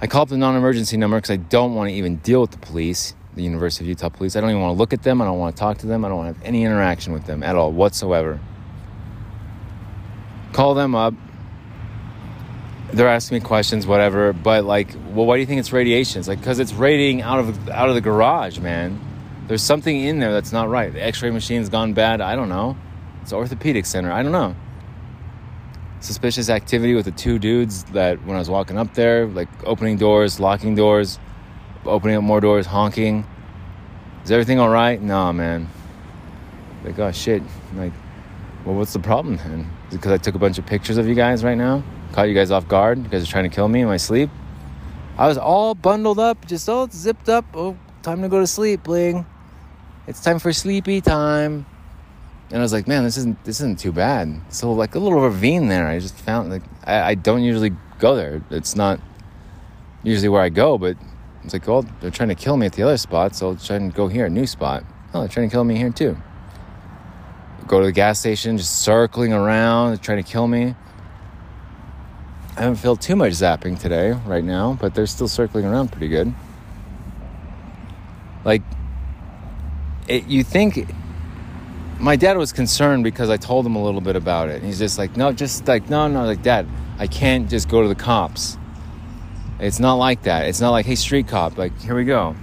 I 0.00 0.06
call 0.06 0.22
up 0.22 0.28
the 0.28 0.36
non 0.36 0.56
emergency 0.56 0.96
number 0.96 1.16
because 1.16 1.30
I 1.30 1.36
don't 1.36 1.74
want 1.74 1.90
to 1.90 1.94
even 1.94 2.16
deal 2.16 2.40
with 2.40 2.50
the 2.50 2.58
police, 2.58 3.14
the 3.34 3.42
University 3.42 3.84
of 3.84 3.88
Utah 3.88 4.08
police. 4.08 4.36
I 4.36 4.40
don't 4.40 4.50
even 4.50 4.60
want 4.60 4.74
to 4.74 4.78
look 4.78 4.92
at 4.92 5.02
them. 5.02 5.22
I 5.22 5.24
don't 5.24 5.38
want 5.38 5.56
to 5.56 5.60
talk 5.60 5.78
to 5.78 5.86
them. 5.86 6.04
I 6.04 6.08
don't 6.08 6.18
want 6.18 6.34
to 6.34 6.38
have 6.38 6.46
any 6.46 6.64
interaction 6.64 7.12
with 7.12 7.24
them 7.24 7.42
at 7.42 7.56
all, 7.56 7.72
whatsoever. 7.72 8.40
Call 10.52 10.74
them 10.74 10.94
up, 10.94 11.14
they're 12.92 13.08
asking 13.08 13.38
me 13.38 13.40
questions, 13.40 13.86
whatever. 13.86 14.32
But 14.32 14.64
like, 14.64 14.94
well, 15.12 15.26
why 15.26 15.36
do 15.36 15.40
you 15.40 15.46
think 15.46 15.60
it's 15.60 15.72
radiation? 15.72 16.20
It's 16.20 16.28
like 16.28 16.38
because 16.38 16.58
it's 16.58 16.72
radiating 16.72 17.22
out 17.22 17.40
of 17.40 17.68
out 17.70 17.88
of 17.88 17.94
the 17.94 18.00
garage, 18.00 18.58
man. 18.58 19.00
There's 19.48 19.62
something 19.62 19.98
in 19.98 20.18
there 20.18 20.32
that's 20.32 20.52
not 20.52 20.68
right. 20.68 20.92
The 20.92 21.02
X-ray 21.02 21.30
machine's 21.30 21.68
gone 21.68 21.94
bad. 21.94 22.20
I 22.20 22.36
don't 22.36 22.48
know. 22.48 22.76
It's 23.22 23.32
orthopedic 23.32 23.86
center. 23.86 24.12
I 24.12 24.22
don't 24.22 24.32
know. 24.32 24.54
Suspicious 26.02 26.50
activity 26.50 26.94
with 26.94 27.04
the 27.04 27.12
two 27.12 27.38
dudes 27.38 27.84
that 27.84 28.22
when 28.26 28.34
I 28.34 28.38
was 28.40 28.50
walking 28.50 28.76
up 28.76 28.92
there, 28.94 29.26
like 29.26 29.48
opening 29.64 29.96
doors, 29.96 30.40
locking 30.40 30.74
doors, 30.74 31.18
opening 31.86 32.16
up 32.16 32.24
more 32.24 32.40
doors, 32.40 32.66
honking. 32.66 33.24
Is 34.24 34.32
everything 34.32 34.58
all 34.58 34.68
right? 34.68 35.00
No, 35.00 35.32
man. 35.32 35.68
Like, 36.84 36.98
oh 36.98 37.12
shit. 37.12 37.40
Like, 37.76 37.92
well, 38.64 38.74
what's 38.74 38.92
the 38.92 38.98
problem 38.98 39.36
then? 39.36 39.70
Because 39.90 40.10
I 40.10 40.16
took 40.16 40.34
a 40.34 40.38
bunch 40.38 40.58
of 40.58 40.66
pictures 40.66 40.96
of 40.96 41.06
you 41.06 41.14
guys 41.14 41.44
right 41.44 41.56
now? 41.56 41.84
Caught 42.12 42.28
you 42.28 42.34
guys 42.34 42.50
off 42.50 42.66
guard? 42.66 42.98
You 42.98 43.08
guys 43.08 43.22
are 43.22 43.30
trying 43.30 43.48
to 43.48 43.54
kill 43.54 43.68
me 43.68 43.80
in 43.80 43.86
my 43.86 43.96
sleep? 43.96 44.28
I 45.16 45.28
was 45.28 45.38
all 45.38 45.74
bundled 45.76 46.18
up, 46.18 46.46
just 46.46 46.68
all 46.68 46.88
zipped 46.88 47.28
up. 47.28 47.44
Oh, 47.54 47.76
time 48.02 48.22
to 48.22 48.28
go 48.28 48.40
to 48.40 48.46
sleep, 48.46 48.82
Bling. 48.82 49.24
It's 50.08 50.20
time 50.20 50.40
for 50.40 50.52
sleepy 50.52 51.00
time. 51.00 51.64
And 52.52 52.60
I 52.60 52.62
was 52.62 52.72
like, 52.72 52.86
man, 52.86 53.02
this 53.02 53.16
isn't 53.16 53.42
this 53.44 53.60
isn't 53.60 53.78
too 53.78 53.92
bad. 53.92 54.38
So 54.50 54.72
like 54.72 54.94
a 54.94 54.98
little 54.98 55.22
ravine 55.22 55.68
there. 55.68 55.86
I 55.86 55.98
just 55.98 56.14
found 56.14 56.50
like 56.50 56.62
I, 56.84 57.00
I 57.00 57.14
don't 57.14 57.42
usually 57.42 57.72
go 57.98 58.14
there. 58.14 58.42
It's 58.50 58.76
not 58.76 59.00
usually 60.02 60.28
where 60.28 60.42
I 60.42 60.50
go, 60.50 60.76
but 60.76 60.98
it's 61.44 61.54
like, 61.54 61.66
oh, 61.66 61.82
they're 62.00 62.10
trying 62.10 62.28
to 62.28 62.34
kill 62.34 62.58
me 62.58 62.66
at 62.66 62.74
the 62.74 62.82
other 62.82 62.98
spot, 62.98 63.34
so 63.34 63.48
I'll 63.48 63.56
try 63.56 63.76
and 63.76 63.92
go 63.92 64.06
here, 64.06 64.26
a 64.26 64.30
new 64.30 64.46
spot. 64.46 64.84
Oh, 65.14 65.20
they're 65.20 65.28
trying 65.28 65.48
to 65.48 65.52
kill 65.52 65.64
me 65.64 65.76
here 65.76 65.90
too. 65.90 66.16
Go 67.66 67.80
to 67.80 67.86
the 67.86 67.92
gas 67.92 68.20
station, 68.20 68.58
just 68.58 68.82
circling 68.82 69.32
around, 69.32 70.02
trying 70.02 70.22
to 70.22 70.28
kill 70.28 70.46
me. 70.46 70.74
I 72.56 72.60
haven't 72.60 72.76
felt 72.76 73.00
too 73.00 73.16
much 73.16 73.32
zapping 73.32 73.80
today, 73.80 74.12
right 74.26 74.44
now, 74.44 74.76
but 74.78 74.94
they're 74.94 75.06
still 75.06 75.28
circling 75.28 75.64
around 75.64 75.90
pretty 75.90 76.08
good. 76.08 76.34
Like, 78.44 78.62
it, 80.06 80.26
you 80.26 80.44
think 80.44 80.92
my 82.02 82.16
dad 82.16 82.36
was 82.36 82.52
concerned 82.52 83.04
because 83.04 83.30
I 83.30 83.36
told 83.36 83.64
him 83.64 83.76
a 83.76 83.82
little 83.82 84.00
bit 84.00 84.16
about 84.16 84.48
it. 84.48 84.60
he's 84.60 84.78
just 84.78 84.98
like, 84.98 85.16
no, 85.16 85.32
just 85.32 85.68
like, 85.68 85.88
no, 85.88 86.08
no, 86.08 86.24
like, 86.24 86.42
dad, 86.42 86.66
I 86.98 87.06
can't 87.06 87.48
just 87.48 87.68
go 87.68 87.80
to 87.80 87.86
the 87.86 87.94
cops. 87.94 88.58
It's 89.60 89.78
not 89.78 89.94
like 89.94 90.22
that. 90.22 90.48
It's 90.48 90.60
not 90.60 90.70
like, 90.70 90.84
hey, 90.84 90.96
street 90.96 91.28
cop, 91.28 91.56
like, 91.56 91.78
here 91.80 91.94
we 91.94 92.04
go. 92.04 92.34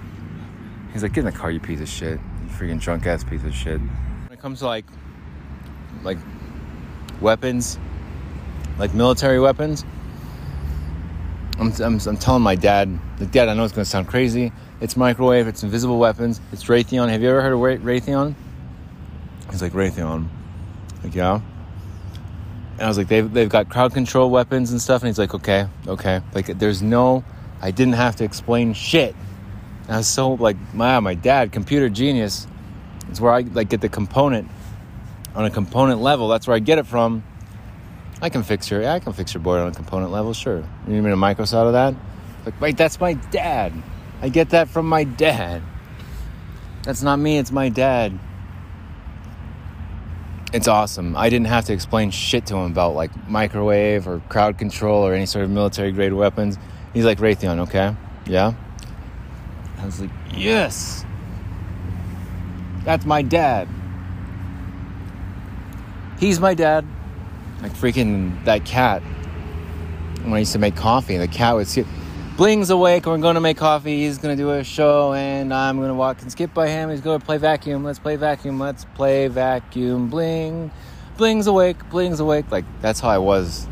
He's 0.93 1.03
like, 1.03 1.11
get 1.11 1.21
in 1.21 1.25
the 1.25 1.37
car, 1.37 1.51
you 1.51 1.59
piece 1.59 1.81
of 1.81 1.89
shit. 1.89 2.19
You 2.43 2.49
freaking 2.49 2.79
drunk 2.79 3.05
ass 3.05 3.25
piece 3.25 3.43
of 3.43 3.53
shit. 3.53 3.81
When 3.81 4.31
it 4.31 4.39
comes 4.39 4.59
to 4.59 4.65
like, 4.65 4.85
like, 6.03 6.17
weapons, 7.19 7.77
like 8.77 8.93
military 8.93 9.41
weapons, 9.41 9.83
I'm, 11.59 11.73
I'm, 11.81 11.99
I'm 12.07 12.17
telling 12.17 12.43
my 12.43 12.55
dad, 12.55 12.97
like, 13.19 13.31
Dad, 13.31 13.49
I 13.49 13.55
know 13.55 13.65
it's 13.65 13.73
to 13.73 13.83
sound 13.83 14.07
crazy. 14.07 14.53
It's 14.79 14.95
microwave, 14.95 15.49
it's 15.49 15.63
invisible 15.63 15.99
weapons, 15.99 16.39
it's 16.53 16.63
Raytheon. 16.63 17.09
Have 17.09 17.21
you 17.21 17.27
ever 17.29 17.41
heard 17.41 17.51
of 17.51 17.59
Raytheon? 17.59 18.35
He's 19.51 19.61
like, 19.61 19.73
Raytheon. 19.73 20.27
Like, 21.03 21.15
yeah. 21.15 21.41
And 22.73 22.81
I 22.81 22.87
was 22.87 22.97
like, 22.97 23.07
they've, 23.07 23.31
they've 23.31 23.49
got 23.49 23.69
crowd 23.69 23.93
control 23.93 24.29
weapons 24.29 24.71
and 24.71 24.81
stuff. 24.81 25.01
And 25.01 25.07
he's 25.07 25.19
like, 25.19 25.33
okay, 25.33 25.67
okay. 25.87 26.21
Like, 26.33 26.45
there's 26.59 26.81
no, 26.81 27.23
I 27.61 27.71
didn't 27.71 27.95
have 27.95 28.15
to 28.17 28.23
explain 28.23 28.73
shit. 28.73 29.15
And 29.83 29.95
I 29.95 29.97
was 29.97 30.07
so, 30.07 30.33
like, 30.33 30.55
my, 30.73 30.99
my 30.99 31.15
dad, 31.15 31.51
computer 31.51 31.89
genius. 31.89 32.47
It's 33.09 33.19
where 33.19 33.31
I, 33.31 33.41
like, 33.41 33.69
get 33.69 33.81
the 33.81 33.89
component 33.89 34.49
on 35.35 35.45
a 35.45 35.49
component 35.49 35.99
level. 35.99 36.27
That's 36.27 36.47
where 36.47 36.55
I 36.55 36.59
get 36.59 36.77
it 36.77 36.85
from. 36.85 37.23
I 38.21 38.29
can 38.29 38.43
fix 38.43 38.69
your, 38.69 38.87
I 38.87 38.99
can 38.99 39.13
fix 39.13 39.33
your 39.33 39.41
board 39.41 39.61
on 39.61 39.67
a 39.67 39.71
component 39.73 40.11
level, 40.11 40.33
sure. 40.33 40.57
You 40.87 40.93
need 40.93 41.01
me 41.01 41.09
to 41.09 41.15
micros 41.15 41.53
out 41.53 41.67
of 41.67 41.73
that? 41.73 41.95
Like, 42.45 42.59
wait, 42.61 42.77
that's 42.77 42.99
my 42.99 43.13
dad. 43.13 43.73
I 44.21 44.29
get 44.29 44.49
that 44.49 44.67
from 44.67 44.87
my 44.87 45.05
dad. 45.05 45.61
That's 46.83 47.01
not 47.01 47.17
me, 47.17 47.37
it's 47.37 47.51
my 47.51 47.69
dad. 47.69 48.19
It's 50.51 50.67
awesome. 50.67 51.15
I 51.15 51.29
didn't 51.29 51.47
have 51.47 51.65
to 51.65 51.73
explain 51.73 52.09
shit 52.09 52.47
to 52.47 52.55
him 52.55 52.71
about 52.71 52.95
like 52.95 53.11
microwave 53.29 54.07
or 54.07 54.19
crowd 54.29 54.57
control 54.57 55.05
or 55.05 55.13
any 55.13 55.27
sort 55.27 55.45
of 55.45 55.51
military 55.51 55.91
grade 55.91 56.13
weapons. 56.13 56.57
He's 56.93 57.05
like, 57.05 57.19
Raytheon, 57.19 57.59
okay? 57.59 57.95
Yeah? 58.25 58.53
I 59.77 59.85
was 59.85 60.01
like, 60.01 60.09
yes! 60.33 61.05
That's 62.83 63.05
my 63.05 63.21
dad. 63.21 63.67
He's 66.19 66.39
my 66.39 66.53
dad 66.53 66.85
like 67.61 67.73
freaking 67.73 68.43
that 68.45 68.65
cat 68.65 69.01
when 70.23 70.33
I 70.33 70.39
used 70.39 70.53
to 70.53 70.59
make 70.59 70.75
coffee. 70.75 71.17
The 71.17 71.27
cat 71.27 71.55
would 71.55 71.67
see, 71.67 71.85
Bling's 72.39 72.69
awake. 72.69 73.05
We're 73.05 73.17
going 73.17 73.35
to 73.35 73.41
make 73.41 73.57
coffee. 73.57 74.05
He's 74.05 74.17
going 74.17 74.37
to 74.37 74.41
do 74.41 74.51
a 74.51 74.63
show, 74.63 75.11
and 75.11 75.53
I'm 75.53 75.75
going 75.75 75.89
to 75.89 75.93
walk 75.93 76.21
and 76.21 76.31
skip 76.31 76.53
by 76.53 76.69
him. 76.69 76.89
He's 76.89 77.01
going 77.01 77.19
to 77.19 77.25
play 77.25 77.35
vacuum. 77.35 77.83
Let's 77.83 77.99
play 77.99 78.15
vacuum. 78.15 78.57
Let's 78.57 78.85
play 78.95 79.27
vacuum. 79.27 80.09
Bling, 80.09 80.71
Bling's 81.17 81.47
awake. 81.47 81.89
Bling's 81.89 82.21
awake. 82.21 82.49
Like 82.49 82.63
that's 82.79 83.01
how 83.01 83.09
I 83.09 83.17
was. 83.17 83.67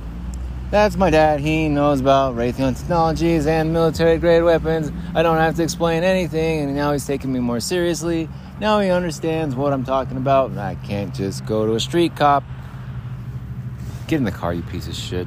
That's 0.69 0.97
my 0.97 1.09
dad. 1.09 1.39
He 1.39 1.69
knows 1.69 2.01
about 2.01 2.35
Raytheon 2.35 2.77
technologies 2.77 3.47
and 3.47 3.71
military 3.71 4.17
grade 4.17 4.43
weapons. 4.43 4.91
I 5.15 5.23
don't 5.23 5.37
have 5.37 5.55
to 5.55 5.63
explain 5.63 6.03
anything, 6.03 6.65
and 6.65 6.75
now 6.75 6.91
he's 6.91 7.07
taking 7.07 7.31
me 7.31 7.39
more 7.39 7.61
seriously. 7.61 8.27
Now 8.59 8.81
he 8.81 8.89
understands 8.89 9.55
what 9.55 9.71
I'm 9.71 9.85
talking 9.85 10.17
about. 10.17 10.57
I 10.57 10.75
can't 10.75 11.15
just 11.15 11.45
go 11.45 11.65
to 11.65 11.75
a 11.75 11.79
street 11.79 12.17
cop 12.17 12.43
Get 14.07 14.17
in 14.17 14.25
the 14.25 14.31
car, 14.31 14.53
you 14.53 14.61
piece 14.63 14.89
of 14.89 14.95
shit. 14.95 15.25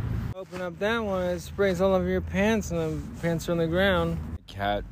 Up 0.60 0.78
that 0.78 0.98
one, 0.98 1.22
it 1.22 1.40
sprays 1.40 1.80
all 1.80 1.94
over 1.94 2.06
your 2.06 2.20
pants 2.20 2.70
and 2.70 2.78
the 2.78 3.20
pants 3.22 3.48
are 3.48 3.52
on 3.52 3.58
the 3.58 3.66
ground. 3.66 4.18
Cat, 4.46 4.84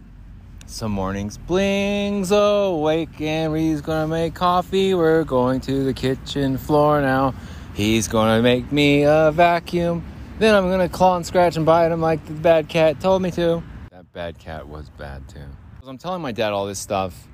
some 0.64 0.92
mornings, 0.92 1.36
blings 1.36 2.30
awake 2.32 3.20
and 3.20 3.54
he's 3.54 3.82
gonna 3.82 4.08
make 4.08 4.34
coffee. 4.34 4.94
We're 4.94 5.24
going 5.24 5.60
to 5.62 5.84
the 5.84 5.92
kitchen 5.92 6.56
floor 6.56 7.02
now. 7.02 7.34
He's 7.74 8.08
gonna 8.08 8.40
make 8.40 8.72
me 8.72 9.02
a 9.02 9.30
vacuum. 9.30 10.02
Then 10.38 10.54
I'm 10.54 10.70
gonna 10.70 10.88
claw 10.88 11.16
and 11.16 11.26
scratch 11.26 11.58
and 11.58 11.66
bite 11.66 11.92
him 11.92 12.00
like 12.00 12.24
the 12.24 12.32
bad 12.32 12.70
cat 12.70 12.98
told 12.98 13.20
me 13.20 13.30
to. 13.32 13.62
That 13.90 14.10
bad 14.14 14.38
cat 14.38 14.66
was 14.66 14.88
bad 14.88 15.28
too. 15.28 15.40
As 15.82 15.86
I'm 15.86 15.98
telling 15.98 16.22
my 16.22 16.32
dad 16.32 16.54
all 16.54 16.66
this 16.66 16.78
stuff, 16.78 17.28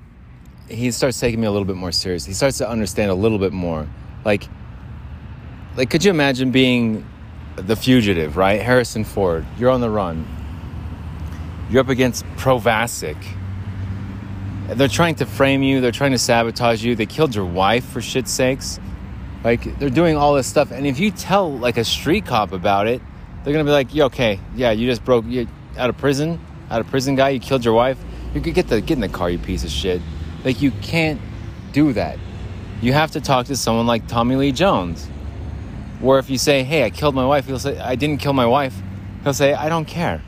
he 0.67 0.91
starts 0.91 1.17
taking 1.21 1.39
me 1.39 1.47
a 1.47 1.51
little 1.51 1.63
bit 1.63 1.77
more 1.77 1.93
serious. 1.93 2.25
He 2.25 2.33
starts 2.33 2.57
to 2.57 2.69
understand 2.69 3.11
a 3.11 3.15
little 3.15 3.39
bit 3.39 3.53
more. 3.53 3.87
Like, 4.25 4.49
like 5.77 5.89
could 5.89 6.03
you 6.03 6.11
imagine 6.11 6.51
being 6.51 7.05
the 7.55 7.75
fugitive 7.75 8.37
right? 8.37 8.61
Harrison 8.61 9.03
ford 9.03 9.45
you're 9.57 9.69
on 9.69 9.81
the 9.81 9.89
run. 9.89 10.27
You're 11.69 11.81
up 11.81 11.89
against 11.89 12.25
provasic. 12.37 13.17
They're 14.67 14.87
trying 14.87 15.15
to 15.15 15.25
frame 15.25 15.63
you. 15.63 15.81
They're 15.81 15.91
trying 15.91 16.11
to 16.11 16.17
sabotage 16.17 16.83
you. 16.83 16.95
They 16.95 17.05
killed 17.05 17.35
your 17.35 17.45
wife 17.45 17.85
for 17.85 18.01
shit's 18.01 18.31
sakes. 18.31 18.79
Like 19.43 19.77
they're 19.79 19.89
doing 19.89 20.17
all 20.17 20.33
this 20.33 20.47
stuff. 20.47 20.71
And 20.71 20.87
if 20.87 20.99
you 20.99 21.11
tell 21.11 21.51
like 21.51 21.77
a 21.77 21.83
street 21.83 22.25
cop 22.25 22.51
about 22.51 22.87
it 22.87 23.01
they're 23.43 23.53
gonna 23.53 23.63
be 23.63 23.71
like 23.71 23.93
yeah, 23.93 24.05
okay. 24.05 24.39
Yeah 24.55 24.71
you 24.71 24.87
just 24.87 25.05
broke 25.05 25.25
you 25.25 25.47
out 25.77 25.89
of 25.89 25.97
prison. 25.97 26.39
Out 26.69 26.81
of 26.81 26.87
prison 26.87 27.15
guy 27.15 27.29
you 27.29 27.39
killed 27.39 27.63
your 27.63 27.73
wife. 27.73 27.97
You 28.33 28.41
could 28.41 28.53
get 28.53 28.67
the 28.67 28.81
get 28.81 28.95
in 28.95 29.01
the 29.01 29.09
car 29.09 29.29
you 29.29 29.37
piece 29.37 29.63
of 29.63 29.69
shit. 29.69 30.01
Like 30.43 30.61
you 30.61 30.71
can't 30.81 31.21
do 31.71 31.93
that. 31.93 32.17
You 32.81 32.93
have 32.93 33.11
to 33.11 33.21
talk 33.21 33.45
to 33.47 33.55
someone 33.55 33.87
like 33.87 34.07
tommy 34.07 34.35
lee 34.35 34.51
jones 34.51 35.07
where 35.99 36.19
if 36.19 36.29
you 36.29 36.37
say, 36.37 36.63
hey, 36.63 36.83
I 36.83 36.89
killed 36.89 37.15
my 37.15 37.25
wife, 37.25 37.45
he'll 37.45 37.59
say, 37.59 37.79
I 37.79 37.95
didn't 37.95 38.19
kill 38.19 38.33
my 38.33 38.45
wife. 38.45 38.75
He'll 39.23 39.33
say, 39.33 39.53
I 39.53 39.69
don't 39.69 39.85
care. 39.85 40.21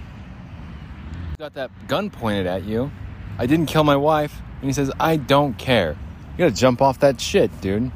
You 1.31 1.37
got 1.37 1.53
that 1.53 1.71
gun 1.87 2.09
pointed 2.09 2.47
at 2.47 2.63
you. 2.63 2.91
I 3.37 3.45
didn't 3.45 3.67
kill 3.67 3.83
my 3.83 3.95
wife. 3.95 4.41
And 4.61 4.69
he 4.69 4.73
says, 4.73 4.91
I 4.99 5.17
don't 5.17 5.57
care. 5.57 5.95
You 6.37 6.45
gotta 6.45 6.55
jump 6.55 6.81
off 6.81 6.99
that 6.99 7.21
shit, 7.21 7.61
dude. 7.61 7.91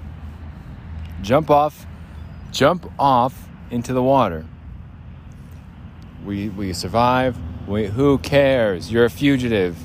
Jump 1.22 1.50
off, 1.50 1.86
jump 2.52 2.92
off 3.00 3.48
into 3.70 3.94
the 3.94 4.04
water. 4.04 4.46
We 6.26 6.50
we 6.50 6.74
survive. 6.74 7.38
We, 7.68 7.88
who 7.88 8.18
cares? 8.18 8.92
You're 8.92 9.06
a 9.06 9.10
fugitive. 9.10 9.78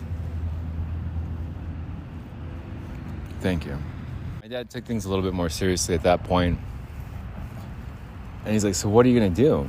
Thank 3.41 3.67
you. 3.67 3.79
My 4.41 4.49
dad 4.49 4.71
took 4.71 4.85
things 4.85 5.05
a 5.05 5.09
little 5.09 5.23
bit 5.23 5.35
more 5.35 5.49
seriously 5.49 5.95
at 5.95 6.03
that 6.03 6.25
point. 6.25 6.59
And 8.47 8.55
he's 8.55 8.65
like, 8.65 8.77
So 8.77 8.89
what 8.89 9.05
are 9.05 9.09
you 9.09 9.19
gonna 9.19 9.29
do? 9.29 9.69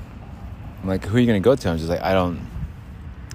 I'm 0.81 0.87
like, 0.87 1.03
Who 1.03 1.17
are 1.17 1.19
you 1.19 1.25
gonna 1.25 1.39
go 1.39 1.55
to? 1.55 1.69
I'm 1.69 1.77
just 1.77 1.89
like, 1.89 2.01
I 2.01 2.13
don't, 2.13 2.39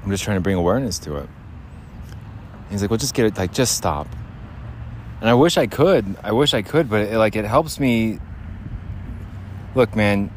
I'm 0.02 0.10
just 0.10 0.22
trying 0.22 0.36
to 0.36 0.40
bring 0.40 0.56
awareness 0.56 1.00
to 1.00 1.16
it. 1.16 1.28
And 1.28 2.70
he's 2.70 2.80
like, 2.80 2.90
Well, 2.90 2.98
just 2.98 3.12
get 3.12 3.26
it, 3.26 3.36
like, 3.36 3.52
just 3.52 3.76
stop. 3.76 4.06
And 5.20 5.28
I 5.28 5.34
wish 5.34 5.56
I 5.56 5.66
could. 5.66 6.16
I 6.22 6.32
wish 6.32 6.54
I 6.54 6.62
could, 6.62 6.88
but 6.88 7.02
it, 7.02 7.18
like, 7.18 7.36
it 7.36 7.44
helps 7.44 7.78
me. 7.80 8.20
Look, 9.74 9.96
man, 9.96 10.30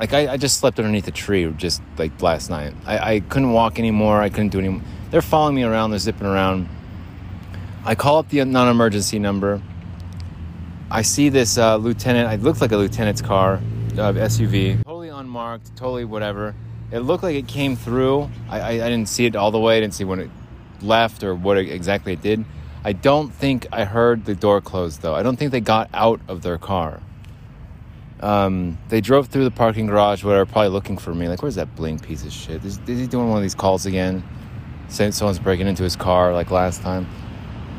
like, 0.00 0.14
I, 0.14 0.32
I 0.32 0.36
just 0.36 0.58
slept 0.58 0.78
underneath 0.78 1.08
a 1.08 1.10
tree 1.10 1.52
just 1.56 1.82
like 1.98 2.20
last 2.22 2.48
night. 2.48 2.72
I, 2.86 3.14
I 3.14 3.20
couldn't 3.20 3.52
walk 3.52 3.78
anymore. 3.78 4.20
I 4.20 4.30
couldn't 4.30 4.50
do 4.50 4.60
any. 4.60 4.80
They're 5.10 5.22
following 5.22 5.56
me 5.56 5.62
around, 5.62 5.90
they're 5.90 5.98
zipping 5.98 6.26
around. 6.26 6.68
I 7.84 7.94
call 7.94 8.18
up 8.18 8.28
the 8.28 8.44
non 8.44 8.68
emergency 8.68 9.18
number. 9.18 9.60
I 10.90 11.02
see 11.02 11.28
this 11.28 11.58
uh, 11.58 11.76
lieutenant. 11.76 12.32
It 12.32 12.42
looked 12.42 12.60
like 12.62 12.72
a 12.72 12.76
lieutenant's 12.76 13.20
car, 13.20 13.60
uh, 13.98 14.12
SUV, 14.12 14.82
totally 14.84 15.08
unmarked, 15.08 15.76
totally 15.76 16.04
whatever. 16.04 16.54
It 16.90 17.00
looked 17.00 17.22
like 17.22 17.36
it 17.36 17.46
came 17.46 17.76
through. 17.76 18.30
I, 18.48 18.60
I, 18.60 18.70
I 18.70 18.88
didn't 18.88 19.08
see 19.08 19.26
it 19.26 19.36
all 19.36 19.50
the 19.50 19.60
way. 19.60 19.76
I 19.76 19.80
didn't 19.80 19.94
see 19.94 20.04
when 20.04 20.20
it 20.20 20.30
left 20.80 21.22
or 21.22 21.34
what 21.34 21.58
exactly 21.58 22.12
it 22.14 22.22
did. 22.22 22.44
I 22.84 22.92
don't 22.92 23.30
think 23.30 23.66
I 23.72 23.84
heard 23.84 24.24
the 24.24 24.34
door 24.34 24.60
close 24.60 24.98
though. 24.98 25.14
I 25.14 25.22
don't 25.22 25.36
think 25.36 25.50
they 25.50 25.60
got 25.60 25.90
out 25.92 26.20
of 26.28 26.42
their 26.42 26.58
car. 26.58 27.02
Um, 28.20 28.78
they 28.88 29.00
drove 29.00 29.28
through 29.28 29.44
the 29.44 29.50
parking 29.50 29.86
garage, 29.86 30.24
whatever, 30.24 30.46
probably 30.50 30.70
looking 30.70 30.98
for 30.98 31.14
me. 31.14 31.28
Like, 31.28 31.42
where's 31.42 31.54
that 31.54 31.76
bling 31.76 32.00
piece 32.00 32.24
of 32.24 32.32
shit? 32.32 32.64
Is, 32.64 32.80
is 32.86 32.98
he 32.98 33.06
doing 33.06 33.28
one 33.28 33.36
of 33.36 33.42
these 33.42 33.54
calls 33.54 33.86
again? 33.86 34.24
Saying 34.88 35.12
someone's 35.12 35.38
breaking 35.38 35.68
into 35.68 35.82
his 35.82 35.94
car 35.94 36.32
like 36.32 36.50
last 36.50 36.82
time. 36.82 37.06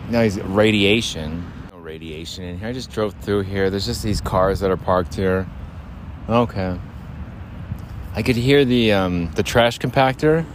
Now 0.09 0.21
he's 0.23 0.39
radiation. 0.41 1.51
No 1.71 1.79
radiation 1.79 2.43
in 2.43 2.59
here. 2.59 2.67
I 2.67 2.73
just 2.73 2.91
drove 2.91 3.13
through 3.15 3.41
here. 3.41 3.69
There's 3.69 3.85
just 3.85 4.03
these 4.03 4.21
cars 4.21 4.59
that 4.59 4.71
are 4.71 4.77
parked 4.77 5.15
here. 5.15 5.47
Okay. 6.29 6.79
I 8.13 8.21
could 8.21 8.35
hear 8.35 8.63
the 8.63 8.93
um, 8.93 9.31
the 9.31 9.41
trash 9.41 9.79
compactor 9.79 10.45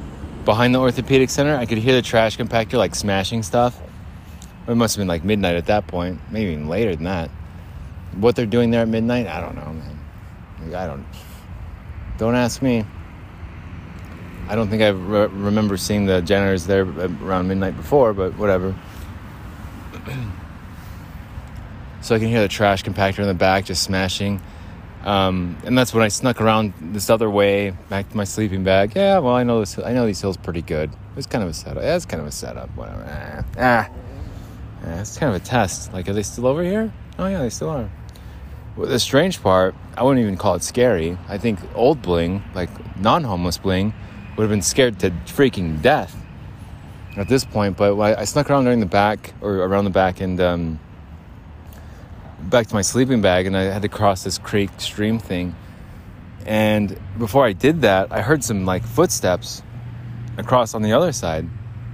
behind 0.44 0.72
the 0.72 0.78
orthopedic 0.78 1.30
center. 1.30 1.56
I 1.56 1.66
could 1.66 1.78
hear 1.78 1.94
the 1.94 2.02
trash 2.02 2.36
compactor 2.36 2.78
like 2.78 2.94
smashing 2.94 3.42
stuff. 3.42 3.76
It 4.68 4.76
must 4.76 4.94
have 4.94 5.00
been 5.00 5.08
like 5.08 5.24
midnight 5.24 5.56
at 5.56 5.66
that 5.66 5.88
point, 5.88 6.20
maybe 6.30 6.52
even 6.52 6.68
later 6.68 6.94
than 6.94 7.04
that. 7.04 7.28
What 8.12 8.36
they're 8.36 8.46
doing 8.46 8.70
there 8.70 8.82
at 8.82 8.88
midnight, 8.88 9.26
I 9.26 9.40
don't 9.40 9.56
know, 9.56 9.72
man. 9.72 9.98
I 10.76 10.86
don't. 10.86 11.04
Don't 12.18 12.36
ask 12.36 12.62
me. 12.62 12.86
I 14.48 14.54
don't 14.54 14.68
think 14.68 14.82
I 14.82 14.88
re- 14.88 15.26
remember 15.26 15.76
seeing 15.76 16.06
the 16.06 16.20
janitors 16.20 16.66
there 16.66 16.84
around 16.84 17.48
midnight 17.48 17.76
before, 17.76 18.12
but 18.12 18.38
whatever. 18.38 18.76
so 22.00 22.14
I 22.14 22.20
can 22.20 22.28
hear 22.28 22.42
the 22.42 22.48
trash 22.48 22.84
compactor 22.84 23.18
in 23.18 23.26
the 23.26 23.34
back 23.34 23.64
just 23.64 23.82
smashing. 23.82 24.40
Um, 25.04 25.58
and 25.64 25.76
that's 25.76 25.92
when 25.92 26.02
I 26.02 26.08
snuck 26.08 26.40
around 26.40 26.72
this 26.80 27.10
other 27.10 27.28
way 27.28 27.70
back 27.90 28.08
to 28.08 28.16
my 28.16 28.24
sleeping 28.24 28.64
bag. 28.64 28.92
Yeah, 28.96 29.18
well, 29.18 29.34
I 29.34 29.42
know 29.42 29.60
this. 29.60 29.78
I 29.78 29.92
know 29.92 30.06
these 30.06 30.20
hills 30.20 30.38
pretty 30.38 30.62
good. 30.62 30.90
It 30.90 31.16
was 31.16 31.26
kind 31.26 31.44
of 31.44 31.50
a 31.50 31.54
setup. 31.54 31.82
Yeah, 31.82 31.94
it's 31.94 32.06
kind 32.06 32.22
of 32.22 32.26
a 32.26 32.32
setup. 32.32 32.70
Whatever. 32.74 33.04
Ah, 33.06 33.44
ah. 33.58 33.90
It's 35.00 35.18
kind 35.18 35.34
of 35.34 35.40
a 35.40 35.44
test. 35.44 35.92
Like, 35.92 36.08
are 36.08 36.12
they 36.14 36.22
still 36.22 36.46
over 36.46 36.62
here? 36.62 36.92
Oh 37.18 37.26
yeah, 37.26 37.40
they 37.40 37.50
still 37.50 37.70
are. 37.70 37.90
Well, 38.76 38.88
the 38.88 38.98
strange 38.98 39.40
part, 39.42 39.74
I 39.96 40.02
wouldn't 40.02 40.22
even 40.22 40.36
call 40.36 40.54
it 40.54 40.62
scary. 40.62 41.16
I 41.28 41.38
think 41.38 41.60
old 41.74 42.02
bling, 42.02 42.42
like 42.54 42.70
non-homeless 42.98 43.58
bling, 43.58 43.94
would 44.36 44.42
have 44.42 44.50
been 44.50 44.62
scared 44.62 44.98
to 45.00 45.10
freaking 45.26 45.80
death 45.80 46.16
at 47.16 47.28
this 47.28 47.44
point. 47.44 47.76
But 47.76 47.98
I 48.00 48.24
snuck 48.24 48.50
around 48.50 48.64
during 48.64 48.80
the 48.80 48.86
back 48.86 49.34
or 49.40 49.56
around 49.56 49.84
the 49.84 49.90
back 49.90 50.20
and 50.20 50.40
um, 50.40 50.80
back 52.50 52.66
to 52.68 52.74
my 52.74 52.82
sleeping 52.82 53.20
bag, 53.20 53.46
and 53.46 53.56
I 53.56 53.62
had 53.64 53.82
to 53.82 53.88
cross 53.88 54.24
this 54.24 54.38
creek 54.38 54.70
stream 54.78 55.18
thing. 55.18 55.54
And 56.46 56.98
before 57.18 57.44
I 57.44 57.52
did 57.52 57.82
that, 57.82 58.12
I 58.12 58.20
heard 58.20 58.44
some 58.44 58.64
like 58.66 58.84
footsteps 58.84 59.62
across 60.36 60.74
on 60.74 60.82
the 60.82 60.92
other 60.92 61.12
side, 61.12 61.48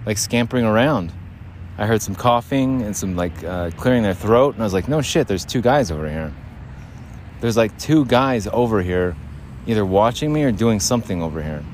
like 0.06 0.18
scampering 0.18 0.64
around. 0.64 1.12
I 1.78 1.86
heard 1.86 2.02
some 2.02 2.14
coughing 2.14 2.82
and 2.82 2.96
some 2.96 3.16
like 3.16 3.42
uh, 3.44 3.70
clearing 3.70 4.02
their 4.02 4.14
throat, 4.14 4.54
and 4.54 4.62
I 4.62 4.66
was 4.66 4.74
like, 4.74 4.88
"No 4.88 5.00
shit, 5.00 5.28
there's 5.28 5.44
two 5.44 5.62
guys 5.62 5.90
over 5.90 6.08
here." 6.08 6.32
There's 7.40 7.56
like 7.56 7.78
two 7.78 8.04
guys 8.04 8.46
over 8.46 8.82
here, 8.82 9.16
either 9.66 9.84
watching 9.86 10.32
me 10.32 10.44
or 10.44 10.52
doing 10.52 10.78
something 10.78 11.22
over 11.22 11.42
here. 11.42 11.64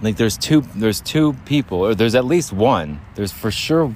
Like 0.00 0.16
there's 0.16 0.38
two, 0.38 0.62
there's 0.74 1.00
two 1.00 1.34
people, 1.44 1.78
or 1.78 1.94
there's 1.94 2.14
at 2.14 2.24
least 2.24 2.52
one. 2.52 3.00
There's 3.16 3.32
for 3.32 3.50
sure, 3.50 3.94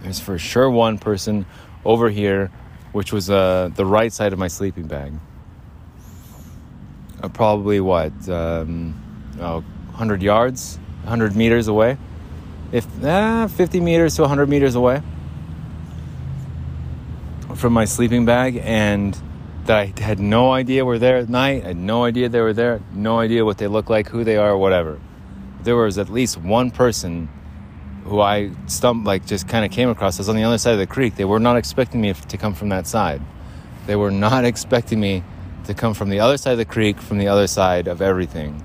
there's 0.00 0.20
for 0.20 0.38
sure 0.38 0.70
one 0.70 0.98
person 0.98 1.46
over 1.86 2.10
here, 2.10 2.50
which 2.92 3.12
was 3.12 3.30
uh, 3.30 3.70
the 3.74 3.86
right 3.86 4.12
side 4.12 4.32
of 4.32 4.38
my 4.38 4.48
sleeping 4.48 4.86
bag. 4.86 5.12
Uh, 7.22 7.28
probably 7.28 7.80
what, 7.80 8.12
um, 8.28 8.94
oh, 9.40 9.60
100 9.60 10.22
yards, 10.22 10.78
100 11.04 11.34
meters 11.34 11.68
away 11.68 11.96
if 12.72 13.04
eh, 13.04 13.46
50 13.46 13.80
meters 13.80 14.16
to 14.16 14.22
100 14.22 14.48
meters 14.48 14.74
away 14.74 15.02
from 17.54 17.72
my 17.72 17.84
sleeping 17.84 18.24
bag 18.24 18.60
and 18.62 19.18
that 19.64 19.78
I 19.78 20.00
had 20.00 20.20
no 20.20 20.52
idea 20.52 20.84
were 20.84 20.98
there 20.98 21.16
at 21.16 21.28
night. 21.28 21.64
I 21.64 21.68
had 21.68 21.76
no 21.76 22.04
idea 22.04 22.28
they 22.28 22.40
were 22.40 22.52
there. 22.52 22.80
No 22.92 23.18
idea 23.18 23.44
what 23.44 23.58
they 23.58 23.66
look 23.66 23.88
like, 23.88 24.08
who 24.08 24.24
they 24.24 24.36
are, 24.36 24.56
whatever. 24.56 25.00
There 25.62 25.76
was 25.76 25.98
at 25.98 26.08
least 26.08 26.36
one 26.36 26.70
person 26.70 27.28
who 28.06 28.20
I 28.20 28.50
stumped, 28.66 29.06
like 29.06 29.26
just 29.26 29.48
kind 29.48 29.64
of 29.64 29.70
came 29.70 29.88
across. 29.88 30.18
I 30.18 30.20
was 30.20 30.28
on 30.28 30.36
the 30.36 30.44
other 30.44 30.58
side 30.58 30.72
of 30.72 30.78
the 30.78 30.86
creek. 30.86 31.16
They 31.16 31.24
were 31.24 31.40
not 31.40 31.56
expecting 31.56 32.00
me 32.00 32.12
to 32.12 32.36
come 32.36 32.54
from 32.54 32.68
that 32.70 32.86
side. 32.86 33.20
They 33.86 33.96
were 33.96 34.10
not 34.10 34.44
expecting 34.44 35.00
me 35.00 35.22
to 35.64 35.74
come 35.74 35.94
from 35.94 36.08
the 36.08 36.20
other 36.20 36.36
side 36.36 36.52
of 36.52 36.58
the 36.58 36.64
creek, 36.64 37.00
from 37.00 37.18
the 37.18 37.28
other 37.28 37.46
side 37.46 37.88
of 37.88 38.00
everything. 38.00 38.62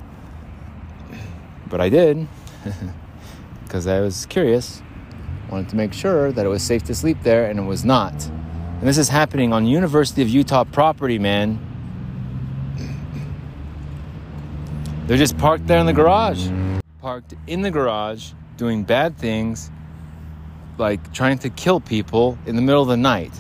But 1.67 1.81
I 1.81 1.89
did. 1.89 2.27
because 3.71 3.87
I 3.87 4.01
was 4.01 4.25
curious. 4.25 4.81
Wanted 5.49 5.69
to 5.69 5.75
make 5.77 5.93
sure 5.93 6.31
that 6.33 6.45
it 6.45 6.49
was 6.49 6.61
safe 6.61 6.83
to 6.83 6.93
sleep 6.93 7.17
there, 7.23 7.45
and 7.49 7.57
it 7.57 7.63
was 7.63 7.85
not. 7.85 8.13
And 8.25 8.81
this 8.81 8.97
is 8.97 9.07
happening 9.07 9.53
on 9.53 9.65
University 9.65 10.21
of 10.21 10.27
Utah 10.27 10.65
property, 10.65 11.17
man. 11.17 11.57
They're 15.07 15.17
just 15.17 15.37
parked 15.37 15.67
there 15.67 15.79
in 15.79 15.85
the 15.85 15.93
garage. 15.93 16.49
Parked 16.99 17.33
in 17.47 17.61
the 17.61 17.71
garage, 17.71 18.33
doing 18.61 18.83
bad 18.83 19.17
things, 19.17 19.71
like 20.77 21.11
trying 21.13 21.39
to 21.39 21.49
kill 21.49 21.79
people 21.79 22.37
in 22.45 22.55
the 22.55 22.61
middle 22.61 22.83
of 22.83 22.87
the 22.87 22.95
night. 22.95 23.33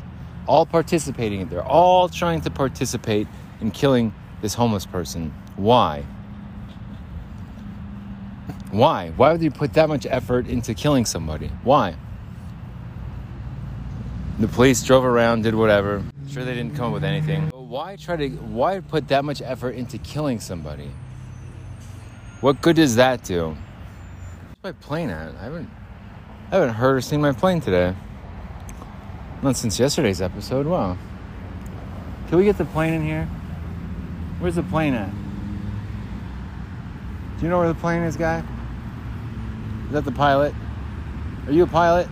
All 0.47 0.65
participating. 0.65 1.47
They're 1.47 1.63
all 1.63 2.09
trying 2.09 2.41
to 2.41 2.49
participate 2.49 3.27
in 3.61 3.69
killing 3.69 4.15
this 4.41 4.55
homeless 4.55 4.87
person. 4.87 5.31
Why? 5.57 6.01
Why? 8.71 9.11
Why 9.15 9.31
would 9.31 9.43
you 9.43 9.51
put 9.51 9.73
that 9.73 9.89
much 9.89 10.07
effort 10.07 10.47
into 10.47 10.73
killing 10.73 11.05
somebody? 11.05 11.51
Why? 11.61 11.93
The 14.39 14.47
police 14.47 14.81
drove 14.81 15.05
around, 15.05 15.43
did 15.43 15.53
whatever. 15.53 16.03
Sure, 16.31 16.43
they 16.43 16.55
didn't 16.55 16.75
come 16.75 16.87
up 16.87 16.93
with 16.93 17.03
anything. 17.03 17.49
But 17.51 17.61
why 17.61 17.95
try 17.95 18.15
to? 18.15 18.27
Why 18.27 18.79
put 18.79 19.07
that 19.09 19.23
much 19.23 19.39
effort 19.43 19.75
into 19.75 19.99
killing 19.99 20.39
somebody? 20.39 20.89
What 22.39 22.59
good 22.59 22.75
does 22.75 22.95
that 22.95 23.23
do? 23.23 23.55
My 24.63 24.73
plane 24.73 25.09
at? 25.09 25.33
I 25.37 25.45
haven't, 25.45 25.71
I 26.51 26.55
haven't 26.55 26.75
heard 26.75 26.97
or 26.97 27.01
seen 27.01 27.19
my 27.19 27.31
plane 27.31 27.61
today. 27.61 27.95
Not 29.41 29.57
since 29.57 29.79
yesterday's 29.79 30.21
episode. 30.21 30.67
Wow. 30.67 30.99
Can 32.27 32.37
we 32.37 32.43
get 32.43 32.59
the 32.59 32.65
plane 32.65 32.93
in 32.93 33.03
here? 33.03 33.25
Where's 34.37 34.53
the 34.53 34.61
plane 34.61 34.93
at? 34.93 35.09
Do 37.37 37.43
you 37.43 37.49
know 37.49 37.57
where 37.57 37.69
the 37.69 37.73
plane 37.73 38.03
is, 38.03 38.15
guy? 38.15 38.43
Is 39.87 39.93
that 39.93 40.05
the 40.05 40.11
pilot? 40.11 40.53
Are 41.47 41.51
you 41.51 41.63
a 41.63 41.67
pilot? 41.67 42.07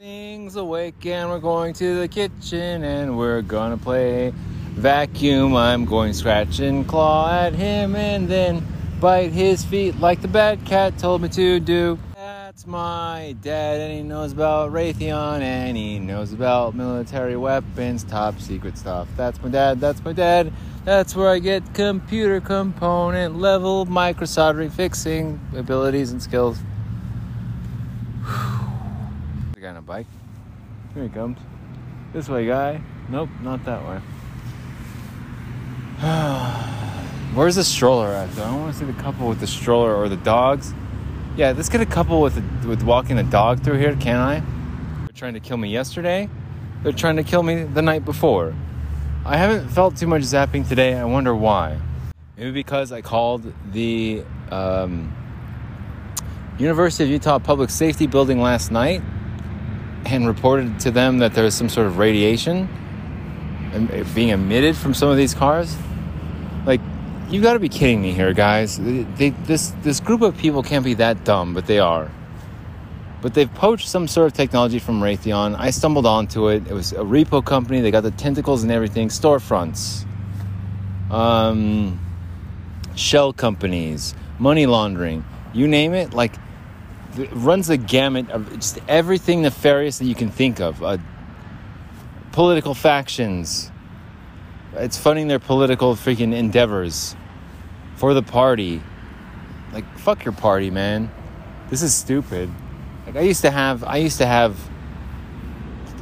Things 0.00 0.56
awake 0.56 1.06
and 1.06 1.30
we're 1.30 1.38
going 1.38 1.74
to 1.74 2.00
the 2.00 2.08
kitchen 2.08 2.82
and 2.82 3.16
we're 3.16 3.42
gonna 3.42 3.76
play 3.76 4.32
vacuum. 4.70 5.54
I'm 5.54 5.84
going 5.84 6.12
scratch 6.12 6.58
and 6.58 6.88
claw 6.88 7.30
at 7.30 7.54
him 7.54 7.94
and 7.94 8.26
then 8.26 8.66
bite 9.00 9.32
his 9.32 9.64
feet 9.64 9.98
like 10.00 10.22
the 10.22 10.28
bad 10.28 10.64
cat 10.64 10.98
told 10.98 11.22
me 11.22 11.28
to 11.30 11.60
do. 11.60 11.98
That's 12.14 12.66
my 12.66 13.36
dad, 13.42 13.80
and 13.80 13.92
he 13.92 14.02
knows 14.02 14.32
about 14.32 14.72
Raytheon, 14.72 15.40
and 15.40 15.76
he 15.76 15.98
knows 15.98 16.32
about 16.32 16.74
military 16.74 17.36
weapons, 17.36 18.02
top 18.04 18.40
secret 18.40 18.78
stuff. 18.78 19.08
That's 19.16 19.42
my 19.42 19.50
dad, 19.50 19.80
that's 19.80 20.02
my 20.02 20.12
dad. 20.12 20.52
That's 20.84 21.14
where 21.14 21.28
I 21.28 21.38
get 21.38 21.74
computer 21.74 22.40
component 22.40 23.38
level 23.38 23.84
micro 23.84 24.24
soldering 24.24 24.70
fixing 24.70 25.40
abilities 25.54 26.12
and 26.12 26.22
skills. 26.22 26.58
The 29.52 29.60
guy 29.60 29.70
in 29.70 29.76
a 29.76 29.82
bike. 29.82 30.06
Here 30.94 31.02
he 31.02 31.08
comes. 31.10 31.38
This 32.14 32.28
way, 32.28 32.46
guy. 32.46 32.80
Nope, 33.10 33.28
not 33.42 33.64
that 33.64 33.82
way. 33.86 34.00
Where's 37.36 37.56
the 37.56 37.64
stroller 37.64 38.08
at? 38.14 38.32
Though? 38.32 38.44
I 38.44 38.56
want 38.56 38.72
to 38.72 38.78
see 38.78 38.86
the 38.86 38.94
couple 38.94 39.28
with 39.28 39.40
the 39.40 39.46
stroller 39.46 39.94
or 39.94 40.08
the 40.08 40.16
dogs. 40.16 40.72
Yeah, 41.36 41.52
let's 41.54 41.68
get 41.68 41.82
a 41.82 41.86
couple 41.86 42.22
with 42.22 42.42
with 42.64 42.82
walking 42.82 43.18
a 43.18 43.22
dog 43.22 43.62
through 43.62 43.76
here, 43.76 43.94
can 43.94 44.16
I? 44.16 44.40
They're 45.00 45.08
trying 45.14 45.34
to 45.34 45.40
kill 45.40 45.58
me 45.58 45.68
yesterday. 45.68 46.30
They're 46.82 46.92
trying 46.92 47.16
to 47.16 47.22
kill 47.22 47.42
me 47.42 47.64
the 47.64 47.82
night 47.82 48.06
before. 48.06 48.54
I 49.26 49.36
haven't 49.36 49.68
felt 49.68 49.98
too 49.98 50.06
much 50.06 50.22
zapping 50.22 50.66
today. 50.66 50.94
I 50.94 51.04
wonder 51.04 51.36
why. 51.36 51.78
Maybe 52.38 52.52
because 52.52 52.90
I 52.90 53.02
called 53.02 53.52
the 53.70 54.24
um, 54.50 55.14
University 56.56 57.04
of 57.04 57.10
Utah 57.10 57.38
Public 57.38 57.68
Safety 57.68 58.06
Building 58.06 58.40
last 58.40 58.70
night 58.70 59.02
and 60.06 60.26
reported 60.26 60.80
to 60.80 60.90
them 60.90 61.18
that 61.18 61.34
there 61.34 61.44
was 61.44 61.54
some 61.54 61.68
sort 61.68 61.86
of 61.86 61.98
radiation 61.98 62.66
being 64.14 64.30
emitted 64.30 64.74
from 64.74 64.94
some 64.94 65.10
of 65.10 65.18
these 65.18 65.34
cars. 65.34 65.76
You 67.28 67.42
got 67.42 67.54
to 67.54 67.58
be 67.58 67.68
kidding 67.68 68.00
me 68.00 68.12
here, 68.12 68.32
guys. 68.32 68.78
They, 68.78 69.30
this 69.30 69.70
this 69.82 69.98
group 69.98 70.22
of 70.22 70.36
people 70.38 70.62
can't 70.62 70.84
be 70.84 70.94
that 70.94 71.24
dumb, 71.24 71.54
but 71.54 71.66
they 71.66 71.80
are. 71.80 72.08
But 73.20 73.34
they've 73.34 73.52
poached 73.52 73.88
some 73.88 74.06
sort 74.06 74.28
of 74.28 74.34
technology 74.34 74.78
from 74.78 75.00
Raytheon. 75.00 75.56
I 75.58 75.70
stumbled 75.70 76.06
onto 76.06 76.48
it. 76.48 76.68
It 76.68 76.72
was 76.72 76.92
a 76.92 76.98
repo 76.98 77.44
company. 77.44 77.80
They 77.80 77.90
got 77.90 78.02
the 78.02 78.12
tentacles 78.12 78.62
and 78.62 78.70
everything. 78.70 79.08
Storefronts, 79.08 80.06
um, 81.10 81.98
shell 82.94 83.32
companies, 83.32 84.14
money 84.38 84.66
laundering. 84.66 85.24
You 85.52 85.66
name 85.66 85.94
it. 85.94 86.14
Like, 86.14 86.36
it 87.18 87.30
runs 87.32 87.66
the 87.66 87.76
gamut 87.76 88.30
of 88.30 88.52
just 88.52 88.78
everything 88.86 89.42
nefarious 89.42 89.98
that 89.98 90.04
you 90.04 90.14
can 90.14 90.30
think 90.30 90.60
of. 90.60 90.80
Uh, 90.80 90.98
political 92.30 92.74
factions. 92.74 93.72
It's 94.78 94.98
funding 94.98 95.28
their 95.28 95.38
political 95.38 95.94
freaking 95.94 96.34
endeavors 96.34 97.16
for 97.96 98.12
the 98.12 98.22
party. 98.22 98.82
Like, 99.72 99.84
fuck 99.98 100.24
your 100.24 100.32
party, 100.32 100.70
man. 100.70 101.10
This 101.70 101.82
is 101.82 101.94
stupid. 101.94 102.50
Like, 103.06 103.16
I 103.16 103.20
used 103.20 103.42
to 103.42 103.50
have, 103.50 103.84
I 103.84 103.96
used 103.96 104.18
to 104.18 104.26
have 104.26 104.58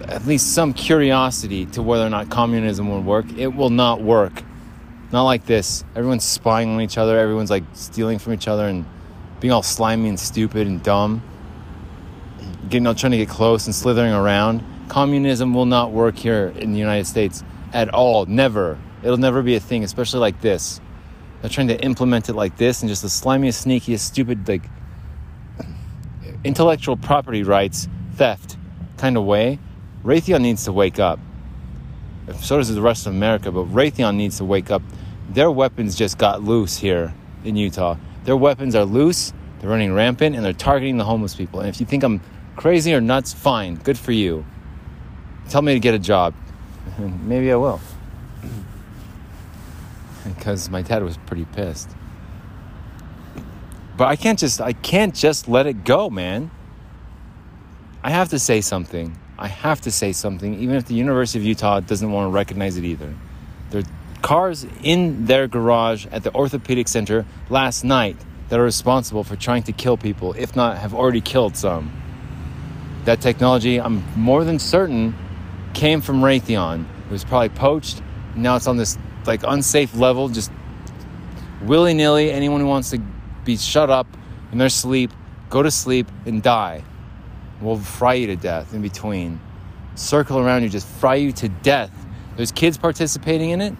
at 0.08 0.26
least 0.26 0.54
some 0.54 0.74
curiosity 0.74 1.66
to 1.66 1.82
whether 1.82 2.04
or 2.06 2.10
not 2.10 2.30
communism 2.30 2.90
would 2.90 3.04
work. 3.04 3.26
It 3.36 3.48
will 3.48 3.70
not 3.70 4.00
work. 4.00 4.42
Not 5.12 5.22
like 5.22 5.46
this. 5.46 5.84
Everyone's 5.94 6.24
spying 6.24 6.70
on 6.70 6.80
each 6.80 6.98
other. 6.98 7.18
Everyone's 7.18 7.50
like 7.50 7.64
stealing 7.74 8.18
from 8.18 8.32
each 8.32 8.48
other 8.48 8.66
and 8.66 8.84
being 9.40 9.52
all 9.52 9.62
slimy 9.62 10.08
and 10.08 10.18
stupid 10.18 10.66
and 10.66 10.82
dumb. 10.82 11.22
Getting 12.68 12.86
all 12.86 12.94
trying 12.94 13.12
to 13.12 13.18
get 13.18 13.28
close 13.28 13.66
and 13.66 13.74
slithering 13.74 14.12
around. 14.12 14.64
Communism 14.88 15.54
will 15.54 15.66
not 15.66 15.92
work 15.92 16.16
here 16.16 16.52
in 16.56 16.72
the 16.72 16.78
United 16.78 17.06
States 17.06 17.44
at 17.74 17.92
all. 17.92 18.24
Never. 18.24 18.78
It'll 19.02 19.18
never 19.18 19.42
be 19.42 19.56
a 19.56 19.60
thing, 19.60 19.84
especially 19.84 20.20
like 20.20 20.40
this. 20.40 20.80
They're 21.42 21.50
trying 21.50 21.68
to 21.68 21.78
implement 21.84 22.30
it 22.30 22.34
like 22.34 22.56
this 22.56 22.82
in 22.82 22.88
just 22.88 23.02
the 23.02 23.08
slimiest, 23.08 23.66
sneakiest, 23.66 24.00
stupid, 24.00 24.48
like 24.48 24.62
intellectual 26.42 26.96
property 26.96 27.42
rights 27.42 27.88
theft 28.14 28.56
kind 28.96 29.18
of 29.18 29.24
way. 29.24 29.58
Raytheon 30.02 30.40
needs 30.40 30.64
to 30.64 30.72
wake 30.72 30.98
up. 30.98 31.18
So 32.40 32.56
does 32.56 32.74
the 32.74 32.80
rest 32.80 33.06
of 33.06 33.12
America, 33.12 33.52
but 33.52 33.66
Raytheon 33.66 34.16
needs 34.16 34.38
to 34.38 34.44
wake 34.44 34.70
up. 34.70 34.80
Their 35.30 35.50
weapons 35.50 35.94
just 35.96 36.16
got 36.16 36.42
loose 36.42 36.78
here 36.78 37.12
in 37.44 37.56
Utah. 37.56 37.96
Their 38.24 38.36
weapons 38.36 38.74
are 38.74 38.84
loose, 38.84 39.32
they're 39.58 39.68
running 39.68 39.92
rampant, 39.92 40.34
and 40.36 40.44
they're 40.44 40.54
targeting 40.54 40.96
the 40.96 41.04
homeless 41.04 41.34
people. 41.34 41.60
And 41.60 41.68
if 41.68 41.80
you 41.80 41.86
think 41.86 42.02
I'm 42.02 42.22
crazy 42.56 42.94
or 42.94 43.00
nuts, 43.02 43.34
fine, 43.34 43.74
good 43.76 43.98
for 43.98 44.12
you. 44.12 44.46
Tell 45.50 45.60
me 45.60 45.74
to 45.74 45.80
get 45.80 45.94
a 45.94 45.98
job. 45.98 46.34
Maybe 46.98 47.50
I 47.52 47.56
will. 47.56 47.80
because 50.24 50.70
my 50.70 50.82
dad 50.82 51.02
was 51.02 51.16
pretty 51.18 51.44
pissed. 51.44 51.90
But 53.96 54.08
I 54.08 54.16
can't 54.16 54.38
just 54.38 54.60
I 54.60 54.72
can't 54.72 55.14
just 55.14 55.48
let 55.48 55.66
it 55.66 55.84
go, 55.84 56.10
man. 56.10 56.50
I 58.02 58.10
have 58.10 58.30
to 58.30 58.38
say 58.38 58.60
something. 58.60 59.16
I 59.38 59.48
have 59.48 59.80
to 59.82 59.90
say 59.90 60.12
something, 60.12 60.60
even 60.60 60.76
if 60.76 60.86
the 60.86 60.94
University 60.94 61.38
of 61.38 61.44
Utah 61.44 61.80
doesn't 61.80 62.10
want 62.10 62.26
to 62.26 62.30
recognize 62.30 62.76
it 62.76 62.84
either. 62.84 63.14
There 63.70 63.80
are 63.80 64.20
cars 64.22 64.66
in 64.82 65.26
their 65.26 65.48
garage 65.48 66.06
at 66.06 66.22
the 66.22 66.34
orthopedic 66.34 66.88
center 66.88 67.24
last 67.50 67.84
night 67.84 68.16
that 68.48 68.60
are 68.60 68.64
responsible 68.64 69.24
for 69.24 69.36
trying 69.36 69.62
to 69.64 69.72
kill 69.72 69.96
people, 69.96 70.34
if 70.34 70.54
not 70.54 70.78
have 70.78 70.94
already 70.94 71.20
killed 71.20 71.56
some. 71.56 71.90
That 73.06 73.20
technology, 73.20 73.80
I'm 73.80 74.04
more 74.16 74.44
than 74.44 74.58
certain, 74.58 75.14
came 75.74 76.00
from 76.00 76.22
Raytheon. 76.22 76.84
It 77.06 77.10
was 77.10 77.24
probably 77.24 77.50
poached. 77.50 78.02
Now 78.36 78.56
it's 78.56 78.66
on 78.66 78.76
this 78.76 78.98
like 79.26 79.42
unsafe 79.46 79.94
level, 79.94 80.28
just 80.28 80.50
willy 81.62 81.94
nilly. 81.94 82.30
Anyone 82.30 82.60
who 82.60 82.66
wants 82.66 82.90
to 82.90 83.00
be 83.44 83.56
shut 83.56 83.90
up 83.90 84.06
in 84.52 84.58
their 84.58 84.68
sleep, 84.68 85.10
go 85.50 85.62
to 85.62 85.70
sleep 85.70 86.06
and 86.26 86.42
die. 86.42 86.82
We'll 87.60 87.78
fry 87.78 88.14
you 88.14 88.26
to 88.28 88.36
death 88.36 88.74
in 88.74 88.82
between. 88.82 89.40
Circle 89.94 90.38
around 90.38 90.62
you, 90.62 90.68
just 90.68 90.86
fry 90.86 91.16
you 91.16 91.32
to 91.32 91.48
death. 91.48 91.92
There's 92.36 92.50
kids 92.52 92.76
participating 92.76 93.50
in 93.50 93.60
it. 93.60 93.74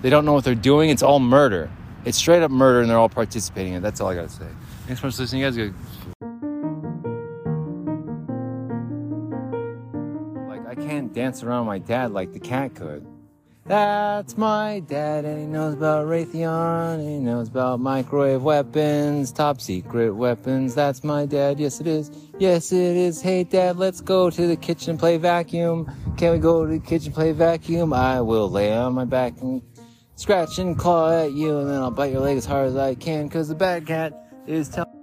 They 0.00 0.10
don't 0.10 0.24
know 0.24 0.32
what 0.32 0.44
they're 0.44 0.54
doing. 0.54 0.90
It's 0.90 1.02
all 1.02 1.20
murder. 1.20 1.70
It's 2.04 2.16
straight 2.16 2.42
up 2.42 2.50
murder, 2.50 2.80
and 2.80 2.88
they're 2.88 2.98
all 2.98 3.08
participating 3.08 3.74
in 3.74 3.78
it. 3.78 3.82
That's 3.82 4.00
all 4.00 4.08
I 4.08 4.14
gotta 4.14 4.28
say. 4.28 4.46
Thanks 4.86 5.00
for 5.00 5.08
listening, 5.08 5.42
you 5.42 5.72
guys. 5.72 6.27
Dance 11.28 11.42
around 11.42 11.66
my 11.66 11.78
dad 11.78 12.10
like 12.10 12.32
the 12.32 12.40
cat 12.40 12.74
could. 12.74 13.06
That's 13.66 14.38
my 14.38 14.80
dad, 14.80 15.26
and 15.26 15.38
he 15.38 15.44
knows 15.44 15.74
about 15.74 16.06
Raytheon, 16.06 17.06
he 17.06 17.18
knows 17.18 17.48
about 17.48 17.80
microwave 17.80 18.42
weapons, 18.42 19.30
top 19.30 19.60
secret 19.60 20.12
weapons. 20.12 20.74
That's 20.74 21.04
my 21.04 21.26
dad, 21.26 21.60
yes 21.60 21.80
it 21.82 21.86
is, 21.86 22.10
yes 22.38 22.72
it 22.72 22.96
is. 22.96 23.20
Hey 23.20 23.44
dad, 23.44 23.76
let's 23.76 24.00
go 24.00 24.30
to 24.30 24.46
the 24.46 24.56
kitchen 24.56 24.96
play 24.96 25.18
vacuum. 25.18 25.92
Can 26.16 26.32
we 26.32 26.38
go 26.38 26.64
to 26.64 26.72
the 26.72 26.78
kitchen 26.78 27.12
play 27.12 27.32
vacuum? 27.32 27.92
I 27.92 28.22
will 28.22 28.48
lay 28.48 28.72
on 28.72 28.94
my 28.94 29.04
back 29.04 29.34
and 29.42 29.60
scratch 30.14 30.58
and 30.58 30.78
claw 30.78 31.12
at 31.12 31.32
you, 31.32 31.58
and 31.58 31.68
then 31.68 31.76
I'll 31.76 31.90
bite 31.90 32.10
your 32.10 32.22
leg 32.22 32.38
as 32.38 32.46
hard 32.46 32.68
as 32.68 32.76
I 32.76 32.94
can, 32.94 33.28
cause 33.28 33.48
the 33.48 33.54
bad 33.54 33.86
cat 33.86 34.14
is 34.46 34.70
telling 34.70 34.97